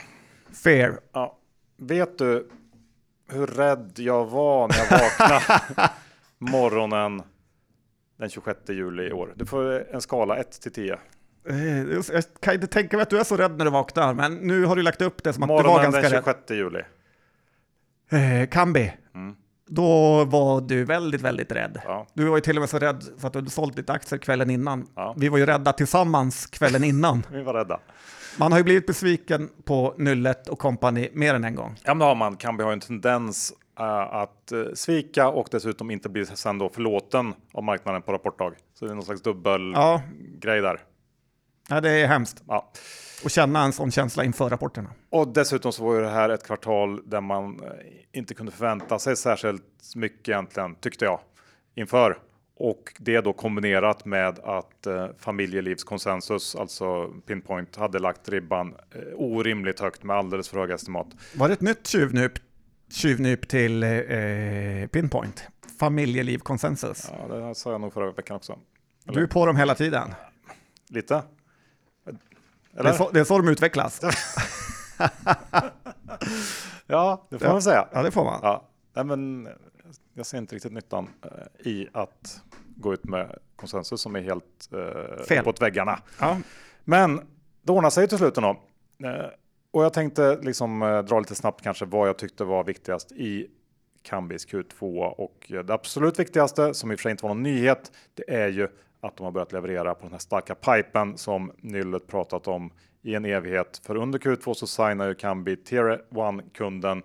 Fair. 0.64 0.98
Ja. 1.12 1.36
Vet 1.80 2.18
du 2.18 2.48
hur 3.30 3.46
rädd 3.46 3.92
jag 3.96 4.26
var 4.26 4.68
när 4.68 4.76
jag 4.78 5.00
vaknade 5.00 5.90
morgonen 6.38 7.22
den 8.18 8.30
26 8.30 8.58
juli 8.68 9.02
i 9.08 9.12
år? 9.12 9.32
Du 9.36 9.46
får 9.46 9.94
en 9.94 10.00
skala 10.00 10.36
1 10.36 10.60
till 10.62 10.72
10. 10.72 10.98
Eh, 11.48 11.78
Jag 12.12 12.24
kan 12.40 12.54
inte 12.54 12.66
tänka 12.66 12.96
mig 12.96 13.02
att 13.02 13.10
du 13.10 13.18
är 13.20 13.24
så 13.24 13.36
rädd 13.36 13.56
när 13.58 13.64
du 13.64 13.70
vaknar, 13.70 14.14
men 14.14 14.34
nu 14.34 14.64
har 14.64 14.76
du 14.76 14.82
lagt 14.82 15.02
upp 15.02 15.22
det 15.24 15.32
som 15.32 15.42
att 15.42 15.48
du 15.48 15.52
var 15.54 15.62
Morgonen 15.62 15.82
ganska 15.92 16.00
den 16.02 16.10
rädd. 16.12 16.24
26 16.24 16.50
juli. 16.50 16.82
Eh, 18.42 18.48
Kambi, 18.48 18.92
Mm. 19.14 19.34
då 19.66 20.24
var 20.24 20.60
du 20.60 20.84
väldigt, 20.84 21.20
väldigt 21.20 21.52
rädd. 21.52 21.80
Ja. 21.84 22.06
Du 22.14 22.24
var 22.28 22.36
ju 22.36 22.40
till 22.40 22.56
och 22.56 22.60
med 22.60 22.70
så 22.70 22.78
rädd 22.78 23.02
så 23.18 23.26
att 23.26 23.32
du 23.32 23.38
hade 23.38 23.50
sålt 23.50 23.76
lite 23.76 23.92
aktier 23.92 24.18
kvällen 24.18 24.50
innan. 24.50 24.86
Ja. 24.96 25.14
Vi 25.18 25.28
var 25.28 25.38
ju 25.38 25.46
rädda 25.46 25.72
tillsammans 25.72 26.46
kvällen 26.46 26.84
innan. 26.84 27.26
Vi 27.32 27.42
var 27.42 27.54
rädda. 27.54 27.80
Man 28.38 28.52
har 28.52 28.58
ju 28.58 28.64
blivit 28.64 28.86
besviken 28.86 29.50
på 29.64 29.94
Nyllet 29.98 30.48
och 30.48 30.58
kompani 30.58 31.08
mer 31.12 31.34
än 31.34 31.44
en 31.44 31.54
gång. 31.54 31.74
Ja, 31.84 31.90
men 31.94 31.98
det 31.98 32.04
har 32.04 32.14
man. 32.14 32.36
Kambi 32.36 32.64
har 32.64 32.72
en 32.72 32.80
tendens 32.80 33.52
eh, 33.78 33.84
att 34.14 34.52
uh, 34.52 34.66
svika 34.74 35.28
och 35.28 35.48
dessutom 35.50 35.90
inte 35.90 36.08
bli 36.08 36.26
sen 36.26 36.58
då 36.58 36.68
förlåten 36.68 37.34
av 37.52 37.64
marknaden 37.64 38.02
på 38.02 38.12
rapportdag. 38.12 38.52
Så 38.74 38.84
det 38.84 38.90
är 38.90 38.94
någon 38.94 39.04
slags 39.04 39.22
dubbel 39.22 39.72
Ja, 39.74 40.02
grej 40.38 40.60
där. 40.60 40.80
ja 41.68 41.80
det 41.80 41.90
är 41.90 42.06
hemskt 42.06 42.42
Ja. 42.48 42.70
att 43.24 43.32
känna 43.32 43.64
en 43.64 43.72
sån 43.72 43.90
känsla 43.90 44.24
inför 44.24 44.48
rapporterna. 44.50 44.90
Och 45.10 45.28
dessutom 45.28 45.72
så 45.72 45.84
var 45.84 45.94
ju 45.94 46.00
det 46.00 46.10
här 46.10 46.28
ett 46.28 46.46
kvartal 46.46 47.08
där 47.10 47.20
man 47.20 47.60
eh, 47.64 47.70
inte 48.12 48.34
kunde 48.34 48.52
förvänta 48.52 48.98
sig 48.98 49.16
särskilt 49.16 49.62
mycket 49.96 50.28
egentligen, 50.28 50.74
tyckte 50.74 51.04
jag, 51.04 51.20
inför. 51.74 52.18
Och 52.62 52.94
det 52.98 53.20
då 53.20 53.32
kombinerat 53.32 54.04
med 54.04 54.38
att 54.38 54.86
eh, 54.86 55.06
familjelivskonsensus, 55.18 56.56
alltså 56.56 57.08
Pinpoint, 57.26 57.76
hade 57.76 57.98
lagt 57.98 58.28
ribban 58.28 58.74
eh, 58.94 59.00
orimligt 59.14 59.80
högt 59.80 60.02
med 60.02 60.16
alldeles 60.16 60.48
för 60.48 60.58
höga 60.60 60.74
estimat. 60.74 61.06
Var 61.36 61.48
det 61.48 61.54
ett 61.54 61.60
nytt 61.60 61.86
tjuvnyp, 61.86 62.32
tjuvnyp 62.92 63.48
till 63.48 63.82
eh, 63.82 64.86
Pinpoint? 64.92 65.42
Familjelivkonsensus. 65.78 67.10
Ja, 67.28 67.34
det 67.34 67.54
sa 67.54 67.72
jag 67.72 67.80
nog 67.80 67.92
förra 67.92 68.12
veckan 68.12 68.36
också. 68.36 68.58
Du 69.04 69.22
är 69.22 69.26
på 69.26 69.46
dem 69.46 69.56
hela 69.56 69.74
tiden. 69.74 70.14
Lite? 70.88 71.22
Det 72.72 72.88
är, 72.88 72.92
så, 72.92 73.10
det 73.10 73.20
är 73.20 73.24
så 73.24 73.38
de 73.38 73.48
utvecklas. 73.48 74.00
Ja, 76.86 77.26
det 77.30 77.38
får 77.38 77.46
Ja. 77.48 77.52
man 77.52 77.62
säga. 77.62 77.88
Ja, 77.92 78.02
det 78.02 78.10
får 78.10 78.24
man. 78.24 78.40
Ja, 78.42 78.68
nej, 78.94 79.04
men 79.04 79.48
jag 80.20 80.26
ser 80.26 80.38
inte 80.38 80.54
riktigt 80.54 80.72
nyttan 80.72 81.08
eh, 81.22 81.66
i 81.70 81.88
att 81.92 82.42
gå 82.76 82.94
ut 82.94 83.04
med 83.04 83.38
konsensus 83.56 84.00
som 84.00 84.16
är 84.16 84.20
helt 84.20 84.68
eh, 84.72 85.24
Fel. 85.24 85.40
uppåt 85.40 85.62
väggarna. 85.62 85.98
Ja. 86.20 86.38
Men 86.84 87.20
det 87.62 87.72
ordnar 87.72 87.90
sig 87.90 88.08
till 88.08 88.18
slut 88.18 88.36
ändå. 88.36 88.60
Eh, 89.04 89.26
och 89.70 89.84
jag 89.84 89.92
tänkte 89.92 90.38
liksom 90.42 90.82
eh, 90.82 90.98
dra 90.98 91.18
lite 91.18 91.34
snabbt 91.34 91.62
kanske 91.62 91.84
vad 91.84 92.08
jag 92.08 92.18
tyckte 92.18 92.44
var 92.44 92.64
viktigast 92.64 93.12
i 93.12 93.46
Kambis 94.02 94.48
Q2 94.48 95.02
och 95.02 95.52
det 95.64 95.70
absolut 95.70 96.18
viktigaste 96.18 96.74
som 96.74 96.92
i 96.92 96.94
och 96.94 96.98
för 96.98 97.02
sig 97.02 97.10
inte 97.10 97.22
var 97.22 97.34
någon 97.34 97.42
nyhet. 97.42 97.92
Det 98.14 98.34
är 98.34 98.48
ju 98.48 98.68
att 99.00 99.16
de 99.16 99.24
har 99.24 99.30
börjat 99.30 99.52
leverera 99.52 99.94
på 99.94 100.02
den 100.02 100.12
här 100.12 100.18
starka 100.18 100.54
pipen 100.54 101.18
som 101.18 101.52
Nyllet 101.56 102.06
pratat 102.06 102.48
om 102.48 102.72
i 103.02 103.14
en 103.14 103.24
evighet. 103.24 103.80
För 103.84 103.96
under 103.96 104.18
Q2 104.18 104.54
så 104.54 104.66
signar 104.66 105.08
ju 105.08 105.14
Kambi 105.14 105.56
Tier 105.56 106.02
1-kunden 106.10 107.02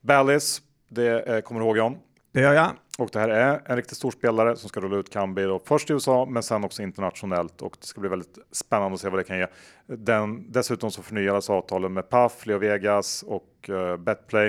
Ballis. 0.00 0.62
Det 0.88 1.20
eh, 1.20 1.40
kommer 1.40 1.60
du 1.60 1.66
ihåg 1.66 1.76
John? 1.76 1.98
Det 2.34 2.40
gör 2.40 2.52
jag. 2.52 2.72
Och 2.98 3.10
det 3.12 3.18
här 3.18 3.28
är 3.28 3.62
en 3.66 3.76
riktigt 3.76 3.96
stor 3.96 4.10
spelare 4.10 4.56
som 4.56 4.68
ska 4.68 4.80
rulla 4.80 4.96
ut 4.96 5.10
Kambi 5.10 5.42
då 5.42 5.58
först 5.58 5.90
i 5.90 5.92
USA 5.92 6.24
men 6.24 6.42
sen 6.42 6.64
också 6.64 6.82
internationellt 6.82 7.62
och 7.62 7.76
det 7.80 7.86
ska 7.86 8.00
bli 8.00 8.10
väldigt 8.10 8.38
spännande 8.50 8.94
att 8.94 9.00
se 9.00 9.08
vad 9.08 9.18
det 9.18 9.24
kan 9.24 9.38
ge. 9.38 9.46
Den, 9.86 10.52
dessutom 10.52 10.90
så 10.90 11.02
förnyades 11.02 11.50
avtalen 11.50 11.92
med 11.92 12.08
Paf, 12.08 12.46
Leo 12.46 12.58
Vegas 12.58 13.22
och 13.22 13.68
uh, 13.68 13.96
Betplay 13.96 14.46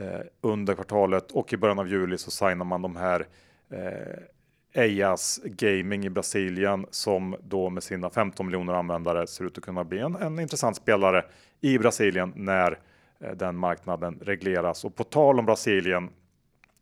uh, 0.00 0.06
under 0.40 0.74
kvartalet 0.74 1.32
och 1.32 1.52
i 1.52 1.56
början 1.56 1.78
av 1.78 1.88
juli 1.88 2.18
så 2.18 2.30
signar 2.30 2.64
man 2.64 2.82
de 2.82 2.96
här 2.96 3.26
eh, 3.70 3.78
uh, 3.78 4.82
Eias 4.84 5.40
Gaming 5.44 6.04
i 6.04 6.10
Brasilien 6.10 6.86
som 6.90 7.36
då 7.42 7.70
med 7.70 7.82
sina 7.82 8.10
15 8.10 8.46
miljoner 8.46 8.72
användare 8.72 9.26
ser 9.26 9.44
ut 9.44 9.58
att 9.58 9.64
kunna 9.64 9.84
bli 9.84 9.98
en, 9.98 10.16
en 10.16 10.40
intressant 10.40 10.76
spelare 10.76 11.24
i 11.60 11.78
Brasilien 11.78 12.32
när 12.36 12.78
den 13.34 13.56
marknaden 13.56 14.18
regleras. 14.22 14.84
Och 14.84 14.94
på 14.94 15.04
tal 15.04 15.38
om 15.38 15.46
Brasilien 15.46 16.10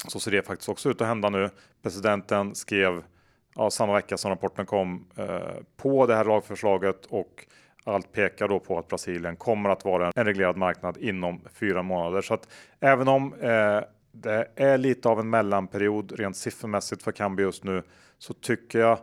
så 0.08 0.20
ser 0.20 0.30
det 0.30 0.42
faktiskt 0.42 0.68
också 0.68 0.90
ut 0.90 1.00
att 1.00 1.06
hända 1.06 1.28
nu. 1.28 1.50
Presidenten 1.82 2.54
skrev 2.54 3.02
ja, 3.54 3.70
samma 3.70 3.94
vecka 3.94 4.16
som 4.16 4.30
rapporten 4.30 4.66
kom 4.66 5.06
eh, 5.16 5.40
på 5.76 6.06
det 6.06 6.14
här 6.14 6.24
lagförslaget 6.24 7.06
och 7.06 7.46
allt 7.84 8.12
pekar 8.12 8.48
då 8.48 8.60
på 8.60 8.78
att 8.78 8.88
Brasilien 8.88 9.36
kommer 9.36 9.70
att 9.70 9.84
vara 9.84 10.12
en 10.14 10.24
reglerad 10.24 10.56
marknad 10.56 10.96
inom 10.96 11.40
fyra 11.54 11.82
månader. 11.82 12.22
Så 12.22 12.34
att 12.34 12.48
även 12.80 13.08
om 13.08 13.34
eh, 13.34 13.80
det 14.12 14.48
är 14.56 14.78
lite 14.78 15.08
av 15.08 15.20
en 15.20 15.30
mellanperiod 15.30 16.12
rent 16.12 16.36
siffermässigt 16.36 17.02
för 17.02 17.12
Kambi 17.12 17.42
just 17.42 17.64
nu 17.64 17.82
så 18.18 18.34
tycker 18.34 18.78
jag 18.78 18.98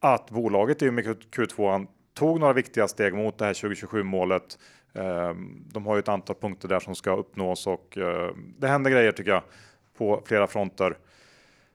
att 0.00 0.30
bolaget 0.30 0.82
i 0.82 0.88
och 0.88 0.94
med 0.94 1.04
Q2 1.06 1.86
tog 2.14 2.40
några 2.40 2.52
viktiga 2.52 2.88
steg 2.88 3.14
mot 3.14 3.38
det 3.38 3.44
här 3.44 3.54
2027 3.54 4.02
målet. 4.02 4.58
Eh, 4.92 5.34
de 5.72 5.86
har 5.86 5.94
ju 5.94 5.98
ett 5.98 6.08
antal 6.08 6.36
punkter 6.36 6.68
där 6.68 6.80
som 6.80 6.94
ska 6.94 7.16
uppnås 7.16 7.66
och 7.66 7.98
eh, 7.98 8.30
det 8.58 8.68
händer 8.68 8.90
grejer 8.90 9.12
tycker 9.12 9.30
jag 9.30 9.42
på 9.98 10.22
flera 10.24 10.46
fronter. 10.46 10.96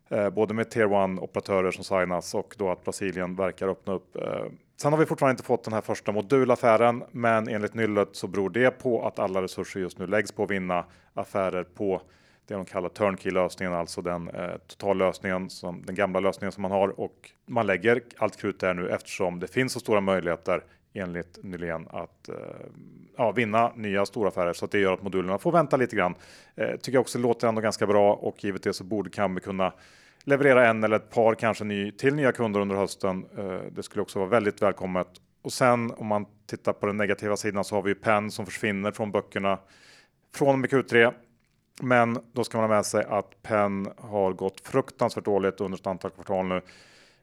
Eh, 0.10 0.30
både 0.30 0.54
med 0.54 0.70
Tier 0.70 0.88
1-operatörer 0.88 1.72
som 1.72 1.84
signas 1.84 2.34
och 2.34 2.56
då 2.58 2.70
att 2.70 2.84
Brasilien 2.84 3.36
verkar 3.36 3.68
öppna 3.68 3.94
upp. 3.94 4.16
Eh, 4.16 4.46
sen 4.82 4.94
har 4.94 5.00
vi 5.00 5.06
fortfarande 5.06 5.32
inte 5.32 5.44
fått 5.44 5.64
den 5.64 5.74
här 5.74 5.82
första 5.82 6.12
modulaffären, 6.12 7.04
men 7.12 7.48
enligt 7.48 7.74
Nyllet 7.74 8.10
så 8.12 8.28
beror 8.28 8.50
det 8.50 8.72
på 8.72 9.08
att 9.08 9.20
alla 9.20 9.42
resurser 9.42 9.80
just 9.80 10.00
nu 10.00 10.08
läggs 10.08 10.32
på 10.32 10.44
att 10.44 10.52
vinna 10.52 10.86
affärer 11.14 11.64
på 11.64 12.02
det 12.48 12.54
de 12.54 12.66
kallar 12.66 12.90
turnkey-lösningen, 12.90 13.74
alltså 13.74 14.02
den 14.02 14.30
eh, 14.30 14.52
totallösningen, 14.68 15.50
som, 15.50 15.86
den 15.86 15.96
gamla 15.96 16.20
lösningen 16.20 16.52
som 16.52 16.62
man 16.62 16.72
har 16.72 17.00
och 17.00 17.32
man 17.46 17.68
lägger 17.68 18.02
allt 18.18 18.38
krut 18.38 18.60
där 18.60 18.74
nu 18.74 18.90
eftersom 18.90 19.40
det 19.40 19.48
finns 19.48 19.74
så 19.74 19.80
stora 19.80 20.02
möjligheter 20.02 20.64
enligt 20.94 21.44
Nylén 21.44 21.88
att 21.90 22.30
eh, 22.30 22.36
ja, 23.18 23.32
vinna 23.32 23.72
nya 23.76 24.06
stora 24.06 24.28
affärer 24.28 24.54
så 24.54 24.66
att 24.66 24.72
det 24.72 24.80
gör 24.80 24.94
att 24.94 25.04
modulerna 25.04 25.38
får 25.38 25.52
vänta 25.52 25.78
lite 25.78 25.96
grann. 25.96 26.16
Eh, 26.56 26.72
tycker 26.72 26.94
jag 26.94 27.02
också 27.02 27.20
låter 27.20 27.48
ändå 27.48 27.62
ganska 27.62 27.88
bra 27.88 28.14
och 28.14 28.44
givet 28.44 28.64
det 28.64 28.74
så 28.74 28.84
borde 28.84 29.10
Kambi 29.10 29.42
kunna 29.42 29.74
leverera 30.24 30.68
en 30.68 30.84
eller 30.84 30.96
ett 30.96 31.10
par 31.10 31.36
kanske 31.36 31.64
ny, 31.64 31.92
till 31.92 32.16
nya 32.16 32.32
kunder 32.32 32.60
under 32.60 32.76
hösten. 32.76 33.26
Eh, 33.38 33.60
det 33.72 33.84
skulle 33.84 34.02
också 34.02 34.20
vara 34.20 34.30
väldigt 34.30 34.62
välkommet. 34.62 35.08
Och 35.42 35.54
sen 35.54 35.92
om 35.92 36.08
man 36.08 36.26
tittar 36.46 36.74
på 36.74 36.86
den 36.86 36.98
negativa 36.98 37.38
sidan 37.38 37.64
så 37.64 37.76
har 37.76 37.82
vi 37.82 37.90
ju 37.90 37.96
Penn 37.96 38.32
som 38.32 38.46
försvinner 38.46 38.92
från 38.92 39.12
böckerna 39.12 39.60
från 40.36 40.50
och 40.50 40.60
med 40.60 40.70
Q3. 40.70 41.14
Men 41.82 42.18
då 42.34 42.44
ska 42.44 42.58
man 42.58 42.70
ha 42.70 42.76
med 42.76 42.86
sig 42.86 43.06
att 43.06 43.44
Penn 43.44 43.88
har 43.98 44.34
gått 44.34 44.68
fruktansvärt 44.68 45.26
dåligt 45.26 45.62
under 45.62 45.78
ett 45.78 45.88
antal 45.88 46.12
kvartal 46.12 46.46
nu. 46.46 46.62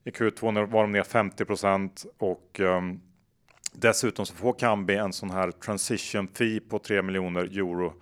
I 0.04 0.10
Q2 0.10 0.66
var 0.66 0.82
de 0.82 0.92
ner 0.92 1.02
50 1.02 1.44
procent 1.44 2.06
och 2.18 2.60
um, 2.60 3.00
dessutom 3.72 4.26
så 4.26 4.34
får 4.34 4.52
Kambi 4.52 4.96
en 4.96 5.12
sån 5.12 5.30
här 5.30 5.50
transition 5.50 6.28
fee 6.28 6.60
på 6.60 6.78
3 6.78 7.02
miljoner 7.02 7.44
euro 7.44 7.92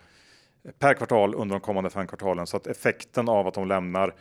per 0.78 0.94
kvartal 0.94 1.34
under 1.34 1.54
de 1.54 1.60
kommande 1.60 1.90
fem 1.90 2.06
kvartalen 2.06 2.46
så 2.46 2.56
att 2.56 2.66
effekten 2.66 3.28
av 3.28 3.46
att 3.46 3.54
de 3.54 3.68
lämnar 3.68 4.14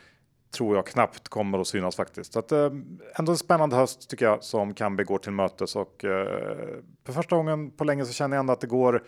tror 0.52 0.76
jag 0.76 0.88
knappt 0.88 1.28
kommer 1.28 1.60
att 1.60 1.68
synas 1.68 1.96
faktiskt. 1.96 2.34
Så 2.34 2.40
att, 2.40 2.52
eh, 2.52 2.72
ändå 3.20 3.32
en 3.32 3.38
spännande 3.38 3.76
höst 3.76 4.10
tycker 4.10 4.26
jag 4.26 4.44
som 4.44 4.74
Kambi 4.74 5.04
går 5.04 5.18
till 5.18 5.32
mötes 5.32 5.76
och 5.76 6.06
eh, 6.06 6.80
för 7.06 7.14
första 7.14 7.36
gången 7.36 7.72
på 7.72 7.84
länge 7.84 8.06
så 8.06 8.14
känner 8.14 8.38
jag 8.38 8.40
ändå 8.40 8.54
att 8.54 8.62
det 8.62 8.68
går 8.68 9.04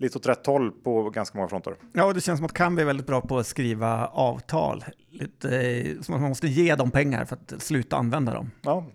lite 0.00 0.18
åt 0.18 0.26
rätt 0.26 0.46
håll 0.46 0.70
på 0.70 1.10
ganska 1.10 1.38
många 1.38 1.48
fronter. 1.48 1.74
Ja, 1.92 2.04
och 2.04 2.14
det 2.14 2.20
känns 2.20 2.38
som 2.38 2.46
att 2.46 2.52
Kambi 2.52 2.82
är 2.82 2.86
väldigt 2.86 3.06
bra 3.06 3.20
på 3.20 3.38
att 3.38 3.46
skriva 3.46 4.06
avtal. 4.06 4.84
Lite 5.10 5.60
eh, 5.60 6.00
som 6.00 6.14
att 6.14 6.20
man 6.20 6.28
måste 6.28 6.46
ge 6.46 6.74
dem 6.74 6.90
pengar 6.90 7.24
för 7.24 7.36
att 7.36 7.62
sluta 7.62 7.96
använda 7.96 8.34
dem. 8.34 8.50
Ja. 8.62 8.86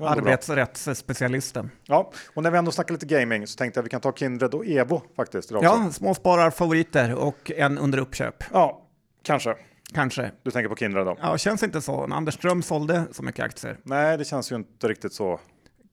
Arbetsrättsspecialisten. 0.00 1.70
Ja, 1.84 2.12
och 2.34 2.42
när 2.42 2.50
vi 2.50 2.58
ändå 2.58 2.70
snackar 2.70 2.94
lite 2.94 3.06
gaming 3.06 3.46
så 3.46 3.56
tänkte 3.56 3.78
jag 3.78 3.82
att 3.82 3.86
vi 3.86 3.90
kan 3.90 4.00
ta 4.00 4.12
Kindred 4.12 4.54
och 4.54 4.66
Evo 4.66 5.02
faktiskt. 5.16 5.50
Ja, 5.50 5.88
småspararfavoriter 5.92 7.14
och 7.14 7.50
en 7.56 7.78
under 7.78 7.98
uppköp. 7.98 8.44
ja, 8.52 8.82
kanske. 9.22 9.54
Kanske. 9.94 10.30
Du 10.42 10.50
tänker 10.50 10.68
på 10.68 10.76
Kindred 10.76 11.06
då? 11.06 11.16
Ja, 11.20 11.38
känns 11.38 11.62
inte 11.62 11.80
så. 11.80 12.04
Anders 12.04 12.34
Ström 12.34 12.62
sålde 12.62 13.04
så 13.12 13.22
mycket 13.22 13.44
aktier. 13.44 13.78
Nej, 13.82 14.18
det 14.18 14.24
känns 14.24 14.52
ju 14.52 14.56
inte 14.56 14.88
riktigt 14.88 15.12
så. 15.12 15.40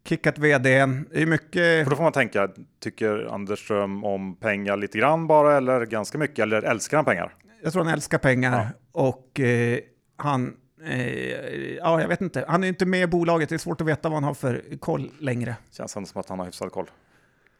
Kickat 0.09 0.37
vd. 0.37 0.69
Det 0.69 1.21
är 1.21 1.25
mycket... 1.25 1.83
För 1.83 1.89
då 1.89 1.95
får 1.95 2.03
man 2.03 2.11
tänka, 2.11 2.49
tycker 2.79 3.33
Anders 3.33 3.59
Ström 3.59 4.03
om 4.03 4.35
pengar 4.35 4.77
lite 4.77 4.97
grann 4.97 5.27
bara 5.27 5.57
eller 5.57 5.85
ganska 5.85 6.17
mycket 6.17 6.39
eller 6.39 6.61
älskar 6.61 6.97
han 6.97 7.05
pengar? 7.05 7.33
Jag 7.63 7.73
tror 7.73 7.83
han 7.83 7.93
älskar 7.93 8.17
pengar 8.17 8.69
och 8.91 9.39
eh, 9.39 9.79
han... 10.17 10.57
Eh, 10.83 11.75
ja, 11.75 12.01
jag 12.01 12.07
vet 12.07 12.21
inte. 12.21 12.45
Han 12.47 12.63
är 12.63 12.67
inte 12.67 12.85
med 12.85 13.01
i 13.01 13.07
bolaget. 13.07 13.49
Det 13.49 13.55
är 13.55 13.57
svårt 13.57 13.81
att 13.81 13.87
veta 13.87 14.09
vad 14.09 14.15
han 14.15 14.23
har 14.23 14.33
för 14.33 14.63
koll 14.79 15.11
längre. 15.19 15.55
Känns 15.71 15.97
ändå 15.97 16.07
som 16.07 16.19
att 16.19 16.29
han 16.29 16.39
har 16.39 16.45
hyfsad 16.45 16.71
koll. 16.71 16.89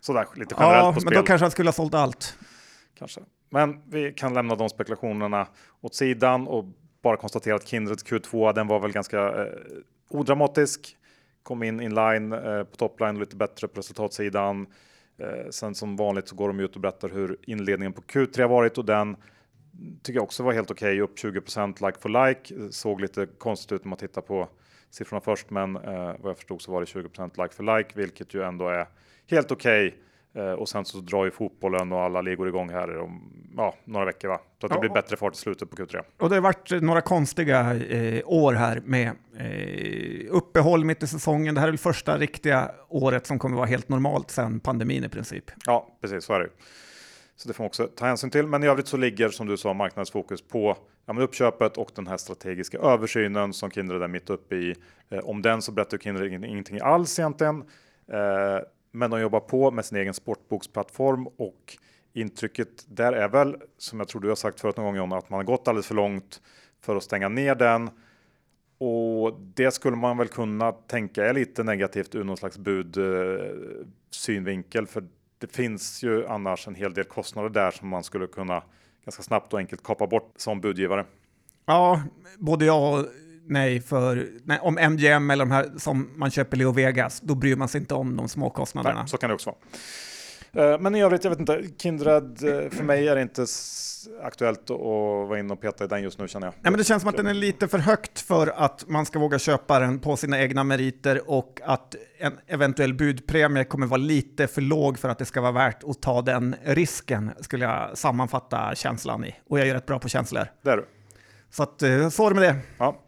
Sådär 0.01 0.25
lite 0.35 0.55
generellt 0.59 0.77
Ja, 0.83 0.91
på 0.91 0.91
men 0.93 1.01
spel. 1.01 1.13
då 1.13 1.23
kanske 1.23 1.43
han 1.43 1.51
skulle 1.51 1.67
ha 1.67 1.73
sålt 1.73 1.93
allt. 1.93 2.37
kanske. 2.99 3.21
Men 3.49 3.81
vi 3.89 4.13
kan 4.13 4.33
lämna 4.33 4.55
de 4.55 4.69
spekulationerna 4.69 5.47
åt 5.81 5.95
sidan 5.95 6.47
och 6.47 6.65
bara 7.03 7.17
konstatera 7.17 7.55
att 7.55 7.67
Kindreds 7.67 8.05
Q2 8.05 8.53
den 8.53 8.67
var 8.67 8.79
väl 8.79 8.91
ganska 8.91 9.19
eh, 9.27 9.53
odramatisk. 10.09 10.95
Kom 11.49 11.63
in 11.63 11.81
inline 11.81 12.33
eh, 12.33 12.63
på 12.63 12.75
topline 12.75 13.15
och 13.15 13.19
lite 13.19 13.35
bättre 13.35 13.67
på 13.67 13.79
resultatsidan. 13.79 14.67
Eh, 15.17 15.49
sen 15.49 15.75
som 15.75 15.95
vanligt 15.95 16.27
så 16.27 16.35
går 16.35 16.47
de 16.47 16.59
ut 16.59 16.75
och 16.75 16.81
berättar 16.81 17.09
hur 17.09 17.37
inledningen 17.41 17.93
på 17.93 18.01
Q3 18.01 18.41
har 18.41 18.49
varit 18.49 18.77
och 18.77 18.85
den 18.85 19.15
tycker 20.03 20.17
jag 20.17 20.23
också 20.23 20.43
var 20.43 20.53
helt 20.53 20.71
okej. 20.71 21.01
upp 21.01 21.17
20% 21.17 21.87
like 21.87 21.99
for 21.99 22.27
like. 22.27 22.71
Såg 22.71 23.01
lite 23.01 23.25
konstigt 23.25 23.71
ut 23.71 23.83
när 23.83 23.89
man 23.89 23.99
tittar 23.99 24.21
på 24.21 24.49
siffrorna 24.89 25.21
först, 25.21 25.49
men 25.49 25.75
eh, 25.75 26.15
vad 26.19 26.29
jag 26.29 26.37
förstod 26.37 26.61
så 26.61 26.71
var 26.71 26.81
det 26.81 26.85
20% 26.85 27.43
like 27.43 27.55
for 27.55 27.77
like, 27.77 27.89
vilket 27.95 28.33
ju 28.33 28.43
ändå 28.43 28.67
är 28.67 28.87
helt 29.27 29.51
okej. 29.51 29.87
Okay 29.87 29.99
och 30.57 30.69
sen 30.69 30.85
så 30.85 30.97
drar 30.97 31.25
ju 31.25 31.31
fotbollen 31.31 31.91
och 31.91 31.99
alla 31.99 32.21
ligor 32.21 32.47
igång 32.47 32.69
här 32.69 32.97
om 32.99 33.33
ja, 33.57 33.75
några 33.85 34.05
veckor, 34.05 34.27
va? 34.29 34.41
Så 34.59 34.65
att 34.65 34.71
det 34.71 34.75
Ja. 34.75 34.79
blir 34.79 34.89
bättre 34.89 35.17
fart 35.17 35.33
i 35.33 35.37
slutet 35.37 35.69
på 35.69 35.75
Q3. 35.75 36.01
Och 36.19 36.29
det 36.29 36.35
har 36.35 36.41
varit 36.41 36.81
några 36.81 37.01
konstiga 37.01 37.75
eh, 37.75 38.21
år 38.25 38.53
här 38.53 38.81
med 38.85 39.11
eh, 39.37 40.35
uppehåll 40.35 40.85
mitt 40.85 41.03
i 41.03 41.07
säsongen. 41.07 41.55
Det 41.55 41.61
här 41.61 41.67
är 41.67 41.71
väl 41.71 41.77
första 41.77 42.17
riktiga 42.17 42.71
året 42.89 43.25
som 43.27 43.39
kommer 43.39 43.55
vara 43.57 43.65
helt 43.67 43.89
normalt 43.89 44.31
sedan 44.31 44.59
pandemin 44.59 45.03
i 45.03 45.09
princip. 45.09 45.51
Ja, 45.65 45.97
precis 46.01 46.23
så 46.23 46.33
är 46.33 46.39
det. 46.39 46.49
Så 47.35 47.47
det 47.47 47.53
får 47.53 47.63
man 47.63 47.67
också 47.67 47.87
ta 47.87 48.05
hänsyn 48.05 48.29
till. 48.29 48.47
Men 48.47 48.63
i 48.63 48.67
övrigt 48.67 48.87
så 48.87 48.97
ligger 48.97 49.29
som 49.29 49.47
du 49.47 49.57
sa 49.57 49.73
marknadsfokus 49.73 50.41
på 50.47 50.77
ja, 51.05 51.13
men 51.13 51.23
uppköpet 51.23 51.77
och 51.77 51.89
den 51.95 52.07
här 52.07 52.17
strategiska 52.17 52.77
översynen 52.77 53.53
som 53.53 53.71
Kindred 53.71 54.01
är 54.03 54.07
mitt 54.07 54.29
uppe 54.29 54.55
i. 54.55 54.75
Eh, 55.09 55.19
om 55.19 55.41
den 55.41 55.61
så 55.61 55.71
berättar 55.71 55.97
Kindred 55.97 56.31
ing- 56.31 56.45
ingenting 56.45 56.79
alls 56.81 57.19
egentligen. 57.19 57.63
Eh, 58.11 58.59
men 58.91 59.11
de 59.11 59.21
jobbar 59.21 59.39
på 59.39 59.71
med 59.71 59.85
sin 59.85 59.97
egen 59.97 60.13
sportboksplattform 60.13 61.27
och 61.27 61.77
intrycket 62.13 62.85
där 62.87 63.13
är 63.13 63.29
väl 63.29 63.57
som 63.77 63.99
jag 63.99 64.07
tror 64.07 64.21
du 64.21 64.27
har 64.27 64.35
sagt 64.35 64.59
förut 64.59 64.77
någon 64.77 64.85
gång 64.85 64.95
John, 64.95 65.13
att 65.13 65.29
man 65.29 65.37
har 65.37 65.43
gått 65.43 65.67
alldeles 65.67 65.87
för 65.87 65.95
långt 65.95 66.41
för 66.81 66.95
att 66.95 67.03
stänga 67.03 67.29
ner 67.29 67.55
den. 67.55 67.89
Och 68.77 69.39
det 69.53 69.71
skulle 69.71 69.97
man 69.97 70.17
väl 70.17 70.27
kunna 70.27 70.71
tänka 70.71 71.25
är 71.25 71.33
lite 71.33 71.63
negativt 71.63 72.15
ur 72.15 72.23
någon 72.23 72.37
slags 72.37 72.57
bud 72.57 72.97
eh, 72.97 73.45
synvinkel. 74.09 74.87
För 74.87 75.03
det 75.37 75.55
finns 75.55 76.03
ju 76.03 76.27
annars 76.27 76.67
en 76.67 76.75
hel 76.75 76.93
del 76.93 77.05
kostnader 77.05 77.49
där 77.49 77.71
som 77.71 77.87
man 77.87 78.03
skulle 78.03 78.27
kunna 78.27 78.63
ganska 79.05 79.23
snabbt 79.23 79.53
och 79.53 79.59
enkelt 79.59 79.83
kapa 79.83 80.07
bort 80.07 80.33
som 80.35 80.61
budgivare. 80.61 81.05
Ja, 81.65 82.03
både 82.37 82.65
jag 82.65 82.99
och 82.99 83.05
nej, 83.49 83.81
för 83.81 84.27
nej, 84.43 84.59
om 84.59 84.77
MGM 84.77 85.29
eller 85.29 85.45
de 85.45 85.51
här 85.51 85.71
som 85.77 86.09
man 86.15 86.31
köper 86.31 86.57
Leo 86.57 86.71
Vegas, 86.71 87.21
då 87.21 87.35
bryr 87.35 87.55
man 87.55 87.67
sig 87.67 87.81
inte 87.81 87.93
om 87.93 88.15
de 88.15 88.29
små 88.29 88.49
kostnaderna. 88.49 88.99
Nej, 88.99 89.09
så 89.09 89.17
kan 89.17 89.29
det 89.29 89.33
också 89.33 89.49
vara. 89.49 90.73
Eh, 90.73 90.79
men 90.79 90.95
i 90.95 91.03
övrigt, 91.03 91.23
jag 91.23 91.31
vet 91.31 91.39
inte, 91.39 91.63
Kindred, 91.77 92.23
eh, 92.43 92.69
för 92.69 92.83
mig 92.83 93.07
är 93.07 93.15
det 93.15 93.21
inte 93.21 93.45
aktuellt 94.23 94.69
att 94.69 94.79
vara 95.29 95.39
inne 95.39 95.53
och 95.53 95.61
peta 95.61 95.83
i 95.83 95.87
den 95.87 96.03
just 96.03 96.19
nu 96.19 96.27
känner 96.27 96.47
jag. 96.47 96.53
Nej, 96.53 96.71
men 96.71 96.77
det 96.77 96.83
känns 96.83 97.01
som 97.01 97.09
att 97.09 97.17
den 97.17 97.27
är 97.27 97.33
lite 97.33 97.67
för 97.67 97.77
högt 97.77 98.19
för 98.19 98.47
att 98.47 98.87
man 98.87 99.05
ska 99.05 99.19
våga 99.19 99.39
köpa 99.39 99.79
den 99.79 99.99
på 99.99 100.17
sina 100.17 100.39
egna 100.39 100.63
meriter 100.63 101.29
och 101.29 101.61
att 101.63 101.95
en 102.19 102.33
eventuell 102.47 102.93
budpremie 102.93 103.63
kommer 103.63 103.87
vara 103.87 103.97
lite 103.97 104.47
för 104.47 104.61
låg 104.61 104.99
för 104.99 105.09
att 105.09 105.17
det 105.17 105.25
ska 105.25 105.41
vara 105.41 105.51
värt 105.51 105.83
att 105.83 106.01
ta 106.01 106.21
den 106.21 106.55
risken, 106.63 107.31
skulle 107.41 107.65
jag 107.65 107.97
sammanfatta 107.97 108.75
känslan 108.75 109.25
i. 109.25 109.35
Och 109.49 109.59
jag 109.59 109.67
är 109.67 109.73
rätt 109.73 109.85
bra 109.85 109.99
på 109.99 110.09
känslor. 110.09 110.47
Det 110.61 110.69
är 110.69 110.77
du. 110.77 110.85
Så 111.49 111.63
att, 111.63 111.83
eh, 111.83 112.09
så 112.09 112.25
är 112.25 112.29
det 112.29 112.39
med 112.39 112.53
det. 112.53 112.59
Ja. 112.77 113.01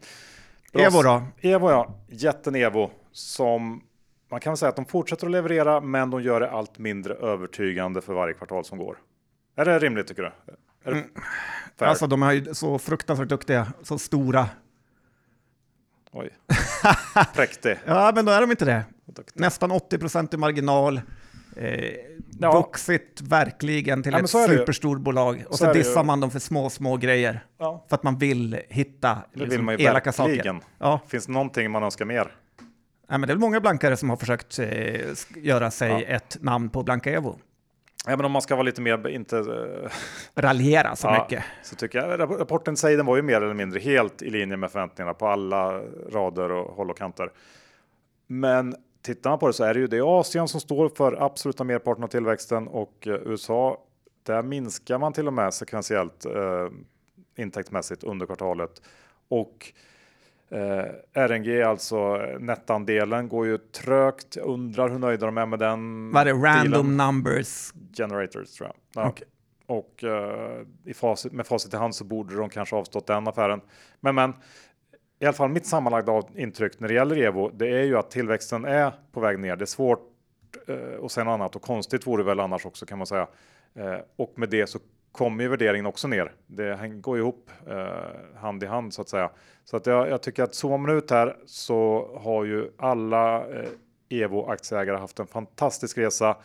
Evo 0.72 1.02
då? 1.02 1.22
Evo 1.40 1.70
ja, 1.70 1.94
jätten 2.08 2.54
Evo 2.54 2.90
som 3.12 3.82
man 4.30 4.40
kan 4.40 4.56
säga 4.56 4.68
att 4.68 4.76
de 4.76 4.84
fortsätter 4.84 5.26
att 5.26 5.32
leverera, 5.32 5.80
men 5.80 6.10
de 6.10 6.22
gör 6.22 6.40
det 6.40 6.50
allt 6.50 6.78
mindre 6.78 7.14
övertygande 7.14 8.00
för 8.00 8.14
varje 8.14 8.34
kvartal 8.34 8.64
som 8.64 8.78
går. 8.78 8.98
Är 9.56 9.64
det 9.64 9.78
rimligt 9.78 10.06
tycker 10.06 10.22
du? 10.22 10.32
Mm. 10.90 11.04
Alltså 11.78 12.06
de 12.06 12.22
är 12.22 12.32
ju 12.32 12.54
så 12.54 12.78
fruktansvärt 12.78 13.28
duktiga, 13.28 13.72
så 13.82 13.98
stora. 13.98 14.48
Oj, 16.12 16.30
präktig. 17.34 17.78
ja, 17.84 18.12
men 18.14 18.24
då 18.24 18.32
är 18.32 18.40
de 18.40 18.50
inte 18.50 18.64
det. 18.64 18.84
Nästan 19.34 19.70
80 19.70 19.98
procent 19.98 20.34
i 20.34 20.36
marginal. 20.36 21.00
Eh, 21.56 21.72
ja. 22.42 22.52
Vuxit 22.52 23.20
verkligen 23.20 24.02
till 24.02 24.12
ja, 24.12 24.20
ett 24.20 24.30
superstorbolag 24.30 25.44
och 25.48 25.58
så, 25.58 25.64
så 25.64 25.72
dissar 25.72 26.04
man 26.04 26.20
dem 26.20 26.30
för 26.30 26.38
små, 26.38 26.70
små 26.70 26.96
grejer. 26.96 27.44
Ja. 27.58 27.84
För 27.88 27.94
att 27.94 28.02
man 28.02 28.18
vill 28.18 28.60
hitta 28.68 29.18
det 29.34 29.40
liksom, 29.40 29.66
vill 29.66 29.80
elaka 29.80 30.12
saker. 30.12 30.60
Ja. 30.78 31.00
Finns 31.08 31.26
det 31.26 31.32
någonting 31.32 31.70
man 31.70 31.82
önskar 31.82 32.04
mer? 32.04 32.32
Ja, 33.08 33.18
men 33.18 33.26
det 33.26 33.32
är 33.32 33.36
många 33.36 33.60
blankare 33.60 33.96
som 33.96 34.10
har 34.10 34.16
försökt 34.16 34.58
eh, 34.58 34.66
göra 35.36 35.70
sig 35.70 35.90
ja. 35.90 36.00
ett 36.00 36.36
namn 36.40 36.70
på 36.70 36.82
Blanka 36.82 37.10
Evo. 37.10 37.38
Ja, 38.06 38.16
men 38.16 38.24
om 38.24 38.32
man 38.32 38.42
ska 38.42 38.54
vara 38.54 38.62
lite 38.62 38.80
mer, 38.80 39.08
inte... 39.08 39.36
Uh, 39.36 39.88
Raljera 40.34 40.96
så 40.96 41.06
ja, 41.08 41.22
mycket. 41.22 41.44
Så 41.62 41.76
tycker 41.76 41.98
jag, 41.98 42.20
rapporten 42.20 42.76
säger 42.76 42.96
den 42.96 43.06
var 43.06 43.16
ju 43.16 43.22
mer 43.22 43.42
eller 43.42 43.54
mindre 43.54 43.80
helt 43.80 44.22
i 44.22 44.30
linje 44.30 44.56
med 44.56 44.70
förväntningarna 44.70 45.14
på 45.14 45.26
alla 45.26 45.80
rader 46.12 46.50
och 46.52 46.76
håll 46.76 46.90
och 46.90 46.98
kanter. 46.98 47.30
Men 48.26 48.74
tittar 49.02 49.30
man 49.30 49.38
på 49.38 49.46
det 49.46 49.52
så 49.52 49.64
är 49.64 49.74
det 49.74 49.80
ju 49.80 49.86
det 49.86 50.00
Asien 50.00 50.48
som 50.48 50.60
står 50.60 50.88
för 50.88 51.22
absoluta 51.22 51.64
merparten 51.64 52.04
av 52.04 52.08
tillväxten 52.08 52.68
och 52.68 53.06
uh, 53.06 53.14
USA, 53.14 53.78
där 54.22 54.42
minskar 54.42 54.98
man 54.98 55.12
till 55.12 55.26
och 55.26 55.32
med 55.32 55.54
sekventiellt 55.54 56.26
uh, 56.26 56.68
intäktsmässigt 57.36 58.04
under 58.04 58.26
kvartalet. 58.26 58.82
Och 59.28 59.72
Eh, 60.52 60.84
RNG, 61.12 61.62
alltså 61.62 62.16
nettandelen, 62.40 63.28
går 63.28 63.46
ju 63.46 63.58
trögt. 63.58 64.36
Jag 64.36 64.46
undrar 64.46 64.88
hur 64.88 64.98
nöjda 64.98 65.26
de 65.26 65.38
är 65.38 65.46
med 65.46 65.58
den. 65.58 66.12
Vad 66.12 66.20
är 66.20 66.24
det? 66.24 66.32
Random 66.32 66.70
dealen. 66.70 66.96
numbers? 66.96 67.72
Generators 67.96 68.52
tror 68.52 68.68
jag. 68.68 69.04
Ja. 69.04 69.10
Okay. 69.10 69.26
Och 69.66 70.04
eh, 70.04 70.66
i 70.84 70.94
facit, 70.94 71.32
med 71.32 71.46
facit 71.46 71.74
i 71.74 71.76
hand 71.76 71.94
så 71.94 72.04
borde 72.04 72.34
de 72.34 72.48
kanske 72.48 72.76
avstått 72.76 73.06
den 73.06 73.28
affären. 73.28 73.60
Men, 74.00 74.14
men 74.14 74.32
i 75.22 75.24
alla 75.24 75.32
fall 75.32 75.48
mitt 75.48 75.66
sammanlagda 75.66 76.22
intryck 76.36 76.80
när 76.80 76.88
det 76.88 76.94
gäller 76.94 77.16
Evo, 77.16 77.50
det 77.54 77.68
är 77.68 77.82
ju 77.82 77.98
att 77.98 78.10
tillväxten 78.10 78.64
är 78.64 78.92
på 79.12 79.20
väg 79.20 79.38
ner. 79.38 79.56
Det 79.56 79.64
är 79.64 79.66
svårt 79.66 80.00
eh, 80.68 81.06
sen 81.06 81.28
annat 81.28 81.56
och 81.56 81.62
konstigt 81.62 82.06
vore 82.06 82.22
väl 82.22 82.40
annars 82.40 82.66
också 82.66 82.86
kan 82.86 82.98
man 82.98 83.06
säga. 83.06 83.26
Eh, 83.74 83.96
och 84.16 84.32
med 84.36 84.48
det 84.48 84.66
så 84.66 84.78
kommer 85.12 85.44
ju 85.44 85.48
värderingen 85.48 85.86
också 85.86 86.08
ner. 86.08 86.32
Det 86.46 86.92
går 86.94 87.18
ihop 87.18 87.50
eh, 87.68 88.40
hand 88.40 88.62
i 88.62 88.66
hand 88.66 88.94
så 88.94 89.02
att 89.02 89.08
säga. 89.08 89.30
Så 89.64 89.76
att 89.76 89.86
jag, 89.86 90.08
jag 90.08 90.22
tycker 90.22 90.42
att 90.42 90.54
zoomar 90.54 90.78
man 90.78 90.96
ut 90.96 91.10
här 91.10 91.36
så 91.46 92.10
har 92.22 92.44
ju 92.44 92.70
alla 92.76 93.38
eh, 93.38 93.68
Evo 94.08 94.46
aktieägare 94.46 94.96
haft 94.96 95.18
en 95.18 95.26
fantastisk 95.26 95.98
resa. 95.98 96.36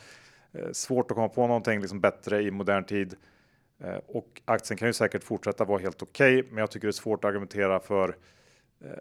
Eh, 0.52 0.72
svårt 0.72 1.10
att 1.10 1.14
komma 1.14 1.28
på 1.28 1.46
någonting 1.46 1.80
liksom 1.80 2.00
bättre 2.00 2.42
i 2.42 2.50
modern 2.50 2.84
tid 2.84 3.14
eh, 3.84 3.98
och 4.06 4.42
aktien 4.44 4.78
kan 4.78 4.88
ju 4.88 4.92
säkert 4.92 5.24
fortsätta 5.24 5.64
vara 5.64 5.78
helt 5.78 6.02
okej, 6.02 6.38
okay, 6.38 6.50
men 6.50 6.60
jag 6.60 6.70
tycker 6.70 6.86
det 6.86 6.90
är 6.90 6.92
svårt 6.92 7.24
att 7.24 7.28
argumentera 7.28 7.80
för 7.80 8.08
eh, 8.08 8.14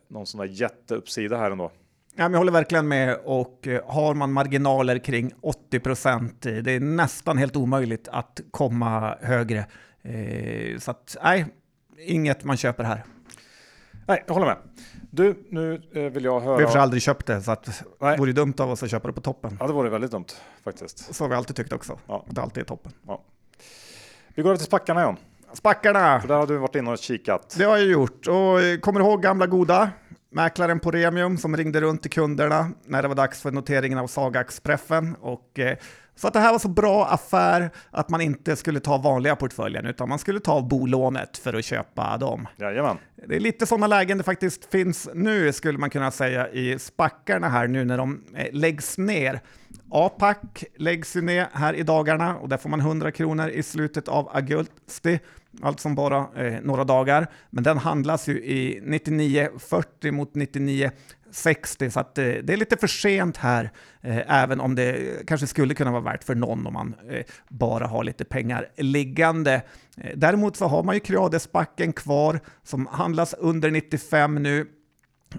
någon 0.08 0.26
sån 0.26 0.40
där 0.40 0.48
jätteuppsida 0.48 1.38
här 1.38 1.52
ändå. 1.52 1.72
Ja, 2.20 2.24
men 2.24 2.32
jag 2.32 2.40
håller 2.40 2.52
verkligen 2.52 2.88
med 2.88 3.18
och 3.24 3.68
eh, 3.68 3.82
har 3.88 4.14
man 4.14 4.34
marginaler 4.34 4.98
kring 4.98 5.34
80 5.42 5.80
procent, 5.80 6.46
eh, 6.46 6.56
det 6.56 6.72
är 6.72 6.80
nästan 6.80 7.38
helt 7.38 7.56
omöjligt 7.56 8.08
att 8.08 8.42
komma 8.52 9.18
högre. 9.22 9.66
Eh, 10.02 10.78
så 10.80 10.92
att 10.92 11.18
nej, 11.24 11.46
inget 11.98 12.44
man 12.44 12.58
köper 12.58 12.84
här. 12.84 13.04
Nej, 14.08 14.24
jag 14.28 14.34
håller 14.34 14.48
med. 14.48 14.58
Du, 15.12 15.48
nu 15.50 15.82
vill 16.10 16.24
jag 16.24 16.40
höra... 16.40 16.58
Vi 16.58 16.64
har 16.64 16.78
aldrig 16.78 17.02
köpt 17.02 17.26
det, 17.26 17.42
så 17.42 17.52
att 17.52 17.84
det 18.00 18.18
vore 18.18 18.32
dumt 18.32 18.54
av 18.58 18.70
oss 18.70 18.84
att 18.84 18.92
köpa 18.92 19.08
det 19.08 19.14
på 19.14 19.22
toppen. 19.22 19.58
Ja, 19.60 19.68
det 19.68 19.74
vore 19.74 19.90
väldigt 19.90 20.12
dumt 20.12 20.26
faktiskt. 20.64 21.16
Så 21.16 21.24
har 21.24 21.30
vi 21.30 21.36
alltid 21.36 21.56
tyckt 21.56 21.74
också, 21.74 22.00
ja. 22.08 22.26
att 22.30 22.36
det 22.36 22.42
alltid 22.42 22.62
är 22.62 22.68
toppen. 22.68 22.92
Ja. 23.08 23.24
Vi 24.36 24.42
går 24.44 24.56
till 24.56 24.66
spackarna 24.66 25.02
John. 25.02 25.18
Spackarna! 25.58 26.20
För 26.22 26.28
där 26.28 26.36
har 26.36 26.48
du 26.48 26.58
varit 26.58 26.76
inne 26.76 26.92
och 26.92 26.98
kikat. 26.98 27.56
Det 27.58 27.64
har 27.64 27.78
jag 27.78 27.88
gjort. 27.88 28.28
Och 28.28 28.82
kommer 28.82 29.00
du 29.00 29.06
ihåg 29.06 29.22
gamla 29.22 29.48
goda? 29.48 29.90
Mäklaren 30.32 30.80
på 30.80 30.92
Remium 30.92 31.38
som 31.38 31.58
ringde 31.58 31.82
runt 31.82 32.02
till 32.02 32.12
kunderna 32.12 32.72
när 32.86 33.02
det 33.02 33.08
var 33.08 33.16
dags 33.16 33.42
för 33.42 33.52
noteringen 33.52 33.98
av 33.98 34.08
Sagax-preffen. 34.08 35.16
Och, 35.22 35.60
eh, 35.60 35.78
så 36.16 36.28
att 36.28 36.34
det 36.34 36.40
här 36.40 36.52
var 36.52 36.60
så 36.60 36.68
bra 36.68 37.06
affär 37.06 37.70
att 37.92 38.10
man 38.10 38.22
inte 38.22 38.56
skulle 38.56 38.80
ta 38.80 38.98
vanliga 38.98 39.36
portföljen 39.36 39.86
utan 39.86 40.10
man 40.10 40.20
skulle 40.20 40.40
ta 40.40 40.62
bolånet 40.62 41.38
för 41.38 41.54
att 41.54 41.66
köpa 41.66 42.18
dem. 42.18 42.48
Jajamän. 42.58 42.98
Det 43.28 43.36
är 43.36 43.40
lite 43.40 43.66
sådana 43.66 43.88
lägen 43.88 44.18
det 44.18 44.24
faktiskt 44.24 44.72
finns 44.72 45.10
nu 45.14 45.54
skulle 45.54 45.78
man 45.78 45.90
kunna 45.90 46.12
säga 46.12 46.50
i 46.50 46.80
spackarna 46.80 47.50
här 47.50 47.68
nu 47.68 47.86
när 47.86 47.98
de 47.98 48.24
eh, 48.36 48.48
läggs 48.52 48.98
ner. 48.98 49.42
APAC 49.92 50.38
läggs 50.76 51.16
ju 51.16 51.22
ner 51.22 51.48
här 51.54 51.74
i 51.74 51.84
dagarna 51.84 52.38
och 52.38 52.50
där 52.50 52.58
får 52.58 52.70
man 52.70 52.80
100 52.80 53.12
kronor 53.12 53.50
i 53.50 53.64
slutet 53.64 54.08
av 54.08 54.30
augusti 54.36 55.20
allt 55.62 55.80
som 55.80 55.96
bara 55.96 56.28
eh, 56.36 56.62
några 56.62 56.84
dagar. 56.84 57.28
Men 57.50 57.64
den 57.64 57.78
handlas 57.78 58.28
ju 58.28 58.34
i 58.34 58.82
99,40 58.84 60.12
mot 60.12 60.34
99,60 60.34 61.90
så 61.90 62.00
att, 62.00 62.18
eh, 62.18 62.26
det 62.26 62.54
är 62.54 62.58
lite 62.58 62.78
för 62.78 62.88
sent 62.88 63.38
här, 63.38 63.72
eh, 64.02 64.44
även 64.44 64.60
om 64.60 64.76
det 64.76 65.28
kanske 65.28 65.48
skulle 65.48 65.74
kunna 65.74 65.92
vara 65.92 66.02
värt 66.02 66.24
för 66.24 66.36
någon 66.36 66.68
om 66.68 66.74
man 66.74 66.96
eh, 67.10 67.24
bara 67.50 67.88
har 67.88 68.04
lite 68.04 68.26
pengar 68.26 68.70
liggande. 68.78 69.62
Eh, 69.98 70.12
däremot 70.16 70.56
så 70.56 70.68
har 70.68 70.84
man 70.84 70.96
ju 70.96 71.00
Creadesbacken 71.00 71.94
kvar 71.94 72.40
som 72.64 72.88
handlas 72.88 73.34
under 73.34 73.72
95 73.72 74.36
nu 74.36 74.68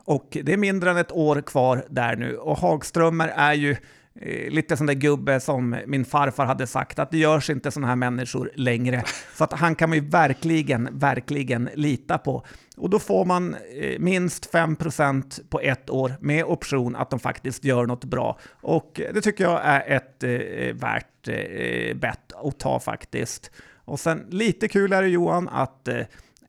och 0.04 0.38
det 0.42 0.52
är 0.52 0.56
mindre 0.56 0.90
än 0.90 0.96
ett 0.96 1.12
år 1.12 1.40
kvar 1.40 1.84
där 1.90 2.16
nu 2.16 2.36
och 2.36 2.58
Hagströmer 2.58 3.28
är 3.28 3.54
ju 3.54 3.72
Eh, 3.72 3.78
Eh, 4.20 4.50
lite 4.50 4.76
sån 4.76 4.86
där 4.86 4.94
gubbe 4.94 5.40
som 5.40 5.76
min 5.86 6.04
farfar 6.04 6.46
hade 6.46 6.66
sagt, 6.66 6.98
att 6.98 7.10
det 7.10 7.18
görs 7.18 7.50
inte 7.50 7.70
sådana 7.70 7.88
här 7.88 7.96
människor 7.96 8.50
längre. 8.54 9.04
Så 9.34 9.44
att 9.44 9.52
han 9.52 9.74
kan 9.74 9.88
man 9.88 9.98
ju 9.98 10.08
verkligen, 10.08 10.88
verkligen 10.92 11.68
lita 11.74 12.18
på. 12.18 12.44
Och 12.76 12.90
då 12.90 12.98
får 12.98 13.24
man 13.24 13.54
eh, 13.54 13.98
minst 13.98 14.52
5% 14.52 15.40
på 15.48 15.60
ett 15.60 15.90
år 15.90 16.12
med 16.20 16.44
option 16.44 16.96
att 16.96 17.10
de 17.10 17.20
faktiskt 17.20 17.64
gör 17.64 17.86
något 17.86 18.04
bra. 18.04 18.38
Och 18.60 19.00
det 19.14 19.20
tycker 19.20 19.44
jag 19.44 19.60
är 19.64 19.96
ett 19.96 20.24
eh, 20.24 20.74
värt 20.74 21.28
eh, 21.28 21.96
bett 21.96 22.32
att 22.32 22.58
ta 22.58 22.80
faktiskt. 22.80 23.50
Och 23.84 24.00
sen 24.00 24.26
lite 24.30 24.68
kul 24.68 24.92
är 24.92 25.02
det 25.02 25.08
Johan 25.08 25.48
att 25.48 25.88
eh, 25.88 26.00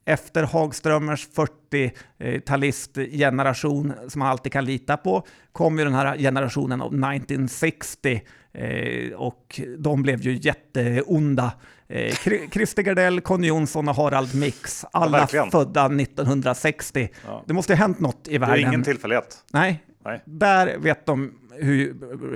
efter 0.09 0.43
Hagströmers 0.43 1.27
40-talistgeneration 1.35 3.93
som 4.07 4.19
man 4.19 4.27
alltid 4.27 4.51
kan 4.51 4.65
lita 4.65 4.97
på 4.97 5.23
kom 5.51 5.79
ju 5.79 5.85
den 5.85 5.93
här 5.93 6.17
generationen 6.17 6.81
av 6.81 6.87
1960 6.87 8.21
eh, 8.53 9.13
och 9.13 9.61
de 9.77 10.01
blev 10.01 10.21
ju 10.21 10.33
jätteonda. 10.33 11.51
Eh, 11.87 12.15
Christer 12.51 12.83
Gardell, 12.83 13.21
Conny 13.21 13.47
Jonsson 13.47 13.87
och 13.87 13.95
Harald 13.95 14.35
Mix, 14.35 14.85
alla 14.91 15.27
ja, 15.31 15.49
födda 15.51 15.85
1960. 15.85 17.09
Ja. 17.25 17.43
Det 17.47 17.53
måste 17.53 17.73
ha 17.73 17.77
hänt 17.77 17.99
något 17.99 18.27
i 18.27 18.37
världen. 18.37 18.55
Det 18.55 18.61
är 18.61 18.67
ingen 18.67 18.83
tillfällighet. 18.83 19.45
Nej. 19.53 19.83
Nej. 20.05 20.21
där 20.25 20.77
vet 20.77 21.05
de 21.05 21.33
hur 21.51 21.93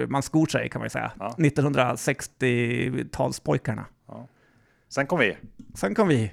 man 0.07 0.23
skor 0.23 0.45
sig 0.45 0.69
kan 0.69 0.81
man 0.81 0.89
säga. 0.89 1.11
Ja. 1.19 1.35
1960-talspojkarna. 1.37 3.83
Ja. 4.07 4.27
Sen 4.89 5.07
kom 5.07 5.19
vi. 5.19 5.37
Sen 5.73 5.95
kom 5.95 6.07
vi 6.07 6.31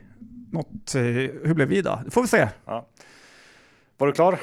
något, 0.52 0.94
eh, 0.94 1.02
hur 1.02 1.54
blev 1.54 1.68
vi 1.68 1.82
då? 1.82 2.02
Det 2.04 2.10
får 2.10 2.22
vi 2.22 2.28
se. 2.28 2.48
Ja. 2.64 2.86
Var 3.98 4.06
du 4.06 4.12
klar? 4.12 4.38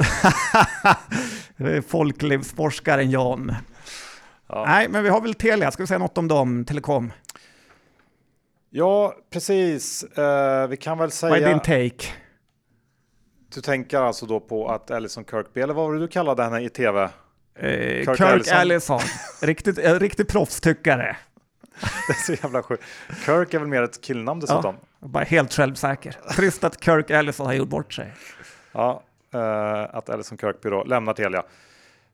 Folklivsforskaren 1.88 3.12
Jan. 3.12 3.56
Ja. 4.48 4.66
Nej, 4.68 4.88
men 4.90 5.04
vi 5.04 5.10
har 5.10 5.22
väl 5.22 5.34
Telia, 5.34 5.72
ska 5.72 5.84
vi 5.84 5.88
säga 5.88 5.98
något 5.98 6.18
om 6.18 6.28
dem, 6.28 6.66
Telekom? 6.66 7.12
Ja, 8.70 9.16
precis. 9.30 10.06
Uh, 10.18 10.68
vi 10.68 10.78
kan 10.78 10.98
väl 10.98 11.12
säga... 11.12 11.30
Vad 11.30 11.42
är 11.42 11.48
din 11.48 11.60
take? 11.60 12.12
Du 13.54 13.62
tänker 13.62 14.00
alltså 14.00 14.26
då 14.26 14.40
på 14.40 14.68
att 14.68 14.90
Ellison 14.92 15.26
Kirkby, 15.26 15.62
eller 15.62 15.74
vad 15.74 15.86
var 15.86 15.94
det 15.94 16.00
du 16.00 16.08
kallade 16.08 16.44
henne 16.44 16.62
i 16.62 16.70
tv? 16.70 17.04
Uh, 17.04 17.10
Kirk, 17.60 18.06
Kirk 18.06 18.22
Allison, 18.22 18.58
Allison. 18.58 19.00
riktigt, 19.42 19.78
riktigt 19.78 20.28
proffstyckare. 20.28 21.18
Det 21.82 22.14
är 22.14 22.26
så 22.26 22.34
jävla 22.34 22.64
sjukt. 22.64 22.84
Kirk 23.26 23.54
är 23.54 23.60
väl 23.60 23.68
mer 23.68 23.84
ett 23.84 24.02
killnamn 24.02 24.40
dessutom? 24.40 24.76
Ja, 25.00 25.08
bara 25.08 25.24
helt 25.24 25.54
självsäker. 25.54 26.18
Trist 26.36 26.64
att 26.64 26.84
Kirk 26.84 27.10
Ellison 27.10 27.46
har 27.46 27.54
gjort 27.54 27.70
bort 27.70 27.94
sig. 27.94 28.14
Ja, 28.72 29.04
uh, 29.36 29.96
att 29.96 30.10
Ellison 30.10 30.38
Kirkby 30.38 30.70
då 30.70 30.84
lämnar 30.84 31.14
Telia 31.14 31.44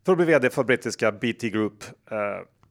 för 0.06 0.12
att 0.12 0.18
bli 0.18 0.26
vd 0.26 0.50
för 0.50 0.64
brittiska 0.64 1.12
BT 1.12 1.50
Group. 1.50 1.84
Uh, 2.12 2.18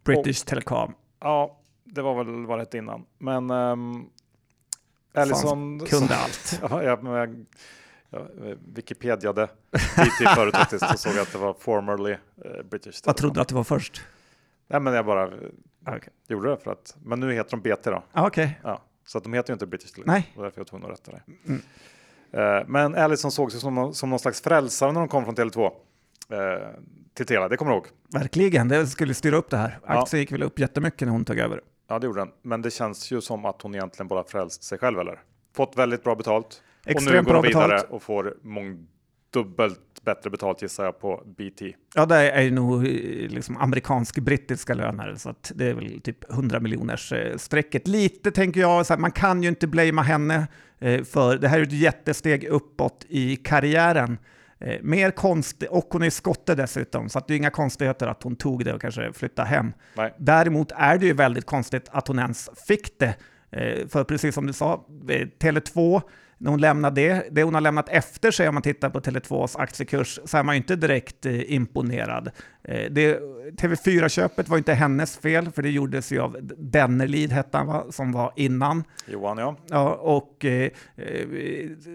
British 0.05 0.43
och, 0.43 0.47
Telecom. 0.47 0.95
Ja, 1.21 1.59
det 1.85 2.03
var 2.03 2.25
väl 2.25 2.47
vad 2.47 2.59
det 2.59 2.63
hette 2.63 2.79
innan. 2.79 3.05
Men 3.19 3.51
um, 3.51 4.11
Allison 5.15 5.81
kunde 5.81 6.17
allt. 6.17 6.61
ja, 6.71 6.83
jag, 6.83 7.05
jag, 7.05 7.47
jag 8.11 8.27
Wikipediade 8.75 9.49
BT 9.71 10.35
förut 10.35 10.57
faktiskt 10.57 10.91
och 10.93 10.99
såg 10.99 11.19
att 11.19 11.33
det 11.33 11.39
var 11.39 11.55
formerly 11.55 12.13
uh, 12.13 12.63
British. 12.71 13.01
Vad 13.05 13.17
trodde 13.17 13.35
du 13.35 13.41
att 13.41 13.49
det 13.49 13.55
var 13.55 13.65
först? 13.65 14.03
Nej, 14.69 14.81
men 14.81 14.95
jag 14.95 15.07
bara 15.07 15.31
Okay. 15.83 16.13
gjorde 16.29 16.51
det 16.51 16.57
för 16.57 16.73
att, 16.73 16.97
men 17.05 17.21
nu 17.21 17.33
heter 17.33 17.51
de 17.51 17.61
BT 17.61 17.91
då. 17.91 18.03
Ah, 18.13 18.27
okay. 18.27 18.51
Ja, 18.63 18.83
så 19.07 19.19
att 19.19 19.25
de 19.25 19.33
heter 19.33 19.51
ju 19.51 19.53
inte 19.53 19.67
British 19.67 19.93
Telecom. 19.93 20.15
Nej. 20.15 20.31
Det 20.33 20.39
var 20.39 20.45
därför 20.45 20.59
jag 20.59 20.65
var 20.65 20.69
tvungen 20.69 20.91
att 20.91 20.99
rätta 20.99 21.13
det. 21.13 21.23
Mm. 21.47 21.63
Uh, 22.61 22.69
men 22.69 22.95
Allison 22.95 23.33
såg 23.33 23.53
sig 23.53 23.61
som, 23.61 23.95
som 23.95 24.11
någon 24.11 24.19
slags 24.19 24.41
frälsare 24.41 24.93
när 24.93 25.01
de 25.01 25.09
kom 25.09 25.25
från 25.25 25.37
Tele2 25.37 25.65
uh, 25.65 25.71
till 27.15 27.27
Telia, 27.27 27.49
det 27.49 27.57
kommer 27.57 27.71
du 27.71 27.77
ihåg? 27.77 27.87
Verkligen, 28.13 28.69
det 28.69 28.87
skulle 28.87 29.15
styra 29.15 29.37
upp 29.37 29.51
det 29.51 29.57
här. 29.57 29.79
Ja. 29.87 30.03
Aktien 30.03 30.21
gick 30.21 30.33
väl 30.33 30.43
upp 30.43 30.59
jättemycket 30.59 31.01
när 31.01 31.13
hon 31.13 31.25
tog 31.25 31.39
över. 31.39 31.61
Ja, 31.89 31.99
det 31.99 32.07
gjorde 32.07 32.21
den. 32.21 32.31
Men 32.43 32.63
det 32.63 32.71
känns 32.71 33.11
ju 33.11 33.21
som 33.21 33.45
att 33.45 33.63
hon 33.63 33.75
egentligen 33.75 34.09
bara 34.09 34.25
frälst 34.25 34.63
sig 34.63 34.79
själv, 34.79 34.99
eller? 34.99 35.21
Fått 35.57 35.77
väldigt 35.77 36.05
bra 36.05 36.15
betalt. 36.15 36.63
Extremt 36.87 37.07
och 37.09 37.13
nu 37.13 37.19
går 37.19 37.25
bra 37.25 37.35
hon 37.35 37.43
vidare 37.43 37.69
betalt. 37.69 37.91
och 37.91 38.03
får 38.03 38.37
mångdubbelt 39.37 40.05
bättre 40.05 40.31
betalt 40.31 40.63
gissar 40.63 40.85
jag 40.85 41.01
på 41.01 41.23
BT. 41.27 41.63
Ja, 41.95 42.07
det 42.07 42.31
är 42.31 42.43
ju 42.43 42.51
nog 42.51 42.87
eh, 42.87 42.91
liksom 43.31 43.57
amerikansk-brittiska 43.57 44.75
löner, 44.75 45.15
så 45.15 45.31
att 45.31 45.53
det 45.55 45.67
är 45.67 45.75
väl 45.75 46.01
typ 46.01 46.31
100 46.31 46.61
miljoners 46.61 47.13
eh, 47.13 47.37
strecket. 47.37 47.89
Lite 47.89 48.31
tänker 48.31 48.61
jag, 48.61 48.87
så 48.87 48.93
här, 48.93 49.01
man 49.01 49.11
kan 49.11 49.43
ju 49.43 49.49
inte 49.49 49.67
blamea 49.67 50.03
henne, 50.03 50.47
eh, 50.79 51.05
för 51.05 51.39
det 51.39 51.49
här 51.49 51.59
är 51.59 51.63
ett 51.63 51.73
jättesteg 51.73 52.45
uppåt 52.45 53.07
i 53.09 53.37
karriären. 53.37 54.19
Mer 54.83 55.11
konst, 55.11 55.63
och 55.63 55.87
hon 55.91 56.03
är 56.03 56.11
skotte 56.11 56.55
dessutom, 56.55 57.09
så 57.09 57.19
att 57.19 57.29
det 57.29 57.35
är 57.35 57.37
inga 57.37 57.51
konstigheter 57.51 58.07
att 58.07 58.23
hon 58.23 58.37
tog 58.37 58.65
det 58.65 58.75
och 58.75 58.81
kanske 58.81 59.13
flyttade 59.13 59.49
hem. 59.49 59.73
Nej. 59.97 60.15
Däremot 60.19 60.73
är 60.73 60.99
det 60.99 61.07
ju 61.07 61.13
väldigt 61.13 61.47
konstigt 61.47 61.89
att 61.93 62.09
hon 62.09 62.19
ens 62.19 62.51
fick 62.69 62.99
det. 62.99 63.15
För 63.89 64.05
precis 64.05 64.35
som 64.35 64.47
du 64.47 64.53
sa, 64.53 64.87
eh, 65.09 65.27
Tele2, 65.39 66.03
när 66.43 66.51
hon 66.51 66.61
lämnade 66.61 67.01
det, 67.01 67.27
det 67.31 67.43
hon 67.43 67.55
har 67.55 67.61
lämnat 67.61 67.89
efter 67.89 68.31
sig 68.31 68.49
om 68.49 68.55
man 68.55 68.63
tittar 68.63 68.91
på 68.91 69.01
Tele2s 69.01 69.55
aktiekurs, 69.59 70.21
så 70.25 70.39
är 70.39 70.43
man 70.43 70.55
ju 70.55 70.57
inte 70.57 70.77
direkt 70.77 71.27
eh, 71.27 71.53
imponerad. 71.53 72.31
Eh, 72.65 72.91
Det, 72.91 73.21
TV4-köpet 73.57 74.49
var 74.49 74.59
inte 74.59 74.75
hennes 74.75 75.17
fel, 75.19 75.51
för 75.51 75.63
det 75.63 75.71
gjordes 75.71 76.13
ju 76.13 76.21
av 76.21 76.37
Dennerlid, 76.59 77.33
hette 77.33 77.59
han 77.59 77.67
va, 77.67 77.85
som 77.91 78.13
var 78.13 78.33
innan. 78.37 78.85
Johan, 79.07 79.39
ja. 79.39 79.57
Ja, 79.69 79.95
och, 79.95 80.45
eh, 80.45 80.71
eh, 80.97 81.27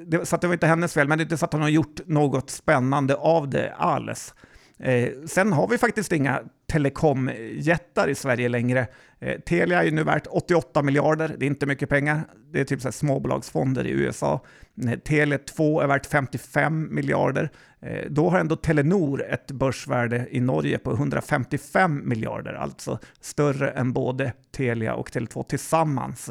det, 0.08 0.26
så 0.26 0.38
det 0.38 0.48
var 0.48 0.54
inte 0.54 0.68
hennes 0.68 0.93
fel, 0.93 1.08
men 1.08 1.18
det 1.18 1.22
är 1.22 1.26
inte 1.26 1.38
så 1.38 1.45
att 1.45 1.54
hon 1.54 1.62
har 1.62 1.70
gjort 1.70 2.00
något 2.06 2.50
spännande 2.50 3.16
av 3.16 3.50
det 3.50 3.74
alls. 3.78 4.34
Eh, 4.80 5.10
sen 5.28 5.54
har 5.54 5.68
vi 5.68 5.78
faktiskt 5.78 6.12
inga 6.12 6.41
telekomjättar 6.78 8.07
i 8.07 8.15
Sverige 8.15 8.49
längre. 8.49 8.88
Eh, 9.19 9.39
Telia 9.39 9.80
är 9.80 9.84
ju 9.84 9.91
nu 9.91 10.03
värt 10.03 10.28
88 10.30 10.82
miljarder, 10.82 11.36
det 11.38 11.45
är 11.45 11.47
inte 11.47 11.65
mycket 11.65 11.89
pengar. 11.89 12.21
Det 12.51 12.59
är 12.59 12.63
typ 12.63 12.82
så 12.82 12.88
här 12.88 12.91
småbolagsfonder 12.91 13.88
i 13.88 13.91
USA. 13.91 14.45
Eh, 14.84 14.88
Tele2 14.88 15.84
är 15.84 15.88
värt 15.88 16.05
55 16.05 16.95
miljarder. 16.95 17.51
Eh, 17.82 18.05
då 18.09 18.30
har 18.30 18.39
ändå 18.39 18.55
Telenor 18.55 19.23
ett 19.23 19.51
börsvärde 19.51 20.28
i 20.32 20.39
Norge 20.39 20.78
på 20.78 20.93
155 20.93 22.01
miljarder, 22.09 22.53
alltså 22.53 22.99
större 23.21 23.69
än 23.69 23.93
både 23.93 24.34
Telia 24.51 24.95
och 24.95 25.09
Tele2 25.09 25.43
tillsammans. 25.43 26.30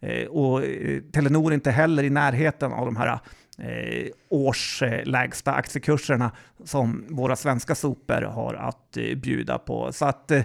Eh, 0.00 0.26
och 0.26 0.64
eh, 0.64 1.00
Telenor 1.12 1.50
är 1.50 1.54
inte 1.54 1.70
heller 1.70 2.02
i 2.02 2.10
närheten 2.10 2.72
av 2.72 2.86
de 2.86 2.96
här 2.96 3.18
eh, 3.58 4.06
årslägsta 4.28 5.52
aktiekurserna 5.52 6.32
som 6.64 7.04
våra 7.08 7.36
svenska 7.36 7.74
sopor 7.74 8.22
har 8.22 8.54
att 8.54 8.96
eh, 8.96 9.14
bjuda 9.14 9.58
på. 9.58 9.92
Så 9.92 10.04
att 10.04 10.30
eh, 10.30 10.42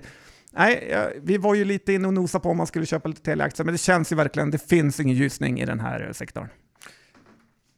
Nej, 0.54 0.96
vi 1.22 1.38
var 1.38 1.56
ju 1.56 1.66
lite 1.66 1.94
inne 1.94 2.08
och 2.08 2.14
nosade 2.14 2.44
på 2.44 2.50
om 2.50 2.58
man 2.58 2.68
skulle 2.68 2.86
köpa 2.86 3.10
lite 3.10 3.22
Telia-aktier, 3.22 3.66
men 3.66 3.74
det 3.74 3.78
känns 3.78 4.12
ju 4.12 4.16
verkligen, 4.16 4.52
det 4.52 4.70
finns 4.70 5.00
ingen 5.00 5.16
ljusning 5.16 5.60
i 5.60 5.66
den 5.66 5.80
här 5.80 6.06
eh, 6.08 6.12
sektorn. 6.12 6.48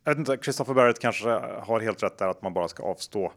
Jag 0.03 0.11
vet 0.11 0.19
inte, 0.19 0.37
Christopher 0.43 0.73
Barrett 0.73 0.99
kanske 0.99 1.29
har 1.61 1.79
helt 1.79 2.03
rätt 2.03 2.17
där 2.17 2.27
att 2.27 2.41
man 2.41 2.53
bara 2.53 2.67
ska 2.67 2.83
avstå 2.83 3.33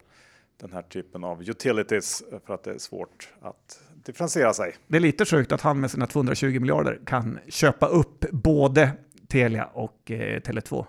den 0.60 0.72
här 0.72 0.82
typen 0.82 1.24
av 1.24 1.42
utilities 1.42 2.22
för 2.46 2.54
att 2.54 2.64
det 2.64 2.70
är 2.70 2.78
svårt 2.78 3.28
att 3.42 3.80
differentiera 3.94 4.52
sig. 4.52 4.74
Det 4.86 4.96
är 4.96 5.00
lite 5.00 5.24
sjukt 5.24 5.52
att 5.52 5.60
han 5.60 5.80
med 5.80 5.90
sina 5.90 6.06
220 6.06 6.60
miljarder 6.60 7.00
kan 7.06 7.38
köpa 7.48 7.86
upp 7.86 8.30
både 8.30 8.90
Telia 9.28 9.64
och 9.64 10.10
eh, 10.10 10.40
Tele2. 10.40 10.86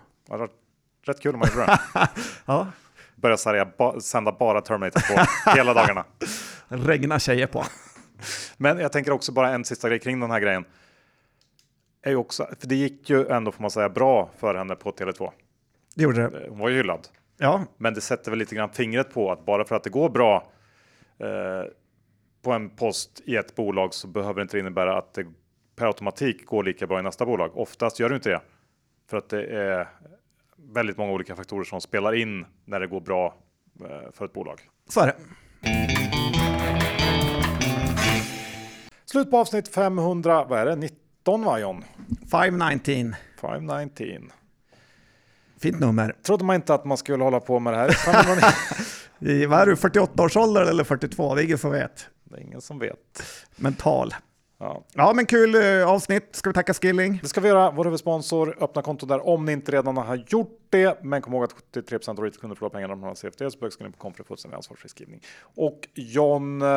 Rätt 1.02 1.20
kul 1.20 1.34
om 1.34 1.38
man 1.40 1.48
gjorde 1.54 1.66
det. 1.66 1.78
Ja, 2.46 2.66
Börja 3.16 3.36
sälja, 3.36 3.68
ba, 3.78 4.00
sända 4.00 4.32
bara 4.32 4.60
Terminator 4.60 5.00
på 5.00 5.50
hela 5.56 5.74
dagarna. 5.74 6.04
regna 6.68 7.18
tjejer 7.18 7.46
på. 7.46 7.64
Men 8.56 8.78
jag 8.78 8.92
tänker 8.92 9.10
också 9.12 9.32
bara 9.32 9.50
en 9.50 9.64
sista 9.64 9.88
grej 9.88 9.98
kring 9.98 10.20
den 10.20 10.30
här 10.30 10.40
grejen. 10.40 10.64
Är 12.02 12.14
också, 12.16 12.48
för 12.60 12.66
det 12.68 12.74
gick 12.74 13.10
ju 13.10 13.26
ändå 13.28 13.52
får 13.52 13.62
man 13.62 13.70
säga 13.70 13.88
bra 13.88 14.30
för 14.38 14.54
henne 14.54 14.74
på 14.76 14.90
Tele2. 14.92 15.30
Det 15.94 16.02
gjorde 16.02 16.28
det. 16.28 16.38
Eh, 16.44 16.48
Hon 16.50 16.58
var 16.58 16.68
ju 16.68 16.76
hyllad. 16.76 17.08
Ja, 17.36 17.64
Men 17.76 17.94
det 17.94 18.00
sätter 18.00 18.30
väl 18.30 18.38
lite 18.38 18.54
grann 18.54 18.70
fingret 18.70 19.14
på 19.14 19.32
att 19.32 19.46
bara 19.46 19.64
för 19.64 19.74
att 19.76 19.84
det 19.84 19.90
går 19.90 20.08
bra 20.08 20.52
eh, 21.18 21.70
på 22.42 22.52
en 22.52 22.70
post 22.70 23.20
i 23.24 23.36
ett 23.36 23.54
bolag 23.54 23.94
så 23.94 24.06
behöver 24.08 24.34
det 24.34 24.42
inte 24.42 24.58
innebära 24.58 24.98
att 24.98 25.14
det 25.14 25.26
per 25.76 25.86
automatik 25.86 26.46
går 26.46 26.62
lika 26.64 26.86
bra 26.86 26.98
i 26.98 27.02
nästa 27.02 27.26
bolag. 27.26 27.56
Oftast 27.56 28.00
gör 28.00 28.08
det 28.08 28.14
inte 28.14 28.30
det. 28.30 28.40
För 29.10 29.16
att 29.16 29.28
det 29.28 29.42
är 29.46 29.88
väldigt 30.58 30.96
många 30.96 31.12
olika 31.12 31.36
faktorer 31.36 31.64
som 31.64 31.80
spelar 31.80 32.14
in 32.14 32.46
när 32.64 32.80
det 32.80 32.86
går 32.86 33.00
bra 33.00 33.34
eh, 33.80 34.12
för 34.12 34.24
ett 34.24 34.32
bolag. 34.32 34.60
så 34.88 35.00
är 35.00 35.06
det. 35.06 35.14
Slut 39.04 39.30
på 39.30 39.38
avsnitt 39.38 39.68
500, 39.74 40.44
vad 40.44 40.58
är 40.58 40.66
det? 40.66 40.76
19 40.76 41.44
va 41.44 41.58
John? 41.58 41.84
519. 42.30 43.14
519. 43.40 44.32
Fint 45.60 45.80
nummer. 45.80 46.16
Trodde 46.22 46.44
man 46.44 46.56
inte 46.56 46.74
att 46.74 46.84
man 46.84 46.96
skulle 46.96 47.24
hålla 47.24 47.40
på 47.40 47.58
med 47.58 47.72
det 47.72 47.76
här. 47.76 47.90
509. 47.90 48.44
I, 49.18 49.46
vad 49.46 49.60
är 49.60 49.66
du, 49.66 49.76
48 49.76 50.22
års 50.22 50.36
ålder 50.36 50.62
eller 50.62 50.84
42? 50.84 51.34
Det 51.34 51.42
är 51.42 51.44
ingen 51.44 51.58
som 51.58 51.70
vet. 51.70 52.08
det 52.24 52.36
är 52.36 52.40
ingen 52.40 52.60
som 52.60 52.78
vet. 52.78 53.22
Mental. 53.56 54.14
Ja. 54.60 54.84
Ja, 54.94 55.12
men 55.12 55.26
kul 55.26 55.54
eh, 55.54 55.88
avsnitt. 55.88 56.28
Ska 56.36 56.50
vi 56.50 56.54
tacka 56.54 56.74
Skilling? 56.74 57.18
Det 57.22 57.28
ska 57.28 57.40
vi 57.40 57.48
göra. 57.48 57.70
Vår 57.70 57.84
huvudsponsor, 57.84 58.56
öppna 58.60 58.82
konto 58.82 59.06
där 59.06 59.26
om 59.28 59.44
ni 59.44 59.52
inte 59.52 59.72
redan 59.72 59.96
har 59.96 60.24
gjort 60.28 60.58
det. 60.70 61.04
Men 61.04 61.22
kom 61.22 61.34
ihåg 61.34 61.44
att 61.44 61.54
73% 61.74 62.08
av 62.10 62.24
retailkunder 62.24 62.56
förlorar 62.56 62.70
pengar 62.70 62.88
om 62.88 63.00
de 63.00 63.06
har 63.06 63.14
CFD, 63.14 63.50
så 63.50 63.84
ni 63.84 63.90
på 63.90 63.98
kom 63.98 64.14
för 64.14 64.24
fullständig 64.24 64.56
ansvarsfri 64.56 64.88
skrivning. 64.88 65.20
Och 65.40 65.88
John 65.94 66.62
eh, 66.62 66.68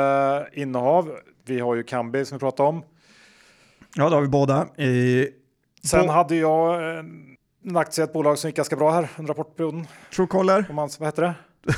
innehav, 0.54 1.12
vi 1.46 1.60
har 1.60 1.76
ju 1.76 1.84
Kambi 1.84 2.26
som 2.26 2.38
vi 2.38 2.40
pratade 2.40 2.70
om. 2.70 2.84
Ja, 3.96 4.10
det 4.10 4.16
har 4.16 4.22
vi 4.22 4.28
båda. 4.28 4.68
I 4.78 5.28
Sen 5.84 6.06
På- 6.06 6.12
hade 6.12 6.36
jag 6.36 6.74
eh, 6.98 7.00
en 7.66 7.78
aktie 7.78 8.04
i 8.04 8.06
ett 8.06 8.14
bolag 8.14 8.38
som 8.38 8.48
gick 8.48 8.58
ganska 8.58 8.76
bra 8.76 8.92
här 8.92 9.08
under 9.18 9.34
rapportperioden. 9.34 9.88
Truecaller. 10.16 10.66
Om 10.70 10.76
man, 10.76 10.90
vad 11.00 11.08
heter 11.08 11.22
det? 11.22 11.34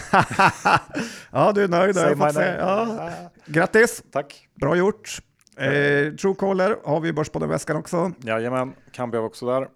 ja, 1.32 1.51
du 1.51 1.64
är 1.64 1.68
nöjd. 1.68 1.95
Se. 1.95 2.16
name. 2.16 2.56
Ja. 2.60 3.10
Grattis, 3.45 4.04
Tack. 4.12 4.47
bra 4.56 4.76
gjort. 4.76 5.20
Eh, 5.58 6.14
Truecaller 6.16 6.78
har 6.84 6.99
vi 6.99 7.10
i 7.10 7.14
Börspodden-väskan 7.14 7.78
också. 7.78 8.12
Jajamän, 8.20 8.74
Kambi 8.91 9.18
också 9.18 9.45
där. 9.45 9.70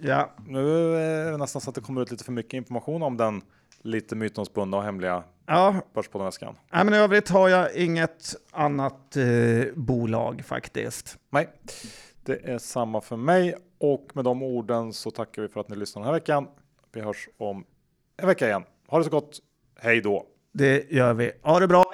Ja, 0.00 0.34
Nu 0.46 0.94
är 0.96 1.30
det 1.30 1.36
nästan 1.36 1.62
så 1.62 1.70
att 1.70 1.74
det 1.74 1.80
kommer 1.80 2.02
ut 2.02 2.10
lite 2.10 2.24
för 2.24 2.32
mycket 2.32 2.54
information 2.54 3.02
om 3.02 3.16
den 3.16 3.42
lite 3.82 4.16
mytomspunna 4.16 4.76
och 4.76 4.82
hemliga 4.82 5.22
ja. 5.46 5.74
Börspodden-väskan. 5.94 6.56
Nej, 6.72 6.84
men 6.84 6.94
i 6.94 6.96
övrigt 6.96 7.28
har 7.28 7.48
jag 7.48 7.74
inget 7.74 8.34
annat 8.52 9.16
eh, 9.16 9.24
bolag 9.74 10.42
faktiskt. 10.46 11.18
Nej, 11.30 11.48
det 12.24 12.44
är 12.44 12.58
samma 12.58 13.00
för 13.00 13.16
mig 13.16 13.54
och 13.78 14.10
med 14.14 14.24
de 14.24 14.42
orden 14.42 14.92
så 14.92 15.10
tackar 15.10 15.42
vi 15.42 15.48
för 15.48 15.60
att 15.60 15.68
ni 15.68 15.76
lyssnar 15.76 16.02
den 16.02 16.06
här 16.06 16.14
veckan. 16.14 16.48
Vi 16.92 17.00
hörs 17.00 17.28
om 17.38 17.64
en 18.16 18.26
vecka 18.26 18.46
igen. 18.46 18.62
Ha 18.88 18.98
det 18.98 19.04
så 19.04 19.10
gott. 19.10 19.38
Hej 19.80 20.00
då! 20.00 20.26
Det 20.52 20.90
gör 20.92 21.14
vi. 21.14 21.32
Ha 21.42 21.60
det 21.60 21.68
bra. 21.68 21.84